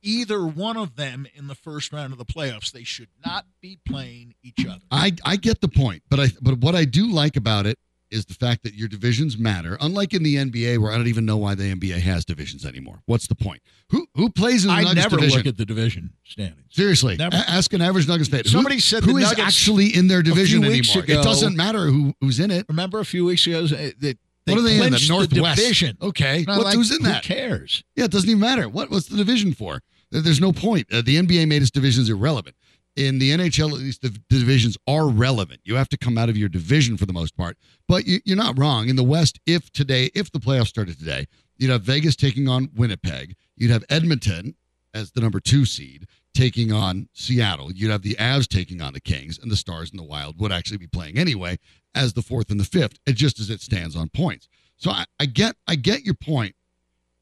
either 0.01 0.45
one 0.45 0.77
of 0.77 0.95
them 0.95 1.27
in 1.35 1.47
the 1.47 1.55
first 1.55 1.93
round 1.93 2.11
of 2.13 2.17
the 2.19 2.25
playoffs? 2.25 2.71
They 2.71 2.83
should 2.83 3.09
not 3.25 3.45
be 3.61 3.77
playing 3.87 4.33
each 4.43 4.65
other. 4.65 4.81
I 4.91 5.13
I 5.23 5.35
get 5.37 5.61
the 5.61 5.67
point, 5.69 6.03
but 6.09 6.19
I 6.19 6.27
but 6.41 6.57
what 6.59 6.75
I 6.75 6.85
do 6.85 7.07
like 7.11 7.35
about 7.37 7.65
it 7.65 7.77
is 8.09 8.23
the 8.25 8.33
fact 8.33 8.63
that 8.63 8.73
your 8.73 8.87
divisions 8.87 9.37
matter. 9.37 9.77
Unlike 9.81 10.13
in 10.13 10.23
the 10.23 10.35
NBA, 10.37 10.77
where 10.77 10.93
I 10.93 10.95
don't 10.97 11.07
even 11.07 11.25
know 11.25 11.35
why 11.35 11.55
the 11.55 11.75
NBA 11.75 11.99
has 11.99 12.23
divisions 12.23 12.65
anymore. 12.65 13.01
What's 13.05 13.27
the 13.27 13.35
point? 13.35 13.61
Who 13.89 14.07
who 14.15 14.29
plays 14.29 14.63
in 14.63 14.69
the 14.69 14.75
I 14.75 14.81
Nuggets 14.83 14.95
never 15.03 15.17
division? 15.17 15.37
look 15.39 15.45
at 15.47 15.57
the 15.57 15.65
division 15.65 16.13
standings. 16.23 16.63
Seriously, 16.69 17.17
Never. 17.17 17.35
ask 17.35 17.73
an 17.73 17.81
average 17.81 18.07
Nuggets 18.07 18.29
fan. 18.29 18.43
Who- 18.45 18.49
Somebody 18.49 18.79
said 18.79 19.03
who 19.03 19.11
the 19.13 19.19
is 19.19 19.23
Nuggets 19.29 19.41
actually 19.47 19.93
in 19.95 20.07
their 20.07 20.23
division 20.23 20.63
anymore. 20.63 21.03
ago- 21.03 21.19
it 21.19 21.23
doesn't 21.23 21.55
matter 21.57 21.85
who 21.87 22.13
who's 22.21 22.39
in 22.39 22.49
it. 22.49 22.65
Remember 22.69 22.99
a 22.99 23.05
few 23.05 23.25
weeks 23.25 23.45
ago 23.45 23.67
that 23.67 24.17
they 24.47 24.53
what 24.53 24.59
are 24.59 24.63
they 24.63 24.85
in 24.85 24.93
the 24.93 25.05
Northwest? 25.09 25.59
division. 25.59 25.97
Okay, 26.01 26.45
And 26.47 26.63
like, 26.63 26.75
who's 26.75 26.91
in 26.91 27.03
who 27.05 27.19
cares? 27.21 27.83
Yeah, 27.95 28.05
it 28.05 28.11
doesn't 28.11 28.29
even 28.29 28.39
matter. 28.39 28.67
What 28.67 28.89
what's 28.89 29.07
the 29.07 29.17
division 29.17 29.53
for? 29.53 29.81
There's 30.09 30.41
no 30.41 30.51
point. 30.53 30.87
Uh, 30.91 31.01
the 31.01 31.17
NBA 31.17 31.47
made 31.47 31.61
its 31.61 31.69
divisions 31.71 32.09
irrelevant. 32.09 32.55
In 32.95 33.19
the 33.19 33.29
NHL, 33.31 33.67
at 33.73 33.77
least 33.79 34.01
the, 34.01 34.09
the 34.29 34.39
divisions 34.39 34.75
are 34.87 35.07
relevant. 35.07 35.59
You 35.65 35.75
have 35.75 35.89
to 35.89 35.97
come 35.97 36.17
out 36.17 36.29
of 36.29 36.37
your 36.37 36.49
division 36.49 36.97
for 36.97 37.05
the 37.05 37.13
most 37.13 37.37
part. 37.37 37.57
But 37.87 38.07
you, 38.07 38.19
you're 38.25 38.37
not 38.37 38.57
wrong. 38.57 38.89
In 38.89 38.95
the 38.95 39.03
West, 39.03 39.39
if 39.45 39.71
today, 39.71 40.09
if 40.15 40.31
the 40.31 40.39
playoffs 40.39 40.67
started 40.69 40.97
today, 40.97 41.27
you'd 41.57 41.69
have 41.69 41.83
Vegas 41.83 42.15
taking 42.15 42.47
on 42.47 42.69
Winnipeg. 42.75 43.35
You'd 43.55 43.69
have 43.69 43.83
Edmonton 43.89 44.55
as 44.95 45.11
the 45.11 45.21
number 45.21 45.39
two 45.39 45.65
seed 45.65 46.07
taking 46.33 46.71
on 46.71 47.09
Seattle. 47.13 47.71
You'd 47.71 47.91
have 47.91 48.03
the 48.03 48.15
Avs 48.15 48.47
taking 48.47 48.81
on 48.81 48.93
the 48.93 49.01
Kings, 49.01 49.39
and 49.39 49.51
the 49.51 49.55
Stars 49.55 49.89
and 49.91 49.99
the 49.99 50.03
Wild 50.03 50.39
would 50.39 50.51
actually 50.51 50.77
be 50.77 50.87
playing 50.87 51.17
anyway 51.17 51.57
as 51.97 52.13
the 52.13 52.21
fourth 52.21 52.49
and 52.51 52.59
the 52.59 52.65
fifth, 52.65 52.99
just 53.07 53.39
as 53.39 53.49
it 53.49 53.61
stands 53.61 53.95
on 53.95 54.09
points. 54.09 54.47
So 54.77 54.91
I, 54.91 55.05
I 55.19 55.25
get 55.25 55.55
I 55.67 55.75
get 55.75 56.03
your 56.03 56.13
point, 56.13 56.55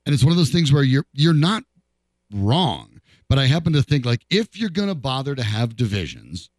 and 0.06 0.14
it's 0.14 0.24
one 0.24 0.32
of 0.32 0.38
those 0.38 0.52
things 0.52 0.72
where 0.72 0.84
you're 0.84 1.06
you're 1.14 1.34
not 1.34 1.64
wrong, 2.34 3.00
but 3.30 3.40
I 3.40 3.46
happen 3.46 3.74
to 3.74 3.82
think 3.82 4.06
like 4.06 4.26
if 4.30 4.60
you're 4.60 4.70
going 4.70 4.90
to 4.90 4.96
bother 4.96 5.36
to 5.36 5.44
have 5.44 5.76
divisions, 5.76 6.50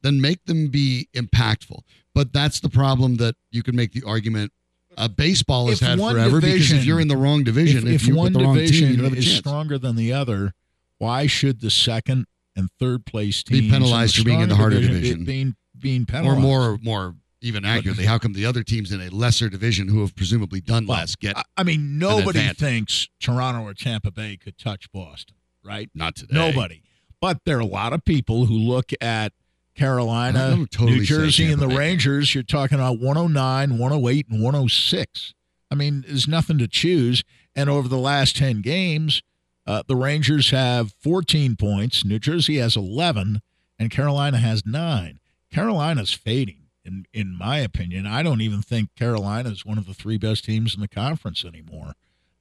then 0.00 0.20
make 0.20 0.44
them 0.46 0.68
be 0.68 1.08
impactful. 1.14 1.80
But 2.14 2.32
that's 2.32 2.60
the 2.60 2.68
problem 2.68 3.16
that 3.16 3.36
you 3.50 3.62
can 3.62 3.76
make 3.76 3.92
the 3.92 4.02
argument. 4.06 4.52
Uh, 4.96 5.08
baseball 5.08 5.68
has 5.68 5.80
If 5.80 5.88
had 5.88 5.98
forever 5.98 6.40
because 6.40 6.70
if 6.70 6.84
you're 6.84 7.00
in 7.00 7.08
the 7.08 7.16
wrong 7.16 7.44
division, 7.44 7.86
if, 7.88 7.94
if, 7.94 8.02
if 8.02 8.08
you 8.08 8.14
one 8.14 8.32
the 8.32 8.40
wrong 8.40 8.54
division 8.54 8.88
team, 8.88 8.90
you 8.90 8.96
don't 8.96 9.04
have 9.06 9.14
a 9.14 9.18
is 9.18 9.36
stronger 9.36 9.78
than 9.78 9.96
the 9.96 10.12
other, 10.12 10.52
why 10.98 11.26
should 11.26 11.60
the 11.60 11.70
second 11.70 12.26
and 12.54 12.68
third 12.78 13.06
place 13.06 13.42
teams 13.42 13.62
Be 13.62 13.70
penalized 13.70 14.16
for 14.16 14.24
being 14.24 14.40
in 14.40 14.50
the 14.50 14.56
harder 14.56 14.78
be- 14.80 14.86
division. 14.88 15.24
being 15.24 15.56
being 15.78 16.04
penalized 16.06 16.38
or 16.38 16.40
more, 16.40 16.78
more 16.82 17.14
even 17.42 17.64
accurately, 17.64 18.04
how 18.06 18.18
come 18.18 18.32
the 18.32 18.46
other 18.46 18.62
teams 18.62 18.92
in 18.92 19.00
a 19.00 19.08
lesser 19.10 19.48
division 19.48 19.88
who 19.88 20.00
have 20.00 20.14
presumably 20.14 20.60
done 20.60 20.86
Well, 20.86 20.98
less 20.98 21.16
get 21.16 21.36
I- 21.56 21.62
mean, 21.64 21.98
nobody 21.98 22.48
thinks 22.54 23.08
Toronto 23.20 23.62
or 23.62 23.74
Tampa 23.74 24.10
Bay 24.10 24.36
could 24.36 24.56
touch 24.58 24.90
Boston, 24.92 25.36
right? 25.64 25.90
not 25.94 26.14
today? 26.16 26.34
Nobody. 26.34 26.82
But 27.20 27.40
there 27.44 27.56
are 27.58 27.60
a 27.60 27.66
lot 27.66 27.92
of 27.92 28.04
people 28.04 28.46
who 28.46 28.54
look 28.54 28.90
at 29.00 29.32
Carolina, 29.74 30.66
totally 30.70 30.98
New 30.98 31.04
Jersey, 31.04 31.50
and 31.50 31.60
the 31.60 31.68
Bay. 31.68 31.76
Rangers. 31.76 32.34
You're 32.34 32.42
talking 32.44 32.78
about 32.78 32.98
109, 33.00 33.78
108, 33.78 34.26
and 34.28 34.42
106. 34.42 35.34
I 35.70 35.74
mean, 35.74 36.04
there's 36.06 36.28
nothing 36.28 36.58
to 36.58 36.68
choose. 36.68 37.24
And 37.54 37.68
over 37.70 37.88
the 37.88 37.98
last 37.98 38.36
10 38.36 38.60
games, 38.60 39.22
uh, 39.66 39.82
the 39.86 39.96
Rangers 39.96 40.50
have 40.50 40.92
14 41.00 41.56
points, 41.56 42.04
New 42.04 42.18
Jersey 42.18 42.56
has 42.56 42.76
11, 42.76 43.40
and 43.78 43.90
Carolina 43.90 44.38
has 44.38 44.64
nine. 44.66 45.18
Carolina's 45.50 46.12
fading, 46.12 46.61
in, 46.84 47.06
in 47.12 47.36
my 47.36 47.58
opinion. 47.58 48.06
I 48.06 48.22
don't 48.22 48.40
even 48.40 48.62
think 48.62 48.94
Carolina 48.94 49.50
is 49.50 49.64
one 49.64 49.78
of 49.78 49.86
the 49.86 49.94
three 49.94 50.18
best 50.18 50.44
teams 50.44 50.74
in 50.74 50.80
the 50.80 50.88
conference 50.88 51.44
anymore. 51.44 51.94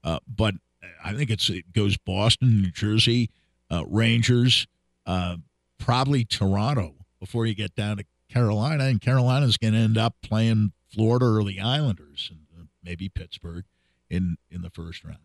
Uh, 0.03 0.19
but 0.27 0.55
I 1.03 1.13
think 1.13 1.29
it's 1.29 1.49
it 1.49 1.73
goes 1.73 1.97
Boston, 1.97 2.61
New 2.61 2.71
Jersey, 2.71 3.29
uh, 3.69 3.83
Rangers, 3.87 4.67
uh, 5.05 5.37
probably 5.77 6.25
Toronto 6.25 6.95
before 7.19 7.45
you 7.45 7.53
get 7.53 7.75
down 7.75 7.97
to 7.97 8.05
Carolina, 8.29 8.85
and 8.85 8.99
Carolina's 9.01 9.57
going 9.57 9.73
to 9.73 9.79
end 9.79 9.97
up 9.97 10.15
playing 10.23 10.73
Florida 10.93 11.25
or 11.25 11.43
the 11.43 11.59
Islanders, 11.59 12.31
and 12.31 12.41
uh, 12.59 12.65
maybe 12.83 13.09
Pittsburgh 13.09 13.65
in 14.09 14.37
in 14.49 14.61
the 14.61 14.69
first 14.69 15.03
round. 15.03 15.19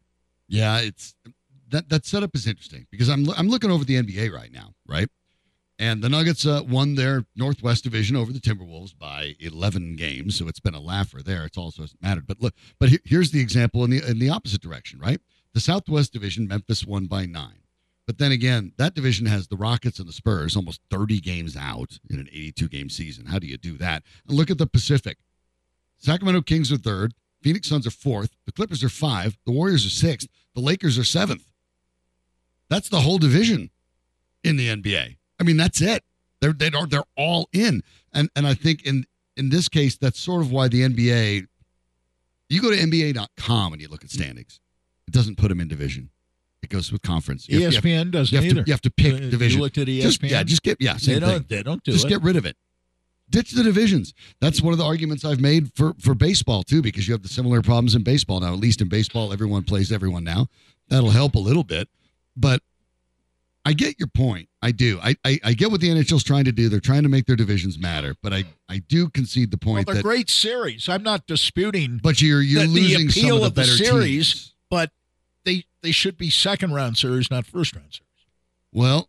Yeah, 0.48 0.81
it's 0.81 1.14
that 1.70 1.88
that 1.88 2.07
setup 2.07 2.35
is 2.35 2.46
interesting 2.46 2.87
because 2.90 3.09
I'm 3.09 3.29
I'm 3.31 3.48
looking 3.48 3.70
over 3.70 3.85
the 3.85 4.00
NBA 4.02 4.33
right 4.33 4.52
now, 4.52 4.74
right? 4.87 5.09
And 5.78 6.02
the 6.02 6.08
Nuggets 6.08 6.46
uh, 6.46 6.62
won 6.66 6.94
their 6.94 7.26
Northwest 7.36 7.84
Division 7.84 8.16
over 8.16 8.32
the 8.32 8.40
Timberwolves 8.40 8.96
by 8.98 9.34
11 9.40 9.96
games, 9.96 10.36
so 10.38 10.48
it's 10.48 10.60
been 10.60 10.74
a 10.74 10.80
laugher 10.80 11.22
there. 11.22 11.44
It's 11.44 11.58
also 11.58 11.82
hasn't 11.82 12.02
mattered. 12.02 12.26
But 12.26 12.40
look, 12.40 12.54
but 12.80 12.88
he- 12.88 13.00
here's 13.04 13.30
the 13.30 13.40
example 13.40 13.84
in 13.84 13.90
the 13.90 14.02
in 14.08 14.18
the 14.18 14.30
opposite 14.30 14.62
direction, 14.62 14.98
right? 14.98 15.20
The 15.52 15.60
Southwest 15.60 16.12
Division, 16.14 16.48
Memphis 16.48 16.86
won 16.86 17.06
by 17.06 17.26
nine. 17.26 17.60
But 18.06 18.18
then 18.18 18.32
again, 18.32 18.72
that 18.78 18.94
division 18.94 19.26
has 19.26 19.48
the 19.48 19.56
Rockets 19.56 19.98
and 19.98 20.08
the 20.08 20.12
Spurs 20.12 20.54
almost 20.56 20.80
30 20.90 21.20
games 21.20 21.56
out 21.56 21.98
in 22.08 22.20
an 22.20 22.28
82 22.30 22.68
game 22.68 22.88
season. 22.88 23.26
How 23.26 23.38
do 23.38 23.46
you 23.46 23.56
do 23.58 23.76
that? 23.78 24.02
And 24.28 24.36
look 24.36 24.50
at 24.50 24.58
the 24.58 24.66
Pacific. 24.66 25.18
Sacramento 25.98 26.42
Kings 26.42 26.70
are 26.70 26.76
third. 26.78 27.14
Phoenix 27.42 27.68
Suns 27.68 27.86
are 27.86 27.90
fourth. 27.90 28.30
The 28.46 28.52
Clippers 28.52 28.84
are 28.84 28.88
five. 28.88 29.36
The 29.44 29.52
Warriors 29.52 29.84
are 29.84 29.90
sixth. 29.90 30.28
The 30.54 30.60
Lakers 30.60 30.98
are 30.98 31.04
seventh. 31.04 31.46
That's 32.70 32.88
the 32.88 33.00
whole 33.00 33.18
division 33.18 33.70
in 34.42 34.56
the 34.56 34.68
NBA. 34.68 35.15
I 35.40 35.44
mean, 35.44 35.57
that's 35.57 35.81
it. 35.81 36.03
They're 36.40 36.53
they 36.53 36.70
are 36.70 36.87
they're 36.87 37.05
all 37.16 37.49
in, 37.53 37.83
and 38.12 38.29
and 38.37 38.46
I 38.46 38.55
think 38.55 38.85
in 38.85 39.05
in 39.37 39.51
this 39.51 39.68
case, 39.68 39.96
that's 39.96 40.18
sort 40.18 40.42
of 40.42 40.51
why 40.53 40.68
the 40.68 40.83
NBA. 40.83 41.46
You 42.49 42.62
go 42.62 42.70
to 42.70 42.77
NBA.com 42.77 43.72
and 43.72 43.83
you 43.83 43.88
look 43.88 44.05
at 44.05 44.11
standings. 44.11 44.61
It 45.09 45.12
doesn't 45.12 45.37
put 45.37 45.49
them 45.49 45.61
in 45.61 45.66
division. 45.68 46.11
It 46.62 46.70
goes 46.70 46.92
with 46.92 47.03
conference. 47.03 47.49
You 47.49 47.59
you 47.59 47.64
have- 47.64 47.75
ESPN 47.75 48.11
doesn't 48.12 48.33
you 48.33 48.37
have, 48.38 48.44
either. 48.46 48.62
to, 48.62 48.68
you 48.68 48.72
have 48.72 48.81
to 48.83 48.90
pick 48.90 49.14
Uh, 49.14 49.18
division. 49.31 49.59
You 49.59 49.64
looked 49.64 49.79
at 49.79 49.88
ESPN. 49.88 50.03
Just, 50.03 50.22
yeah, 50.22 50.42
just 50.42 50.62
get 50.62 50.77
yeah, 50.81 50.92
they 50.94 50.99
same 50.99 51.20
don't. 51.20 51.31
thing. 51.31 51.44
They 51.49 51.62
don't 51.62 51.83
do 51.83 51.92
Just 51.92 52.05
it. 52.07 52.09
get 52.09 52.22
rid 52.22 52.37
of 52.37 52.44
it. 52.46 52.57
Ditch 53.29 53.51
the 53.51 53.64
divisions. 53.64 54.14
That's 54.40 54.62
one 54.62 54.72
of 54.72 54.79
the 54.79 54.85
arguments 54.85 55.25
I've 55.25 55.40
made 55.40 55.72
for 55.75 55.94
for 56.01 56.14
baseball 56.14 56.62
too, 56.62 56.83
because 56.83 57.09
you 57.09 57.14
have 57.14 57.22
the 57.22 57.29
similar 57.29 57.61
problems 57.62 57.94
in 57.96 58.03
baseball 58.05 58.38
now. 58.40 58.53
At 58.53 58.61
least 58.61 58.81
in 58.81 58.88
baseball, 58.88 59.33
everyone 59.33 59.64
plays 59.64 59.90
everyone 59.90 60.22
now. 60.22 60.46
That'll 60.88 61.11
help 61.11 61.35
a 61.35 61.40
little 61.40 61.64
bit, 61.64 61.88
but 62.37 62.62
I 63.64 63.72
get 63.72 63.99
your 63.99 64.07
point. 64.09 64.49
I 64.66 64.72
do. 64.72 64.98
I 65.02 65.16
I, 65.24 65.38
I 65.44 65.52
get 65.52 65.70
what 65.70 65.81
the 65.81 65.88
NHL's 65.88 66.24
trying 66.24 66.44
to 66.44 66.52
do. 66.52 66.68
They're 66.68 66.81
trying 66.81 67.05
to 67.05 67.09
make 67.09 67.26
their 67.26 67.37
divisions 67.37 67.79
matter, 67.79 68.16
but 68.22 68.33
I 68.33 68.44
I 68.68 68.79
do 68.79 69.09
concede 69.09 69.50
the 69.52 69.59
well, 69.64 69.74
point 69.74 69.87
they're 69.87 69.96
that. 69.96 70.02
great 70.02 70.29
series. 70.29 70.88
I'm 70.88 71.02
not 71.05 71.26
disputing, 71.26 72.00
But 72.02 72.20
you're 72.20 72.42
you're 72.42 72.62
the- 72.62 72.68
the 72.68 72.81
losing 72.81 73.11
some 73.11 73.22
appeal 73.24 73.37
of 73.37 73.40
the 73.42 73.46
of 73.46 73.55
the 73.55 73.61
better 73.62 73.76
series. 73.85 74.32
teams. 74.32 74.53
but 74.68 74.90
they 75.45 75.64
they 75.82 75.93
should 75.93 76.16
be 76.18 76.30
second 76.30 76.72
round 76.72 76.99
series, 76.99 77.30
not 77.30 77.47
first 77.47 77.74
round 77.76 77.93
series. 77.93 78.03
Well, 78.72 79.09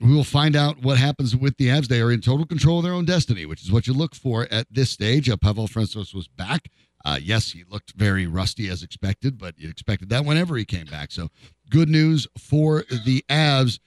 we 0.00 0.12
will 0.14 0.24
find 0.24 0.54
out 0.54 0.82
what 0.82 0.98
happens 0.98 1.34
with 1.34 1.56
the 1.56 1.68
Avs. 1.68 1.88
They 1.88 2.00
are 2.00 2.12
in 2.12 2.20
total 2.20 2.44
control 2.46 2.78
of 2.78 2.84
their 2.84 2.92
own 2.92 3.04
destiny, 3.06 3.46
which 3.46 3.62
is 3.62 3.72
what 3.72 3.86
you 3.86 3.94
look 3.94 4.14
for 4.14 4.46
at 4.50 4.66
this 4.70 4.90
stage. 4.90 5.28
Uh, 5.30 5.36
Pavel 5.36 5.66
Francouz 5.68 6.14
was 6.14 6.28
back. 6.28 6.68
Uh, 7.04 7.18
yes, 7.22 7.52
he 7.52 7.64
looked 7.70 7.92
very 7.96 8.26
rusty 8.26 8.68
as 8.68 8.82
expected, 8.82 9.38
but 9.38 9.58
you 9.58 9.68
expected 9.70 10.08
that 10.10 10.24
whenever 10.26 10.56
he 10.56 10.64
came 10.64 10.84
back. 10.86 11.10
So 11.12 11.30
good 11.70 11.88
news 11.88 12.26
for 12.36 12.84
the 13.06 13.24
Avs. 13.30 13.78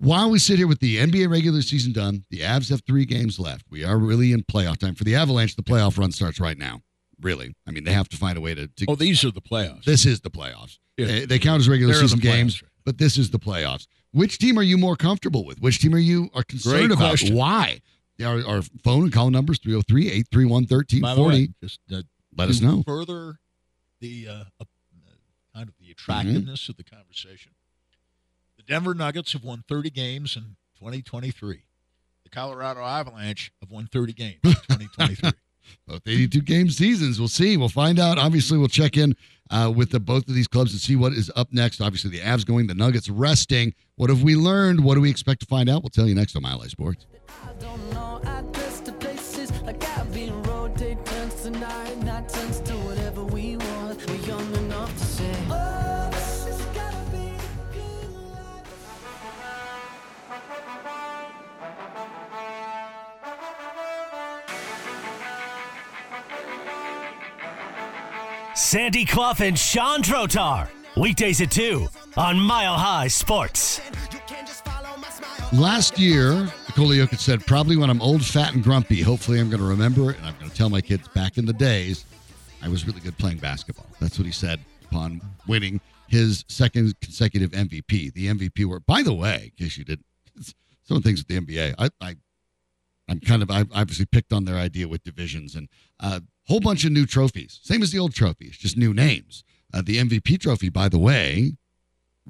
While 0.00 0.30
we 0.30 0.38
sit 0.38 0.56
here 0.56 0.66
with 0.66 0.80
the 0.80 0.96
NBA 0.96 1.30
regular 1.30 1.60
season 1.60 1.92
done, 1.92 2.24
the 2.30 2.40
Avs 2.40 2.70
have 2.70 2.82
three 2.86 3.04
games 3.04 3.38
left. 3.38 3.66
We 3.70 3.84
are 3.84 3.98
really 3.98 4.32
in 4.32 4.42
playoff 4.44 4.78
time. 4.78 4.94
For 4.94 5.04
the 5.04 5.14
Avalanche, 5.14 5.56
the 5.56 5.62
playoff 5.62 5.98
run 5.98 6.10
starts 6.10 6.40
right 6.40 6.56
now. 6.56 6.80
Really. 7.20 7.54
I 7.66 7.70
mean, 7.70 7.84
they 7.84 7.92
have 7.92 8.08
to 8.08 8.16
find 8.16 8.38
a 8.38 8.40
way 8.40 8.54
to. 8.54 8.66
to 8.66 8.86
Oh, 8.88 8.94
these 8.94 9.22
are 9.24 9.30
the 9.30 9.42
playoffs. 9.42 9.84
this 9.84 10.06
is 10.06 10.22
the 10.22 10.30
playoffs. 10.30 10.78
Yeah. 10.96 11.06
They, 11.06 11.24
they 11.26 11.38
count 11.38 11.60
as 11.60 11.68
regular 11.68 11.92
They're 11.92 12.02
season 12.02 12.18
games 12.20 12.62
but 12.86 12.96
this 12.96 13.18
is 13.18 13.28
the 13.30 13.38
playoffs. 13.38 13.86
Which 14.12 14.38
team 14.38 14.58
are 14.58 14.62
you 14.62 14.78
more 14.78 14.96
comfortable 14.96 15.44
with? 15.44 15.60
Which 15.60 15.80
team 15.80 15.94
are 15.94 15.98
you 15.98 16.30
are 16.34 16.42
concerned 16.42 16.78
Great 16.78 16.90
about? 16.90 17.10
question. 17.10 17.36
Why? 17.36 17.80
Our, 18.24 18.42
our 18.46 18.62
phone 18.82 19.04
and 19.04 19.12
call 19.12 19.30
numbers 19.30 19.58
303 19.58 20.08
831 20.08 20.64
By 21.00 21.14
the 21.14 21.20
way, 21.20 21.48
1340. 21.50 21.54
just 21.62 21.80
uh, 21.92 22.02
Let 22.36 22.48
us 22.48 22.60
know. 22.62 22.82
Further 22.86 23.38
the 24.00 24.28
uh, 24.28 24.32
uh, 24.60 24.64
kind 25.54 25.68
of 25.68 25.74
Mm-hmm. 25.74 25.84
the 25.84 25.90
attractiveness 25.90 26.68
of 26.70 26.76
the 26.78 26.84
conversation. 26.84 27.52
The 28.60 28.74
Denver 28.74 28.92
Nuggets 28.92 29.32
have 29.32 29.42
won 29.42 29.64
30 29.68 29.88
games 29.88 30.36
in 30.36 30.42
2023. 30.78 31.62
The 32.24 32.28
Colorado 32.28 32.80
Avalanche 32.80 33.52
have 33.62 33.70
won 33.70 33.86
30 33.86 34.12
games 34.12 34.40
in 34.44 34.52
2023. 34.52 35.30
both 35.88 36.02
82 36.06 36.42
game 36.42 36.68
seasons. 36.68 37.18
We'll 37.18 37.28
see. 37.28 37.56
We'll 37.56 37.70
find 37.70 37.98
out. 37.98 38.18
Obviously, 38.18 38.58
we'll 38.58 38.68
check 38.68 38.98
in 38.98 39.16
uh, 39.50 39.72
with 39.74 39.92
the, 39.92 39.98
both 39.98 40.28
of 40.28 40.34
these 40.34 40.46
clubs 40.46 40.72
and 40.72 40.80
see 40.80 40.94
what 40.94 41.14
is 41.14 41.32
up 41.36 41.48
next. 41.52 41.80
Obviously, 41.80 42.10
the 42.10 42.18
Avs 42.18 42.44
going, 42.44 42.66
the 42.66 42.74
Nuggets 42.74 43.08
resting. 43.08 43.72
What 43.96 44.10
have 44.10 44.22
we 44.22 44.36
learned? 44.36 44.84
What 44.84 44.96
do 44.96 45.00
we 45.00 45.08
expect 45.08 45.40
to 45.40 45.46
find 45.46 45.70
out? 45.70 45.82
We'll 45.82 45.88
tell 45.88 46.06
you 46.06 46.14
next 46.14 46.36
on 46.36 46.42
Mile 46.42 46.60
High 46.60 46.66
Sports. 46.66 47.06
Sandy 68.70 69.04
Clough 69.04 69.34
and 69.40 69.58
Sean 69.58 70.00
Drotar. 70.00 70.68
Weekdays 70.96 71.40
at 71.40 71.50
2 71.50 71.88
on 72.16 72.38
Mile 72.38 72.76
High 72.76 73.08
Sports. 73.08 73.80
Last 75.52 75.98
year, 75.98 76.48
Nikola 76.68 76.94
Jokic 76.94 77.18
said, 77.18 77.44
probably 77.44 77.76
when 77.76 77.90
I'm 77.90 78.00
old, 78.00 78.24
fat, 78.24 78.54
and 78.54 78.62
grumpy, 78.62 79.02
hopefully 79.02 79.40
I'm 79.40 79.50
going 79.50 79.60
to 79.60 79.66
remember 79.66 80.12
it 80.12 80.18
and 80.18 80.26
I'm 80.26 80.36
going 80.38 80.48
to 80.52 80.56
tell 80.56 80.70
my 80.70 80.80
kids 80.80 81.08
back 81.08 81.36
in 81.36 81.46
the 81.46 81.52
days 81.52 82.04
I 82.62 82.68
was 82.68 82.86
really 82.86 83.00
good 83.00 83.18
playing 83.18 83.38
basketball. 83.38 83.88
That's 83.98 84.20
what 84.20 84.26
he 84.26 84.30
said 84.30 84.60
upon 84.84 85.20
winning 85.48 85.80
his 86.06 86.44
second 86.46 86.94
consecutive 87.00 87.50
MVP. 87.50 88.12
The 88.12 88.28
MVP 88.28 88.66
were, 88.66 88.78
by 88.78 89.02
the 89.02 89.12
way, 89.12 89.50
in 89.58 89.64
case 89.64 89.78
you 89.78 89.84
didn't, 89.84 90.06
some 90.84 90.96
of 90.96 91.02
the 91.02 91.08
things 91.08 91.18
with 91.18 91.26
the 91.26 91.40
NBA, 91.40 91.74
I, 91.76 91.90
I 92.00 92.14
I'm 93.08 93.18
kind 93.18 93.42
of 93.42 93.50
I 93.50 93.64
obviously 93.74 94.06
picked 94.06 94.32
on 94.32 94.44
their 94.44 94.54
idea 94.54 94.86
with 94.86 95.02
divisions 95.02 95.56
and 95.56 95.68
uh, 95.98 96.20
whole 96.50 96.60
bunch 96.60 96.84
of 96.84 96.92
new 96.92 97.06
trophies, 97.06 97.60
same 97.62 97.82
as 97.82 97.90
the 97.92 97.98
old 97.98 98.12
trophies, 98.14 98.56
just 98.58 98.76
new 98.76 98.92
names. 98.92 99.44
Uh, 99.72 99.82
the 99.84 99.98
MVP 99.98 100.38
trophy, 100.40 100.68
by 100.68 100.88
the 100.88 100.98
way, 100.98 101.52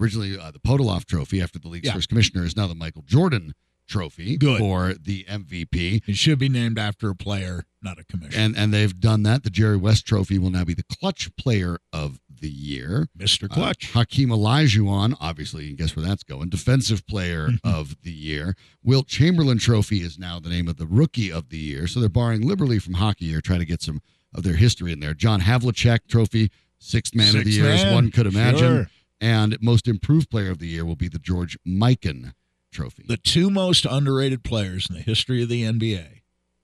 originally 0.00 0.38
uh, 0.38 0.50
the 0.50 0.58
Podoloff 0.60 1.04
Trophy 1.06 1.40
after 1.40 1.58
the 1.58 1.68
league's 1.68 1.86
Yeah. 1.86 1.94
first 1.94 2.08
commissioner 2.08 2.44
is 2.44 2.56
now 2.56 2.66
the 2.66 2.74
Michael 2.74 3.02
Jordan 3.06 3.54
Trophy 3.88 4.36
Good. 4.36 4.58
for 4.58 4.94
the 4.94 5.24
MVP. 5.28 6.02
it 6.06 6.16
should 6.16 6.38
be 6.38 6.48
named 6.48 6.78
after 6.78 7.08
a 7.10 7.14
player, 7.14 7.64
not 7.82 7.98
a 7.98 8.04
commissioner. 8.04 8.40
And 8.44 8.56
and 8.56 8.72
they've 8.72 8.98
done 9.00 9.22
that. 9.24 9.42
The 9.42 9.50
Jerry 9.50 9.76
West 9.76 10.06
Trophy 10.06 10.38
will 10.38 10.50
now 10.50 10.64
be 10.64 10.74
the 10.74 10.84
Clutch 10.84 11.34
Player 11.36 11.78
of 11.92 12.20
the 12.41 12.49
Year. 12.51 13.09
Mr. 13.16 13.45
Uh, 13.45 13.55
Clutch. 13.55 13.93
Hakeem 13.93 14.30
Olajuwon, 14.30 15.16
obviously, 15.20 15.64
you 15.66 15.76
guess 15.76 15.95
where 15.95 16.05
that's 16.05 16.22
going. 16.22 16.49
Defensive 16.49 17.07
Player 17.07 17.51
of 17.64 17.97
the 18.03 18.12
Year. 18.12 18.57
Wilt 18.82 19.07
Chamberlain 19.07 19.59
Trophy 19.59 20.03
is 20.03 20.18
now 20.18 20.38
the 20.41 20.49
name 20.49 20.68
of 20.68 20.76
the 20.76 20.86
Rookie 20.86 21.30
of 21.30 21.49
the 21.51 21.59
Year. 21.59 21.86
So 21.86 22.01
they're 22.01 22.09
borrowing 22.09 22.47
liberally 22.47 22.78
from 22.78 22.95
hockey 22.95 23.34
or 23.34 23.41
trying 23.41 23.61
to 23.61 23.66
get 23.66 23.82
some 23.82 24.01
of 24.34 24.43
their 24.43 24.57
history 24.57 24.93
in 24.93 25.01
there. 25.01 25.14
John 25.14 25.41
Havlicek 25.41 26.07
Trophy, 26.09 26.51
Sixth 26.78 27.14
Man 27.14 27.28
of 27.28 27.45
the 27.45 27.53
Sixth 27.53 27.59
Year, 27.59 27.70
as 27.70 27.93
one 27.93 28.11
could 28.11 28.26
imagine. 28.26 28.59
Sure. 28.59 28.91
And 29.20 29.59
Most 29.61 29.86
Improved 29.86 30.30
Player 30.30 30.51
of 30.51 30.59
the 30.59 30.66
Year 30.66 30.84
will 30.84 30.97
be 30.97 31.09
the 31.09 31.18
George 31.18 31.59
Mikan 31.66 32.32
Trophy. 32.72 33.05
The 33.07 33.16
two 33.16 33.51
most 33.51 33.84
underrated 33.84 34.45
players 34.45 34.88
in 34.88 34.97
the 34.97 35.03
history 35.03 35.43
of 35.43 35.49
the 35.49 35.64
NBA 35.64 36.20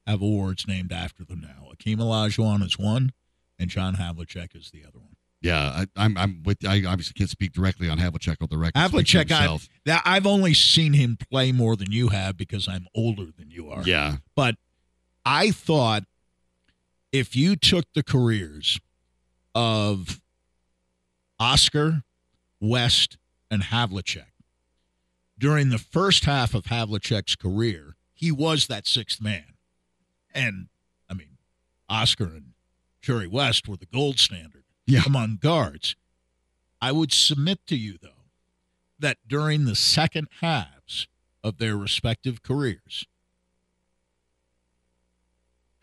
have 0.06 0.22
awards 0.22 0.66
named 0.66 0.92
after 0.92 1.24
them 1.24 1.40
now. 1.40 1.68
Akeem 1.74 1.96
Olajuwon 1.96 2.64
is 2.64 2.78
one, 2.78 3.12
and 3.58 3.68
John 3.68 3.96
Havlicek 3.96 4.56
is 4.56 4.70
the 4.70 4.84
other 4.86 4.98
one. 5.00 5.15
Yeah, 5.46 5.84
I, 5.96 6.04
I'm, 6.04 6.16
I'm 6.16 6.42
with. 6.44 6.58
I 6.66 6.82
obviously 6.86 7.14
can't 7.14 7.30
speak 7.30 7.52
directly 7.52 7.88
on 7.88 7.98
Havlicek 7.98 8.36
or 8.40 8.46
the 8.48 8.58
record. 8.58 8.74
Havlicek, 8.74 9.30
I, 9.30 9.40
himself. 9.42 9.68
that- 9.84 10.02
I've 10.04 10.26
only 10.26 10.54
seen 10.54 10.92
him 10.92 11.16
play 11.30 11.52
more 11.52 11.76
than 11.76 11.92
you 11.92 12.08
have 12.08 12.36
because 12.36 12.68
I'm 12.68 12.86
older 12.94 13.26
than 13.38 13.50
you 13.50 13.70
are. 13.70 13.82
Yeah, 13.84 14.16
But 14.34 14.56
I 15.24 15.50
thought 15.50 16.04
if 17.12 17.34
you 17.36 17.56
took 17.56 17.84
the 17.94 18.02
careers 18.02 18.78
of 19.54 20.20
Oscar, 21.38 22.02
West, 22.60 23.16
and 23.50 23.62
Havlicek 23.62 24.26
during 25.38 25.68
the 25.68 25.78
first 25.78 26.24
half 26.24 26.54
of 26.54 26.64
Havlicek's 26.64 27.36
career, 27.36 27.96
he 28.14 28.32
was 28.32 28.66
that 28.66 28.86
sixth 28.86 29.20
man. 29.20 29.44
And 30.34 30.68
I 31.08 31.14
mean, 31.14 31.38
Oscar 31.88 32.24
and 32.24 32.52
Jerry 33.02 33.26
West 33.26 33.68
were 33.68 33.76
the 33.76 33.86
gold 33.86 34.18
standard 34.18 34.64
Yeah. 34.86 35.02
among 35.06 35.36
guards. 35.36 35.96
I 36.80 36.92
would 36.92 37.12
submit 37.12 37.66
to 37.66 37.76
you, 37.76 37.98
though, 38.00 38.24
that 38.98 39.18
during 39.26 39.64
the 39.64 39.74
second 39.74 40.28
halves 40.40 41.08
of 41.42 41.58
their 41.58 41.76
respective 41.76 42.42
careers, 42.42 43.06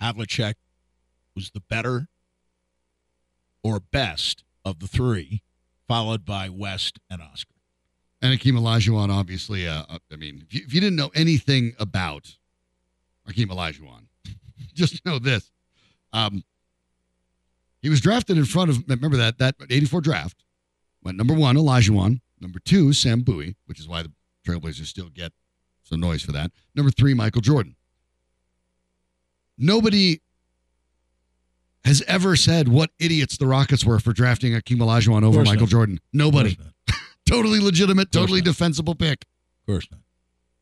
Havlicek 0.02 0.56
was 1.36 1.52
the 1.52 1.60
better 1.62 2.08
or 3.64 3.80
best 3.80 4.44
of 4.66 4.80
the 4.80 4.88
three, 4.88 5.42
followed 5.88 6.26
by 6.26 6.50
West 6.50 7.00
and 7.10 7.22
Oscar. 7.22 7.54
And 8.22 8.38
Akeem 8.38 8.54
Olajuwon, 8.54 9.10
obviously, 9.10 9.68
uh, 9.68 9.84
uh, 9.90 10.00
I 10.12 10.16
mean, 10.16 10.44
if 10.46 10.54
you, 10.54 10.62
if 10.66 10.74
you 10.74 10.80
didn't 10.80 10.96
know 10.96 11.12
anything 11.14 11.74
about 11.80 12.38
Akeem 13.28 13.48
Olajuwon, 13.48 14.06
just 14.74 15.06
know 15.06 15.20
this. 15.20 15.52
Um, 16.14 16.44
he 17.84 17.90
was 17.90 18.02
drafted 18.02 18.38
in 18.38 18.46
front 18.46 18.72
of, 18.72 18.84
remember 18.88 19.18
that, 19.18 19.38
that 19.38 19.56
84 19.70 20.02
draft, 20.02 20.44
went 21.04 21.18
number 21.18 21.34
one, 21.36 21.56
Elijah 21.58 21.92
Olajuwon, 21.92 22.22
number 22.42 22.58
two, 22.60 22.92
Sam 22.94 23.22
Bowie, 23.22 23.56
which 23.68 23.80
is 23.80 23.88
why 23.88 24.02
the 24.02 24.12
Trailblazers 24.48 24.88
still 24.88 25.10
get 25.10 25.32
some 25.84 26.00
noise 26.00 26.24
for 26.24 26.32
that. 26.32 26.52
Number 26.74 26.90
three, 26.92 27.14
Michael 27.14 27.42
Jordan. 27.42 27.76
Nobody 29.58 30.22
has 31.86 32.02
ever 32.08 32.36
said 32.36 32.68
what 32.70 32.92
idiots 33.00 33.38
the 33.38 33.46
Rockets 33.48 33.86
were 33.86 34.00
for 34.00 34.14
drafting 34.14 34.54
Akeem 34.54 34.78
Olajuwon 34.78 35.24
over 35.24 35.44
Michael 35.44 35.62
not. 35.62 35.70
Jordan. 35.70 36.00
Nobody 36.12 36.52
Of 36.58 36.58
course 36.58 36.68
not. 36.88 36.98
totally 37.26 37.60
legitimate, 37.60 38.12
totally 38.12 38.40
not. 38.40 38.46
defensible 38.46 38.96
pick. 38.96 39.26
Of 39.62 39.74
course 39.74 39.88
not. 39.92 40.00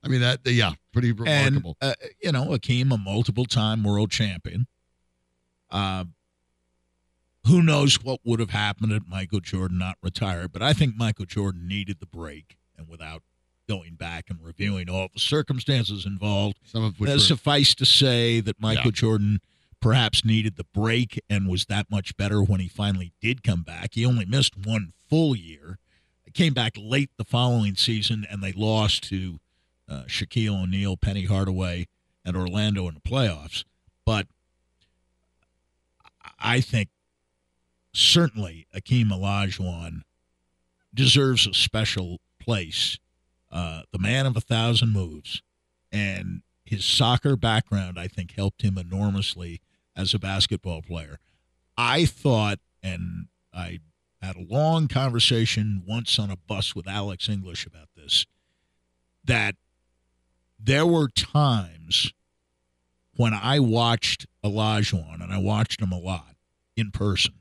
I 0.04 0.08
mean 0.08 0.22
that, 0.22 0.40
yeah, 0.46 0.72
pretty 0.94 1.10
And 1.10 1.20
remarkable. 1.20 1.78
uh, 1.82 1.94
you 2.24 2.32
know, 2.32 2.46
Akeem, 2.48 2.92
a 2.92 2.98
multiple-time 2.98 3.84
world 3.84 4.10
champion. 4.10 4.66
Uh, 5.70 6.06
who 7.52 7.62
knows 7.62 8.02
what 8.04 8.20
would 8.24 8.40
have 8.40 8.50
happened 8.52 8.92
had 8.92 9.08
Michael 9.08 9.40
Jordan 9.42 9.78
not 9.78 9.98
retired? 10.02 10.52
But 10.52 10.62
I 10.62 10.74
think 10.74 10.96
Michael 10.96 11.26
Jordan 11.26 11.68
needed 11.68 12.00
the 12.00 12.06
break, 12.06 12.58
and 12.78 12.88
without 12.88 13.24
going 13.68 13.96
back 13.96 14.30
and 14.30 14.40
reviewing 14.42 14.90
all 14.90 15.08
the 15.14 15.20
circumstances 15.20 16.06
involved, 16.06 16.58
Some 16.66 16.84
of 16.84 17.00
which 17.00 17.10
Uh, 17.10 17.14
were, 17.14 17.20
suffice 17.20 17.76
to 17.76 17.86
say 17.86 18.40
that 18.42 18.60
Michael 18.60 18.86
Yeah. 18.88 18.92
Jordan 18.92 19.42
perhaps 19.80 20.24
needed 20.26 20.56
the 20.58 20.64
break 20.74 21.20
and 21.30 21.48
was 21.48 21.66
that 21.66 21.90
much 21.90 22.16
better 22.18 22.42
when 22.44 22.60
he 22.60 22.68
finally 22.68 23.14
did 23.22 23.44
come 23.44 23.64
back. 23.64 23.94
He 23.94 24.06
only 24.06 24.26
missed 24.26 24.56
one 24.58 24.94
full 25.10 25.36
year. 25.36 25.80
He 26.26 26.32
came 26.32 26.54
back 26.54 26.74
late 26.78 27.10
the 27.18 27.24
following 27.26 27.76
season, 27.76 28.26
and 28.30 28.42
they 28.44 28.52
lost 28.52 29.04
to 29.10 29.40
uh, 29.90 30.04
Shaquille 30.08 30.64
O'Neal, 30.64 30.96
Penny 30.98 31.26
Hardaway, 31.26 31.88
and 32.24 32.38
Orlando 32.38 32.88
in 32.88 32.94
the 32.94 33.00
playoffs. 33.02 33.64
But 34.06 34.28
I 36.40 36.62
think 36.62 36.90
certainly 37.94 38.68
Akeem 38.76 39.10
Olajuwon 39.12 40.02
deserves 40.94 41.48
a 41.48 41.54
special 41.54 42.20
place. 42.40 42.98
Uh, 43.52 43.84
the 43.92 44.00
man 44.00 44.26
of 44.26 44.38
a 44.38 44.42
thousand 44.42 44.94
moves, 44.94 45.42
and 45.92 46.42
his 46.64 46.86
soccer 46.86 47.36
background, 47.36 48.00
I 48.00 48.08
think, 48.08 48.34
helped 48.36 48.62
him 48.62 48.78
enormously 48.78 49.60
as 49.96 50.14
a 50.14 50.20
basketball 50.20 50.82
player. 50.82 51.20
I 51.78 52.06
thought, 52.06 52.60
and 52.82 53.28
I 53.54 53.80
had 54.22 54.38
a 54.38 54.46
long 54.48 54.88
conversation 54.88 55.84
once 55.86 56.18
on 56.18 56.32
a 56.32 56.38
bus 56.38 56.76
with 56.76 56.88
Alex 56.88 57.28
English 57.28 57.66
about 57.66 57.90
this, 57.96 58.26
that 59.26 59.56
there 60.58 60.86
were 60.86 61.10
times 61.10 62.14
when 63.16 63.34
I 63.34 63.60
watched 63.60 64.28
Olajuwon, 64.44 65.22
and 65.22 65.34
I 65.34 65.40
watched 65.40 65.82
him 65.82 65.92
a 65.92 66.00
lot 66.00 66.36
in 66.78 66.92
person, 66.92 67.34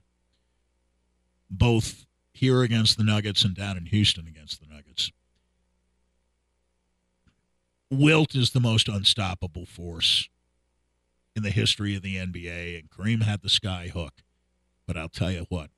both 1.51 2.07
here 2.32 2.62
against 2.62 2.96
the 2.96 3.05
Nuggets 3.05 3.44
and 3.44 3.55
down 3.55 3.76
in 3.76 3.86
Houston 3.86 4.26
against 4.26 4.61
the 4.61 4.66
Nuggets. 4.66 5.11
Wilt 7.90 8.34
is 8.34 8.51
the 8.51 8.61
most 8.61 8.88
unstoppable 8.88 9.66
force 9.66 10.28
in 11.34 11.42
the 11.42 11.51
history 11.51 11.96
of 11.96 12.03
the 12.03 12.16
NBA, 12.16 12.78
and 12.78 12.90
Kareem 12.90 13.22
had 13.22 13.42
the 13.42 13.48
sky 13.48 13.90
hook. 13.92 14.22
But 14.86 14.96
I'll 14.96 15.09
tell 15.09 15.30
you 15.30 15.46
what, 15.48 15.70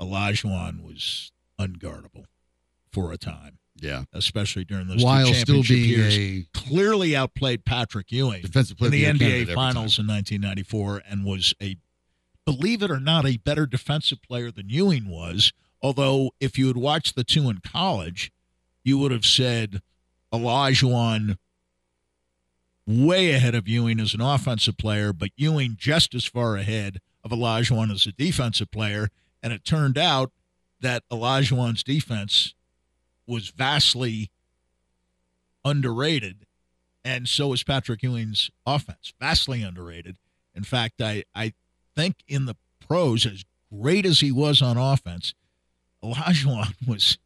Olajuwon 0.00 0.82
was 0.82 1.32
unguardable 1.60 2.24
for 2.92 3.12
a 3.12 3.18
time, 3.18 3.58
yeah, 3.76 4.04
especially 4.12 4.64
during 4.64 4.86
those 4.88 5.02
while 5.02 5.26
two 5.26 5.34
still 5.34 5.62
championship 5.62 5.76
being 5.76 5.88
years. 5.88 6.16
a 6.16 6.58
Clearly 6.58 7.16
outplayed 7.16 7.64
Patrick 7.64 8.10
Ewing 8.10 8.42
defensive 8.42 8.78
player 8.78 8.88
in 8.88 8.92
the 8.92 9.04
the 9.04 9.10
NBA 9.10 9.18
candidate. 9.18 9.54
Finals 9.54 9.98
in 9.98 10.06
1994 10.06 11.02
and 11.08 11.24
was 11.24 11.54
a, 11.62 11.76
believe 12.48 12.82
it 12.82 12.90
or 12.90 12.98
not, 12.98 13.26
a 13.26 13.36
better 13.36 13.66
defensive 13.66 14.22
player 14.22 14.50
than 14.50 14.70
Ewing 14.70 15.10
was. 15.10 15.52
Although, 15.82 16.30
if 16.40 16.56
you 16.58 16.68
had 16.68 16.78
watched 16.78 17.14
the 17.14 17.22
two 17.22 17.50
in 17.50 17.58
college, 17.58 18.32
you 18.82 18.96
would 18.96 19.12
have 19.12 19.26
said 19.26 19.82
Olajuwon 20.32 21.36
way 22.86 23.32
ahead 23.32 23.54
of 23.54 23.68
Ewing 23.68 24.00
as 24.00 24.14
an 24.14 24.22
offensive 24.22 24.78
player, 24.78 25.12
but 25.12 25.28
Ewing 25.36 25.76
just 25.78 26.14
as 26.14 26.24
far 26.24 26.56
ahead 26.56 27.00
of 27.22 27.32
Olajuwon 27.32 27.92
as 27.92 28.06
a 28.06 28.12
defensive 28.12 28.70
player. 28.70 29.10
And 29.42 29.52
it 29.52 29.62
turned 29.62 29.98
out 29.98 30.32
that 30.80 31.02
Olajuwon's 31.12 31.84
defense 31.84 32.54
was 33.26 33.50
vastly 33.50 34.30
underrated, 35.66 36.46
and 37.04 37.28
so 37.28 37.52
is 37.52 37.62
Patrick 37.62 38.02
Ewing's 38.02 38.50
offense, 38.64 39.12
vastly 39.20 39.62
underrated. 39.62 40.16
In 40.54 40.64
fact, 40.64 41.02
I, 41.02 41.24
I 41.34 41.52
think 42.02 42.16
in 42.28 42.44
the 42.46 42.56
pros, 42.86 43.26
as 43.26 43.44
great 43.72 44.06
as 44.06 44.20
he 44.20 44.30
was 44.32 44.62
on 44.62 44.76
offense, 44.76 45.34
Olajuwon 46.02 46.74
was 46.86 47.18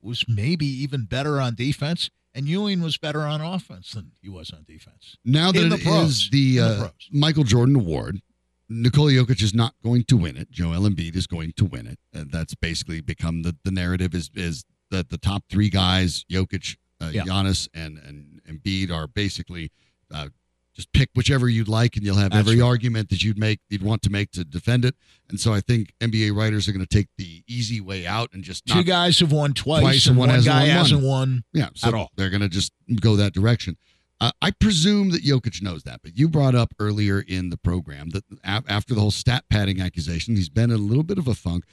was 0.00 0.24
maybe 0.26 0.66
even 0.66 1.04
better 1.04 1.40
on 1.40 1.54
defense, 1.54 2.10
and 2.34 2.48
Ewing 2.48 2.80
was 2.82 2.96
better 2.98 3.20
on 3.20 3.40
offense 3.40 3.92
than 3.92 4.10
he 4.20 4.28
was 4.28 4.50
on 4.50 4.64
defense. 4.66 5.16
Now 5.24 5.52
that 5.52 5.60
In 5.64 5.72
it 5.72 5.76
the 5.76 5.84
pros. 5.84 6.08
is 6.24 6.30
the, 6.30 6.58
In 6.58 6.64
the 6.64 6.84
uh. 6.86 6.88
Michael 7.12 7.44
Jordan 7.44 7.76
Award, 7.76 8.20
Nikola 8.68 9.12
Jokic 9.12 9.42
is 9.42 9.54
not 9.54 9.74
going 9.84 10.02
to 10.04 10.16
win 10.16 10.36
it. 10.36 10.50
Joel 10.50 10.88
Embiid 10.88 11.14
is 11.14 11.26
going 11.28 11.52
to 11.56 11.64
win 11.66 11.86
it. 11.86 11.98
and 12.12 12.32
that's 12.32 12.54
basically 12.56 13.00
become 13.00 13.42
the, 13.42 13.54
the 13.64 13.70
narrative 13.70 14.14
is 14.14 14.30
is 14.34 14.64
that 14.90 15.08
the 15.10 15.18
top 15.18 15.44
three 15.48 15.68
guys, 15.70 16.24
Jokic, 16.30 16.76
uh, 17.00 17.10
Yeah. 17.12 17.22
Giannis, 17.24 17.68
and 17.74 17.98
and 17.98 18.40
Embiid, 18.48 18.90
are 18.90 19.06
basically 19.06 19.70
uh, 20.12 20.28
just 20.74 20.92
pick 20.92 21.10
whichever 21.14 21.48
you'd 21.48 21.68
like, 21.68 21.96
and 21.96 22.04
you'll 22.04 22.16
have 22.16 22.30
That's 22.32 22.40
every 22.48 22.60
right. 22.60 22.66
argument 22.66 23.10
that 23.10 23.22
you'd 23.22 23.38
make 23.38 23.60
you'd 23.68 23.82
want 23.82 24.02
to 24.02 24.10
make 24.10 24.30
to 24.32 24.44
defend 24.44 24.84
it. 24.84 24.94
And 25.28 25.38
so 25.38 25.52
I 25.52 25.60
think 25.60 25.92
NBA 26.00 26.34
writers 26.34 26.68
are 26.68 26.72
going 26.72 26.84
to 26.84 26.94
take 26.94 27.08
the 27.18 27.42
easy 27.46 27.80
way 27.80 28.06
out 28.06 28.30
and 28.32 28.42
just 28.42 28.66
Two 28.66 28.82
guys 28.82 29.20
have 29.20 29.32
won 29.32 29.52
twice, 29.54 29.82
Twice 29.82 30.06
and 30.06 30.12
and 30.12 30.18
one, 30.18 30.28
one 30.28 30.34
hasn't 30.36 30.52
guy 30.54 30.60
won 30.60 30.70
hasn't 30.70 31.02
won. 31.02 31.44
Yeah, 31.52 31.68
so 31.74 31.88
at 31.88 31.94
all. 31.94 32.10
They're 32.16 32.30
going 32.30 32.42
to 32.42 32.48
just 32.48 32.72
go 33.00 33.16
that 33.16 33.32
direction. 33.32 33.76
Uh, 34.20 34.30
I 34.40 34.52
presume 34.52 35.10
that 35.10 35.24
Jokic 35.24 35.60
knows 35.62 35.82
that, 35.82 36.00
but 36.02 36.16
you 36.16 36.28
brought 36.28 36.54
up 36.54 36.72
earlier 36.78 37.20
in 37.26 37.50
the 37.50 37.56
program 37.56 38.10
that 38.10 38.24
after 38.44 38.94
the 38.94 39.00
whole 39.00 39.10
stat 39.10 39.44
padding 39.50 39.80
accusation, 39.80 40.36
he's 40.36 40.48
been 40.48 40.70
in 40.70 40.76
a 40.76 40.78
little 40.78 41.02
bit 41.02 41.18
of 41.18 41.26
a 41.26 41.34
funk. 41.34 41.64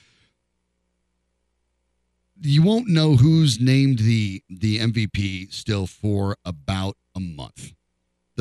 You 2.41 2.63
won't 2.63 2.87
know 2.87 3.17
who's 3.17 3.59
named 3.59 3.99
the 3.99 4.41
the 4.49 4.79
MVP 4.79 5.53
still 5.53 5.85
for 5.85 6.37
about 6.43 6.97
a 7.13 7.19
month. 7.19 7.73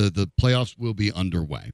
The 0.02 0.10
The 0.10 0.30
playoffs 0.40 0.78
will 0.78 0.94
be 0.94 1.12
underway. 1.12 1.72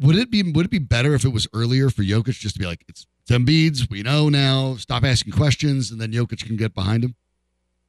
Would 0.00 0.16
it 0.16 0.30
be 0.30 0.42
would 0.42 0.66
it 0.66 0.70
be 0.70 0.78
better 0.78 1.14
if 1.14 1.24
it 1.24 1.30
was 1.30 1.48
earlier 1.52 1.90
for 1.90 2.02
Jokic 2.02 2.38
just 2.38 2.54
to 2.54 2.60
be 2.60 2.66
like 2.66 2.84
it's, 2.88 3.06
it's 3.22 3.30
Embiid's, 3.30 3.90
we 3.90 4.02
know 4.02 4.28
now, 4.28 4.76
stop 4.76 5.02
asking 5.02 5.32
questions, 5.32 5.90
and 5.90 6.00
then 6.00 6.12
Jokic 6.12 6.46
can 6.46 6.56
get 6.56 6.74
behind 6.74 7.02
him? 7.02 7.16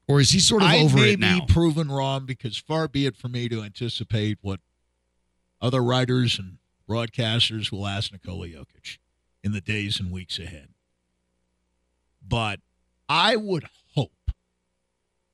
Or 0.07 0.19
is 0.19 0.31
he 0.31 0.39
sort 0.39 0.63
of 0.63 0.69
I 0.69 0.79
over 0.79 0.97
may 0.97 1.13
it 1.13 1.19
now? 1.19 1.41
be 1.41 1.53
proven 1.53 1.91
wrong 1.91 2.25
because 2.25 2.57
far 2.57 2.87
be 2.87 3.05
it 3.05 3.15
for 3.15 3.27
me 3.27 3.47
to 3.49 3.61
anticipate 3.61 4.39
what 4.41 4.59
other 5.61 5.83
writers 5.83 6.39
and 6.39 6.57
broadcasters 6.89 7.71
will 7.71 7.85
ask 7.85 8.11
Nikola 8.11 8.47
Jokic 8.47 8.97
in 9.43 9.51
the 9.51 9.61
days 9.61 9.99
and 9.99 10.11
weeks 10.11 10.39
ahead. 10.39 10.69
But 12.27 12.59
I 13.07 13.35
would 13.35 13.63
hope 13.63 13.71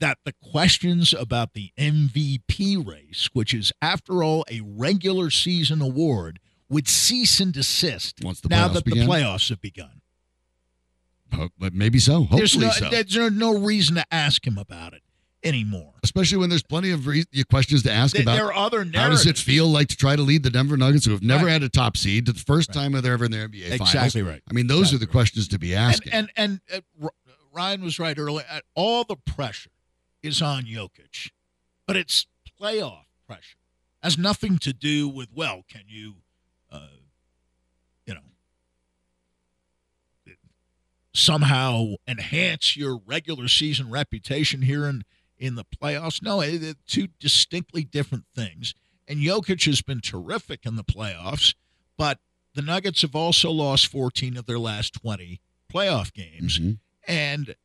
that 0.05 0.19
the 0.23 0.33
questions 0.51 1.15
about 1.15 1.53
the 1.53 1.71
MVP 1.79 2.85
race, 2.87 3.27
which 3.33 3.55
is 3.55 3.71
after 3.81 4.23
all 4.23 4.45
a 4.51 4.61
regular 4.63 5.31
season 5.31 5.81
award, 5.81 6.39
would 6.69 6.87
cease 6.87 7.39
and 7.39 7.51
desist 7.51 8.19
Once 8.23 8.39
the 8.39 8.49
now 8.49 8.67
playoffs 8.67 8.73
that 8.73 8.85
begin? 8.85 8.99
the 8.99 9.05
playoffs 9.11 9.49
have 9.49 9.61
begun. 9.61 10.01
Ho- 11.33 11.49
but 11.57 11.73
maybe 11.73 11.97
so. 11.97 12.19
Hopefully 12.25 12.37
There's 12.39 12.57
no, 12.59 12.69
so. 12.69 12.89
there's 12.91 13.15
no, 13.35 13.57
reason 13.57 13.95
to 13.95 14.05
ask 14.11 14.45
him 14.45 14.59
about 14.59 14.93
it 14.93 15.01
anymore. 15.43 15.93
Especially 16.03 16.37
when 16.37 16.49
there's 16.51 16.61
plenty 16.61 16.91
of 16.91 17.07
re- 17.07 17.25
questions 17.49 17.81
to 17.83 17.91
ask 17.91 18.17
about. 18.19 18.35
there 18.35 18.45
are 18.45 18.53
other 18.53 18.85
narratives. 18.85 18.97
How 18.97 19.09
does 19.09 19.25
it 19.25 19.37
feel 19.39 19.67
like 19.67 19.87
to 19.87 19.95
try 19.97 20.15
to 20.15 20.21
lead 20.21 20.43
the 20.43 20.51
Denver 20.51 20.77
Nuggets, 20.77 21.05
who 21.05 21.13
have 21.13 21.23
never 21.23 21.45
Right. 21.45 21.53
had 21.53 21.63
a 21.63 21.69
top 21.69 21.97
seed, 21.97 22.27
to 22.27 22.31
the 22.31 22.39
first 22.39 22.69
Right. 22.69 22.75
time 22.75 22.91
they're 22.91 23.13
ever 23.13 23.25
in 23.25 23.31
the 23.31 23.37
NBA 23.39 23.69
Finals? 23.71 23.89
Exactly 23.89 24.21
right. 24.21 24.43
I 24.47 24.53
mean, 24.53 24.67
those 24.67 24.93
are 24.93 24.97
the 24.99 25.05
Exactly 25.05 25.07
right. 25.07 25.11
questions 25.11 25.47
to 25.47 25.57
be 25.57 25.73
And 25.75 25.93
asking. 25.93 26.13
and 26.13 26.29
and 26.35 26.59
uh, 26.71 27.07
Ryan 27.51 27.81
was 27.83 27.97
right 27.97 28.17
earlier. 28.19 28.45
All 28.75 29.03
the 29.03 29.15
pressure 29.15 29.71
is 30.25 30.41
on 30.41 30.63
Jokic, 30.65 31.31
but 31.87 31.95
it's 31.95 32.25
playoff 32.59 33.05
pressure. 33.27 33.57
Has 34.03 34.17
nothing 34.17 34.57
to 34.59 34.73
do 34.73 35.07
with 35.07 35.29
well, 35.33 35.63
can 35.69 35.83
you, 35.87 36.15
uh, 36.71 36.87
you 38.05 38.13
know, 38.13 38.21
somehow 41.13 41.93
enhance 42.07 42.75
your 42.75 42.99
regular 43.05 43.47
season 43.47 43.89
reputation 43.89 44.61
here 44.63 44.85
in 44.87 45.03
in 45.37 45.55
the 45.55 45.65
playoffs? 45.65 46.21
No, 46.21 46.41
it, 46.41 46.63
it- 46.63 46.77
two 46.87 47.07
distinctly 47.19 47.83
different 47.83 48.25
things. 48.35 48.73
And 49.07 49.19
Jokic 49.19 49.65
has 49.65 49.81
been 49.81 50.01
terrific 50.01 50.65
in 50.65 50.75
the 50.77 50.83
playoffs, 50.83 51.53
but 51.97 52.19
the 52.55 52.61
Nuggets 52.61 53.01
have 53.03 53.15
also 53.15 53.51
lost 53.51 53.87
14 53.87 54.37
of 54.37 54.45
their 54.45 54.57
last 54.57 54.93
20 54.93 55.41
playoff 55.71 56.11
games. 56.13 56.57
Mhm. 56.57 56.79
And 57.07 57.55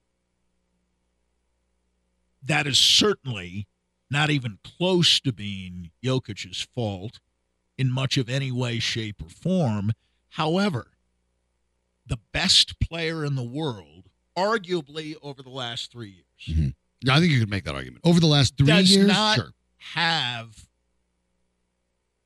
that 2.42 2.66
is 2.66 2.78
certainly 2.78 3.66
not 4.10 4.30
even 4.30 4.58
close 4.64 5.20
to 5.20 5.32
being 5.32 5.90
Jokic's 6.02 6.62
fault 6.74 7.20
in 7.78 7.90
much 7.90 8.16
of 8.16 8.28
any 8.28 8.50
way, 8.50 8.78
shape, 8.78 9.22
or 9.22 9.28
form. 9.28 9.92
However, 10.30 10.92
the 12.06 12.18
best 12.32 12.78
player 12.80 13.24
in 13.24 13.36
the 13.36 13.44
world, 13.44 14.08
arguably 14.36 15.14
over 15.22 15.42
the 15.42 15.50
last 15.50 15.92
three 15.92 16.10
years, 16.10 16.58
Mhm. 16.58 16.74
Yeah, 17.02 17.16
I 17.16 17.20
think 17.20 17.32
you 17.32 17.40
could 17.40 17.48
make 17.50 17.64
that 17.64 17.74
argument. 17.74 18.02
Over 18.04 18.20
the 18.20 18.26
last 18.26 18.56
three 18.58 18.66
Does 18.66 18.90
years, 18.90 19.06
not- 19.06 19.36
sure. 19.36 19.54
have 19.78 20.68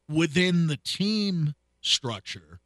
within 0.09 0.67
the 0.67 0.77
team 0.79 1.55
structure 1.81 2.61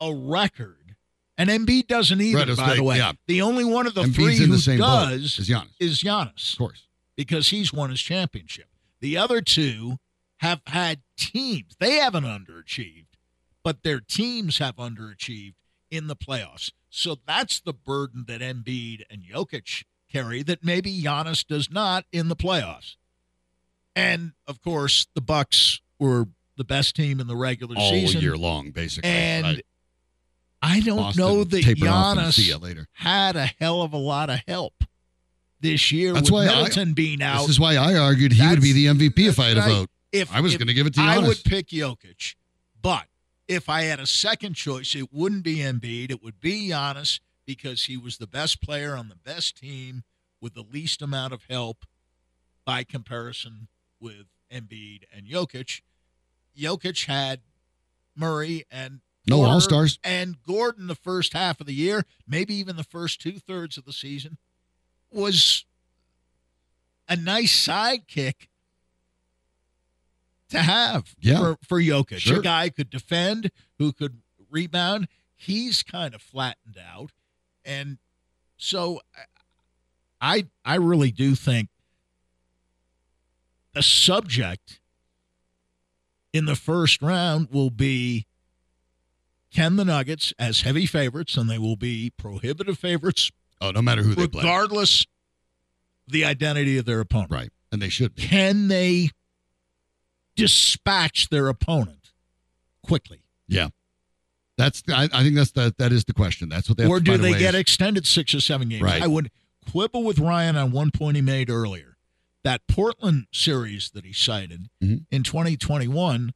a 0.00 0.12
record. 0.14 0.95
And 1.38 1.50
Embiid 1.50 1.86
doesn't 1.86 2.20
either, 2.20 2.38
Right, 2.38 2.46
I 2.48 2.50
was 2.50 2.58
by 2.58 2.74
the 2.76 2.82
way. 2.82 2.96
yeah. 2.96 3.12
The 3.26 3.42
only 3.42 3.64
one 3.64 3.86
of 3.86 3.94
the 3.94 4.02
Embiid's 4.04 4.14
three 4.16 4.36
who 4.38 4.46
the 4.56 4.76
does 4.78 5.38
as 5.38 5.48
Giannis, 5.48 5.70
is 5.80 6.02
Giannis 6.02 6.52
of 6.54 6.58
course. 6.58 6.86
because 7.16 7.48
he's 7.48 7.72
won 7.72 7.90
his 7.90 8.00
championship. 8.00 8.68
The 9.00 9.18
other 9.18 9.42
two 9.42 9.98
have 10.38 10.62
had 10.66 11.00
teams. 11.18 11.76
They 11.78 11.96
haven't 11.96 12.24
underachieved, 12.24 13.06
but 13.62 13.82
their 13.82 14.00
teams 14.00 14.58
have 14.58 14.76
underachieved 14.76 15.54
in 15.90 16.06
the 16.06 16.16
playoffs. 16.16 16.72
So 16.88 17.16
that's 17.26 17.60
the 17.60 17.74
burden 17.74 18.24
that 18.28 18.40
Embiid 18.40 19.02
and 19.10 19.22
Jokic 19.22 19.84
carry 20.10 20.42
that 20.42 20.64
maybe 20.64 21.02
Giannis 21.02 21.46
does 21.46 21.70
not 21.70 22.06
in 22.12 22.28
the 22.28 22.36
playoffs. 22.36 22.96
And 23.94 24.32
of 24.46 24.62
course, 24.62 25.06
the 25.14 25.20
Bucks 25.20 25.80
were 25.98 26.28
the 26.56 26.64
best 26.64 26.96
team 26.96 27.20
in 27.20 27.26
the 27.26 27.36
regular 27.36 27.76
All 27.78 27.90
season. 27.90 28.16
All 28.18 28.22
year 28.22 28.36
long, 28.36 28.70
basically. 28.70 29.10
and 29.10 29.44
right. 29.44 29.66
I 30.62 30.80
don't 30.80 30.96
Boston 30.96 31.22
know 31.22 31.44
that 31.44 31.62
tapered 31.62 31.88
off 31.88 32.18
and 32.18 32.34
see 32.34 32.50
Giannis 32.50 32.86
had 32.92 33.36
a 33.36 33.46
hell 33.60 33.82
of 33.82 33.92
a 33.92 33.98
lot 33.98 34.30
of 34.30 34.40
help 34.46 34.74
this 35.60 35.92
year 35.92 36.12
That's 36.12 36.30
with 36.30 36.46
why 36.46 36.52
I- 36.52 36.56
Middleton 36.56 36.92
being 36.94 37.22
out. 37.22 37.42
This 37.42 37.50
is 37.50 37.60
why 37.60 37.76
I 37.76 37.94
argued 37.96 38.32
he 38.32 38.46
would 38.46 38.60
be 38.62 38.72
the 38.72 38.86
MVP 38.86 39.28
if 39.28 39.38
I 39.38 39.48
had 39.48 39.56
a 39.56 39.60
right. 39.60 39.70
vote. 39.70 39.90
if 40.12 40.32
I 40.34 40.40
was 40.40 40.56
going 40.56 40.68
to 40.68 40.74
give 40.74 40.86
it 40.86 40.94
to 40.94 41.02
you, 41.02 41.06
I 41.08 41.18
would 41.18 41.42
pick 41.44 41.68
Jokic, 41.68 42.34
but 42.80 43.04
if 43.48 43.68
I 43.68 43.82
had 43.82 44.00
a 44.00 44.06
second 44.06 44.54
choice, 44.54 44.94
it 44.94 45.12
wouldn't 45.12 45.44
be 45.44 45.58
Embiid. 45.58 46.10
It 46.10 46.22
would 46.22 46.40
be 46.40 46.70
Giannis 46.70 47.20
because 47.44 47.84
he 47.84 47.96
was 47.96 48.18
the 48.18 48.26
best 48.26 48.60
player 48.60 48.96
on 48.96 49.08
the 49.08 49.14
best 49.14 49.56
team 49.58 50.02
with 50.40 50.54
the 50.54 50.62
least 50.64 51.00
amount 51.00 51.32
of 51.32 51.44
help 51.48 51.84
by 52.64 52.82
comparison 52.82 53.68
with 54.00 54.26
Embiid 54.52 55.02
and 55.14 55.26
Jokic. 55.26 55.82
Jokic 56.58 57.06
had 57.06 57.40
Murray 58.16 58.64
and 58.70 59.00
No 59.28 59.42
All-Stars. 59.44 59.98
and 60.04 60.36
Gordon 60.42 60.86
the 60.86 60.94
first 60.94 61.32
half 61.32 61.60
of 61.60 61.66
the 61.66 61.74
year, 61.74 62.04
maybe 62.28 62.54
even 62.54 62.76
the 62.76 62.84
first 62.84 63.20
two 63.20 63.38
thirds 63.38 63.76
of 63.76 63.84
the 63.84 63.92
season, 63.92 64.38
was 65.10 65.64
a 67.08 67.16
nice 67.16 67.52
sidekick 67.66 68.48
to 70.50 70.62
have 70.62 71.14
Yeah. 71.20 71.38
for, 71.38 71.56
for 71.66 71.80
Jokic. 71.80 72.18
Sure. 72.18 72.38
A 72.38 72.42
guy 72.42 72.64
who 72.66 72.70
could 72.70 72.90
defend, 72.90 73.50
who 73.78 73.92
could 73.92 74.20
rebound. 74.50 75.08
He's 75.34 75.82
kind 75.82 76.14
of 76.14 76.22
flattened 76.22 76.78
out. 76.78 77.10
And 77.64 77.98
so 78.56 79.00
I 80.20 80.46
I 80.64 80.76
really 80.76 81.10
do 81.10 81.34
think 81.34 81.68
the 83.74 83.82
subject 83.82 84.80
in 86.32 86.44
the 86.46 86.56
first 86.56 87.02
round 87.02 87.48
will 87.50 87.70
be 87.70 88.26
can 89.56 89.76
the 89.76 89.84
Nuggets, 89.84 90.32
as 90.38 90.60
heavy 90.60 90.86
favorites, 90.86 91.36
and 91.36 91.48
they 91.50 91.58
will 91.58 91.76
be 91.76 92.10
prohibitive 92.16 92.78
favorites, 92.78 93.30
Oh, 93.60 93.70
no 93.70 93.80
matter 93.82 94.02
who 94.02 94.14
they 94.14 94.28
play. 94.28 94.42
regardless 94.42 95.06
the 96.06 96.24
identity 96.24 96.76
of 96.78 96.84
their 96.84 97.00
opponent. 97.00 97.30
Right. 97.30 97.50
And 97.72 97.80
they 97.82 97.88
should 97.88 98.14
be. 98.14 98.22
Can 98.22 98.68
they 98.68 99.10
dispatch 100.36 101.28
their 101.30 101.48
opponent 101.48 102.12
quickly? 102.82 103.22
Yeah, 103.48 103.68
that's 104.58 104.82
I, 104.88 105.08
I 105.12 105.22
think 105.22 105.36
that's 105.36 105.52
the, 105.52 105.74
that 105.78 105.92
is 105.92 106.04
the 106.04 106.12
question. 106.12 106.48
That's 106.48 106.68
what 106.68 106.78
they 106.78 106.84
have 106.84 106.90
or 106.90 106.98
to 106.98 107.04
do 107.04 107.16
they 107.18 107.38
get 107.38 107.54
is- 107.54 107.60
extended 107.60 108.06
six 108.06 108.34
or 108.34 108.40
seven 108.40 108.68
games? 108.68 108.82
Right. 108.82 109.02
I 109.02 109.06
would 109.06 109.30
quibble 109.70 110.02
with 110.04 110.18
Ryan 110.18 110.56
on 110.56 110.72
one 110.72 110.90
point 110.90 111.16
he 111.16 111.22
made 111.22 111.50
earlier. 111.50 111.96
That 112.44 112.66
Portland 112.68 113.26
series 113.32 113.90
that 113.90 114.04
he 114.04 114.12
cited 114.12 114.68
Mhm. 114.82 115.06
in 115.10 115.22
2021, 115.24 116.32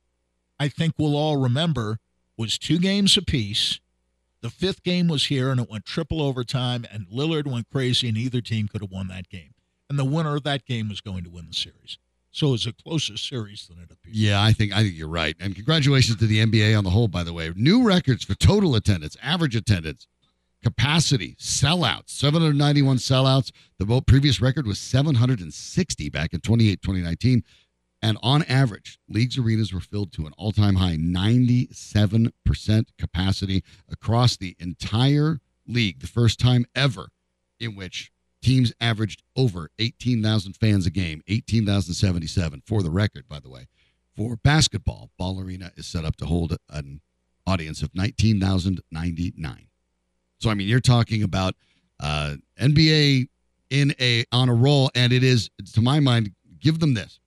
I 0.58 0.68
think 0.68 0.94
we'll 0.98 1.16
all 1.16 1.36
remember, 1.36 1.98
was 2.40 2.58
two 2.58 2.78
games 2.78 3.18
apiece. 3.18 3.80
The 4.40 4.48
fifth 4.48 4.82
game 4.82 5.08
was 5.08 5.26
here, 5.26 5.50
and 5.50 5.60
it 5.60 5.68
went 5.68 5.84
triple 5.84 6.22
overtime, 6.22 6.86
and 6.90 7.06
Lillard 7.06 7.46
went 7.46 7.68
crazy, 7.70 8.08
and 8.08 8.16
either 8.16 8.40
team 8.40 8.66
could 8.66 8.80
have 8.80 8.90
won 8.90 9.08
that 9.08 9.28
game. 9.28 9.52
And 9.90 9.98
the 9.98 10.06
winner 10.06 10.36
of 10.36 10.44
that 10.44 10.64
game 10.64 10.88
was 10.88 11.02
going 11.02 11.22
to 11.24 11.30
win 11.30 11.48
the 11.48 11.54
series. 11.54 11.98
So 12.30 12.48
it 12.48 12.52
was 12.52 12.66
a 12.66 12.72
closer 12.72 13.18
series 13.18 13.66
than 13.66 13.78
it 13.78 13.90
appeared. 13.92 14.16
Yeah, 14.16 14.42
I 14.42 14.52
think 14.52 14.72
I 14.72 14.82
think 14.82 14.96
you're 14.96 15.08
right. 15.08 15.36
And 15.38 15.54
congratulations 15.54 16.16
to 16.16 16.26
the 16.26 16.38
NBA 16.38 16.78
on 16.78 16.84
the 16.84 16.90
whole, 16.90 17.08
by 17.08 17.24
the 17.24 17.34
way. 17.34 17.52
New 17.56 17.84
records 17.86 18.24
for 18.24 18.34
total 18.34 18.74
attendance, 18.74 19.18
average 19.22 19.54
attendance, 19.54 20.06
capacity, 20.62 21.36
sellouts, 21.38 22.10
791 22.10 22.96
sellouts. 22.96 23.50
The 23.78 24.02
previous 24.06 24.40
record 24.40 24.66
was 24.66 24.78
760 24.78 26.08
back 26.08 26.32
in 26.32 26.40
28 26.40 26.80
2019. 26.80 27.42
And 28.02 28.16
on 28.22 28.42
average, 28.44 28.98
leagues 29.08 29.36
arenas 29.36 29.72
were 29.74 29.80
filled 29.80 30.12
to 30.14 30.26
an 30.26 30.32
all-time 30.38 30.76
high 30.76 30.96
97% 30.96 32.32
capacity 32.98 33.62
across 33.90 34.36
the 34.36 34.56
entire 34.58 35.40
league. 35.66 36.00
The 36.00 36.06
first 36.06 36.40
time 36.40 36.64
ever 36.74 37.08
in 37.58 37.76
which 37.76 38.10
teams 38.42 38.72
averaged 38.80 39.22
over 39.36 39.70
18,000 39.78 40.54
fans 40.54 40.86
a 40.86 40.90
game, 40.90 41.22
18,077 41.28 42.62
for 42.66 42.82
the 42.82 42.90
record, 42.90 43.28
by 43.28 43.38
the 43.38 43.50
way. 43.50 43.66
For 44.16 44.36
basketball, 44.36 45.10
Ball 45.18 45.40
Arena 45.40 45.72
is 45.76 45.86
set 45.86 46.04
up 46.04 46.16
to 46.16 46.26
hold 46.26 46.56
an 46.70 47.00
audience 47.46 47.82
of 47.82 47.94
19,099. 47.94 49.66
So 50.38 50.50
I 50.50 50.54
mean, 50.54 50.68
you're 50.68 50.80
talking 50.80 51.22
about 51.22 51.54
uh, 52.00 52.36
NBA 52.58 53.28
in 53.68 53.94
a 54.00 54.24
on 54.32 54.48
a 54.48 54.54
roll, 54.54 54.90
and 54.94 55.12
it 55.12 55.22
is 55.22 55.50
to 55.74 55.82
my 55.82 56.00
mind. 56.00 56.32
Give 56.58 56.78
them 56.78 56.94
this. 56.94 57.19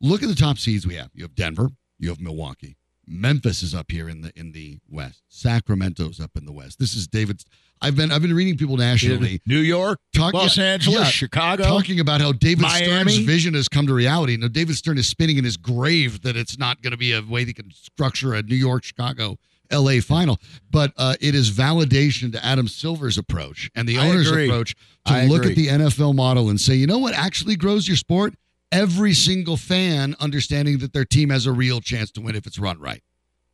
Look 0.00 0.22
at 0.22 0.28
the 0.28 0.34
top 0.34 0.58
seeds 0.58 0.86
we 0.86 0.94
have. 0.94 1.10
You 1.14 1.24
have 1.24 1.34
Denver. 1.34 1.70
You 1.98 2.10
have 2.10 2.20
Milwaukee. 2.20 2.76
Memphis 3.08 3.62
is 3.62 3.74
up 3.74 3.90
here 3.90 4.08
in 4.08 4.20
the 4.20 4.32
in 4.34 4.52
the 4.52 4.78
West. 4.88 5.22
Sacramento's 5.28 6.18
up 6.18 6.32
in 6.36 6.44
the 6.44 6.52
West. 6.52 6.78
This 6.78 6.94
is 6.94 7.06
David's. 7.06 7.44
I've 7.80 7.94
been 7.94 8.10
I've 8.10 8.22
been 8.22 8.34
reading 8.34 8.56
people 8.56 8.76
nationally 8.76 9.40
New 9.46 9.58
York, 9.58 10.00
talk, 10.14 10.34
Los 10.34 10.56
yeah, 10.58 10.64
Angeles, 10.64 10.98
yeah, 10.98 11.04
Chicago. 11.04 11.62
talking 11.64 12.00
about 12.00 12.20
how 12.20 12.32
David 12.32 12.62
Miami. 12.62 13.12
Stern's 13.12 13.18
vision 13.26 13.54
has 13.54 13.68
come 13.68 13.86
to 13.86 13.94
reality. 13.94 14.36
Now 14.36 14.48
David 14.48 14.76
Stern 14.76 14.98
is 14.98 15.06
spinning 15.08 15.36
in 15.38 15.44
his 15.44 15.56
grave 15.56 16.22
that 16.22 16.36
it's 16.36 16.58
not 16.58 16.82
going 16.82 16.90
to 16.90 16.96
be 16.96 17.12
a 17.12 17.22
way 17.22 17.44
they 17.44 17.52
can 17.52 17.70
structure 17.70 18.34
a 18.34 18.42
New 18.42 18.56
York, 18.56 18.82
Chicago, 18.82 19.38
L.A. 19.70 20.00
final, 20.00 20.38
but 20.70 20.92
uh, 20.96 21.14
it 21.20 21.34
is 21.34 21.50
validation 21.50 22.32
to 22.32 22.44
Adam 22.44 22.66
Silver's 22.66 23.18
approach 23.18 23.70
and 23.76 23.88
the 23.88 23.98
I 23.98 24.08
owner's 24.08 24.28
agree. 24.30 24.48
approach 24.48 24.74
to 25.04 25.12
I 25.12 25.26
look 25.26 25.44
agree. 25.44 25.50
at 25.52 25.56
the 25.56 25.84
NFL 25.84 26.14
model 26.16 26.48
and 26.48 26.60
say, 26.60 26.74
you 26.74 26.86
know 26.86 26.98
what 26.98 27.14
actually 27.14 27.54
grows 27.56 27.86
your 27.86 27.96
sport? 27.96 28.34
Every 28.76 29.14
single 29.14 29.56
fan 29.56 30.14
understanding 30.20 30.76
that 30.78 30.92
their 30.92 31.06
team 31.06 31.30
has 31.30 31.46
a 31.46 31.52
real 31.52 31.80
chance 31.80 32.10
to 32.10 32.20
win 32.20 32.36
if 32.36 32.46
it's 32.46 32.58
run 32.58 32.78
right. 32.78 33.02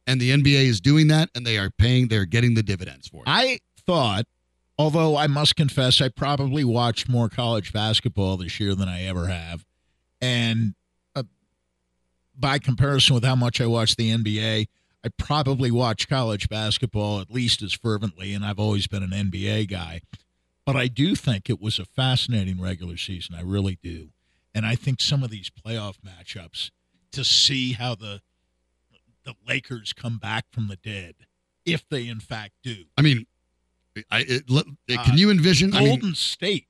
And 0.04 0.20
the 0.20 0.32
NBA 0.32 0.64
is 0.64 0.80
doing 0.80 1.06
that, 1.08 1.30
and 1.36 1.46
they 1.46 1.58
are 1.58 1.70
paying, 1.70 2.08
they're 2.08 2.24
getting 2.24 2.54
the 2.54 2.62
dividends 2.64 3.06
for 3.06 3.18
it. 3.18 3.28
I 3.28 3.60
thought, 3.86 4.24
although 4.76 5.16
I 5.16 5.28
must 5.28 5.54
confess, 5.54 6.00
I 6.00 6.08
probably 6.08 6.64
watched 6.64 7.08
more 7.08 7.28
college 7.28 7.72
basketball 7.72 8.36
this 8.36 8.58
year 8.58 8.74
than 8.74 8.88
I 8.88 9.04
ever 9.04 9.28
have. 9.28 9.64
And 10.20 10.74
uh, 11.14 11.22
by 12.36 12.58
comparison 12.58 13.14
with 13.14 13.22
how 13.22 13.36
much 13.36 13.60
I 13.60 13.66
watch 13.66 13.94
the 13.94 14.10
NBA, 14.10 14.66
I 15.04 15.08
probably 15.18 15.70
watch 15.70 16.08
college 16.08 16.48
basketball 16.48 17.20
at 17.20 17.30
least 17.30 17.62
as 17.62 17.72
fervently, 17.72 18.34
and 18.34 18.44
I've 18.44 18.58
always 18.58 18.88
been 18.88 19.04
an 19.04 19.10
NBA 19.10 19.70
guy. 19.70 20.00
But 20.66 20.74
I 20.74 20.88
do 20.88 21.14
think 21.14 21.48
it 21.48 21.60
was 21.60 21.78
a 21.78 21.84
fascinating 21.84 22.60
regular 22.60 22.96
season. 22.96 23.36
I 23.36 23.42
really 23.42 23.78
do. 23.80 24.08
And 24.55 24.66
I 24.66 24.74
think 24.74 25.00
some 25.00 25.22
of 25.22 25.30
these 25.30 25.50
playoff 25.50 25.94
matchups 26.07 26.70
to 27.12 27.24
see 27.24 27.72
how 27.72 27.94
the 27.94 28.20
the 29.24 29.34
Lakers 29.46 29.92
come 29.92 30.18
back 30.18 30.46
from 30.50 30.66
the 30.68 30.76
dead, 30.76 31.14
if 31.64 31.88
they 31.88 32.09
in 32.09 32.18
fact 32.20 32.55
do. 32.62 32.84
I 32.98 33.03
mean, 33.03 33.26
I, 34.11 34.24
it, 34.26 34.46
can 34.48 34.76
Uh, 34.98 35.14
you 35.14 35.30
envision? 35.30 35.74
I 35.74 35.80
mean, 35.80 35.88
Golden 35.88 36.14
State, 36.14 36.66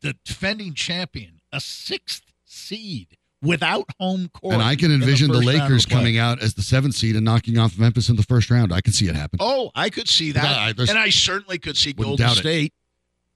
the 0.00 0.14
defending 0.24 0.74
champion, 0.74 1.40
a 1.52 1.60
sixth 1.60 2.22
seed 2.44 3.16
without 3.42 3.86
home 3.98 4.28
court. 4.28 4.54
And 4.54 4.62
I 4.62 4.76
can 4.76 4.92
envision 4.92 5.30
the, 5.30 5.38
of 5.38 5.44
Lakers 5.44 5.84
coming 5.84 6.16
out 6.16 6.40
as 6.42 6.54
the 6.54 6.62
seventh 6.62 6.94
seed 6.94 7.16
and 7.16 7.24
knocking 7.24 7.58
off 7.58 7.78
Memphis 7.78 8.08
in 8.08 8.16
the 8.16 8.22
first 8.22 8.50
round. 8.50 8.72
I 8.72 8.80
can 8.80 8.92
see 8.92 9.08
it 9.08 9.14
happen. 9.16 9.38
Oh, 9.42 9.70
I 9.74 9.90
could 9.90 10.08
see 10.08 10.32
that, 10.32 10.44
I- 10.44 10.74
and 10.88 10.98
I 10.98 11.10
certainly 11.10 11.58
could 11.58 11.76
see 11.76 11.92
Golden. 11.92 12.28
State 12.30 12.72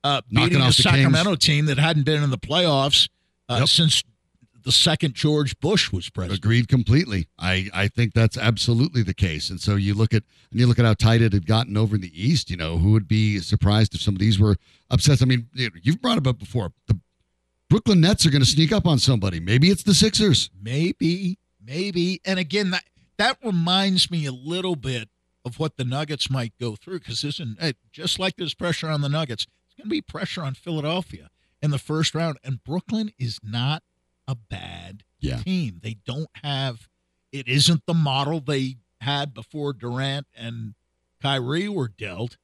uh, 0.04 0.22
Knocking 0.30 0.48
beating 0.50 0.62
a 0.62 0.66
the 0.70 0.72
Kings. 0.72 0.82
Sacramento 0.82 1.34
team 1.36 1.66
that 1.66 1.78
hadn't 1.78 2.04
been 2.04 2.22
in 2.22 2.30
the 2.30 2.38
playoffs 2.38 3.08
uh, 3.50 3.58
Yep. 3.60 3.68
since 3.68 4.02
the 4.62 4.72
second 4.72 5.14
George 5.14 5.58
Bush 5.60 5.90
was 5.90 6.10
president. 6.10 6.38
Agreed 6.38 6.68
completely. 6.68 7.28
I, 7.38 7.68
I 7.72 7.88
think 7.88 8.12
that's 8.12 8.36
absolutely 8.36 9.02
the 9.02 9.14
case. 9.14 9.48
And 9.50 9.60
so 9.60 9.76
you 9.76 9.94
look 9.94 10.12
at 10.12 10.22
and 10.50 10.60
you 10.60 10.66
look 10.66 10.78
at 10.78 10.84
how 10.84 10.94
tight 10.94 11.22
it 11.22 11.32
had 11.32 11.46
gotten 11.46 11.76
over 11.76 11.94
in 11.94 12.02
the 12.02 12.12
East. 12.14 12.50
You 12.50 12.56
know, 12.56 12.76
who 12.78 12.92
would 12.92 13.08
be 13.08 13.38
surprised 13.38 13.94
if 13.94 14.02
some 14.02 14.14
of 14.14 14.20
these 14.20 14.38
were 14.38 14.56
upsets? 14.90 15.22
I 15.22 15.24
mean, 15.24 15.48
you 15.54 15.66
know, 15.66 15.76
you've 15.82 16.02
brought 16.02 16.18
it 16.18 16.26
up 16.26 16.38
before. 16.38 16.72
The 16.88 16.98
Brooklyn 17.70 18.00
Nets 18.00 18.26
are 18.26 18.30
going 18.30 18.42
to 18.42 18.48
sneak 18.48 18.72
up 18.72 18.86
on 18.86 18.98
somebody. 18.98 19.40
Maybe 19.40 19.70
it's 19.70 19.82
the 19.84 19.94
Sixers. 19.94 20.50
Maybe, 20.60 21.38
maybe. 21.64 22.20
And 22.24 22.38
again, 22.38 22.70
that 22.70 22.84
that 23.16 23.38
reminds 23.44 24.10
me 24.10 24.26
a 24.26 24.32
little 24.32 24.76
bit 24.76 25.08
of 25.44 25.58
what 25.58 25.76
the 25.76 25.84
Nuggets 25.84 26.30
might 26.30 26.52
go 26.60 26.76
through 26.76 26.98
because 26.98 27.24
isn't 27.24 27.58
just 27.92 28.18
like 28.18 28.36
there's 28.36 28.54
pressure 28.54 28.88
on 28.88 29.00
the 29.00 29.08
Nuggets, 29.08 29.46
it's 29.66 29.74
going 29.76 29.86
to 29.86 29.90
be 29.90 30.02
pressure 30.02 30.42
on 30.42 30.54
Philadelphia 30.54 31.30
in 31.62 31.70
the 31.70 31.78
first 31.78 32.14
round. 32.14 32.38
And 32.44 32.62
Brooklyn 32.64 33.12
is 33.18 33.38
not 33.42 33.82
a 34.28 34.34
bad 34.34 35.04
Yeah. 35.20 35.42
team. 35.42 35.80
They 35.82 35.94
don't 36.04 36.30
have. 36.42 36.88
It 37.32 37.46
isn't 37.48 37.86
the 37.86 37.94
model 37.94 38.40
they 38.40 38.76
had 39.00 39.32
before 39.34 39.72
Durant 39.72 40.26
and 40.36 40.74
Kyrie 41.22 41.68
were 41.68 41.88
dealt, 41.88 42.36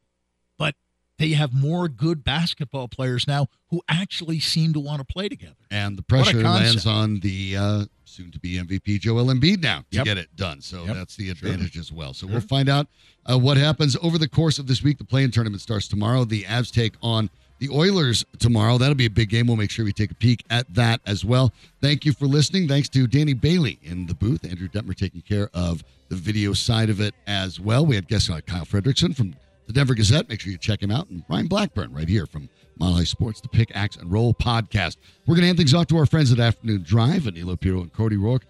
but 0.59 0.75
they 1.19 1.31
have 1.31 1.53
more 1.55 1.89
good 1.89 2.23
basketball 2.23 2.89
players 2.89 3.27
now 3.27 3.49
who 3.71 3.83
actually 3.89 4.39
seem 4.39 4.73
to 4.75 4.81
want 4.81 4.99
to 5.01 5.05
play 5.05 5.29
together. 5.29 5.57
And 5.71 5.97
the 5.99 6.03
pressure 6.03 6.43
lands 6.43 6.87
on 6.87 7.21
the 7.21 7.57
uh, 7.57 7.85
soon 8.05 8.31
to 8.33 8.39
be 8.39 8.55
MVP 8.59 8.99
Joel 9.01 9.27
Embiid 9.27 9.63
now 9.63 9.81
to 9.91 9.97
Yep. 9.97 10.05
get 10.05 10.19
it 10.19 10.37
done. 10.37 10.61
So 10.61 10.85
Yep. 10.85 10.95
that's 10.95 11.17
the 11.17 11.25
Sure. 11.27 11.33
advantage 11.33 11.77
as 11.79 11.91
well. 11.91 12.15
So 12.15 12.27
Sure. 12.27 12.33
we'll 12.39 12.47
find 12.47 12.69
out 12.69 12.89
uh, 13.29 13.39
what 13.39 13.57
happens 13.57 13.97
over 14.03 14.19
the 14.19 14.29
course 14.29 14.59
of 14.59 14.67
this 14.67 14.83
week. 14.83 14.99
The 14.99 15.05
play-in 15.05 15.31
tournament 15.33 15.61
starts 15.63 15.89
tomorrow. 15.89 16.25
The 16.25 16.45
Avs 16.45 16.71
take 16.71 16.95
on 17.03 17.29
the 17.59 17.71
Oilers 17.71 18.25
tomorrow. 18.39 18.79
That'll 18.79 18.95
be 18.95 19.07
a 19.07 19.11
big 19.11 19.31
game. 19.31 19.47
We'll 19.47 19.57
make 19.57 19.71
sure 19.71 19.85
we 19.85 19.93
take 19.93 20.11
a 20.11 20.15
peek 20.15 20.45
at 20.51 20.73
that 20.75 21.01
as 21.07 21.25
well. 21.25 21.53
Thank 21.81 22.05
you 22.05 22.13
for 22.13 22.27
listening. 22.27 22.69
Thanks 22.69 22.89
to 22.91 23.07
Danny 23.07 23.35
Bailey 23.35 23.79
in 23.83 24.07
the 24.07 24.15
booth, 24.15 24.45
Andrew 24.45 24.69
Detmer 24.69 24.95
taking 24.95 25.23
care 25.23 25.49
of 25.55 25.83
the 26.09 26.17
video 26.17 26.53
side 26.53 26.91
of 26.91 27.01
it 27.01 27.15
as 27.27 27.59
well. 27.59 27.85
We 27.85 27.95
had 27.95 28.09
guests 28.09 28.29
like 28.31 28.47
Kyle 28.47 28.65
Fredrickson 28.65 29.17
from 29.17 29.35
the 29.67 29.73
Denver 29.73 29.95
Gazette. 29.95 30.29
Make 30.29 30.41
sure 30.41 30.53
you 30.53 30.59
check 30.59 30.83
him 30.83 30.91
out. 30.91 31.09
And 31.09 31.25
Ryan 31.29 31.49
Blackburn 31.49 31.93
right 31.93 32.09
here 32.09 32.27
from 32.27 32.49
Mile 32.79 32.95
High 32.95 33.05
Sports, 33.05 33.41
the 33.41 33.49
Pick, 33.49 33.75
Axe, 33.75 33.97
and 33.97 34.13
Roll 34.13 34.35
podcast. 34.35 34.97
We're 35.27 35.35
going 35.35 35.43
to 35.43 35.47
hand 35.47 35.59
things 35.59 35.75
off 35.75 35.87
to 35.89 35.97
our 35.97 36.07
friends 36.07 36.33
at 36.33 36.39
Afternoon 36.39 36.83
Drive, 36.83 37.23
Anilo 37.23 37.59
Piro 37.59 37.81
and 37.81 37.93
Cody 37.93 38.17
Rourke. 38.17 38.45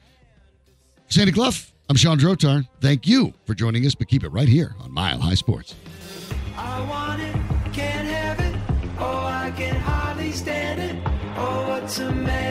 Sandy 1.09 1.33
Clough, 1.33 1.53
I'm 1.89 1.97
Sean 1.97 2.19
Drotar. 2.19 2.67
Thank 2.81 3.07
you 3.07 3.33
for 3.45 3.55
joining 3.55 3.87
us, 3.87 3.95
but 3.95 4.09
keep 4.09 4.25
it 4.25 4.29
right 4.31 4.49
here 4.49 4.75
on 4.81 4.93
Mile 4.93 5.21
High 5.21 5.35
Sports. 5.35 5.75
I 11.87 11.89
want 11.89 12.46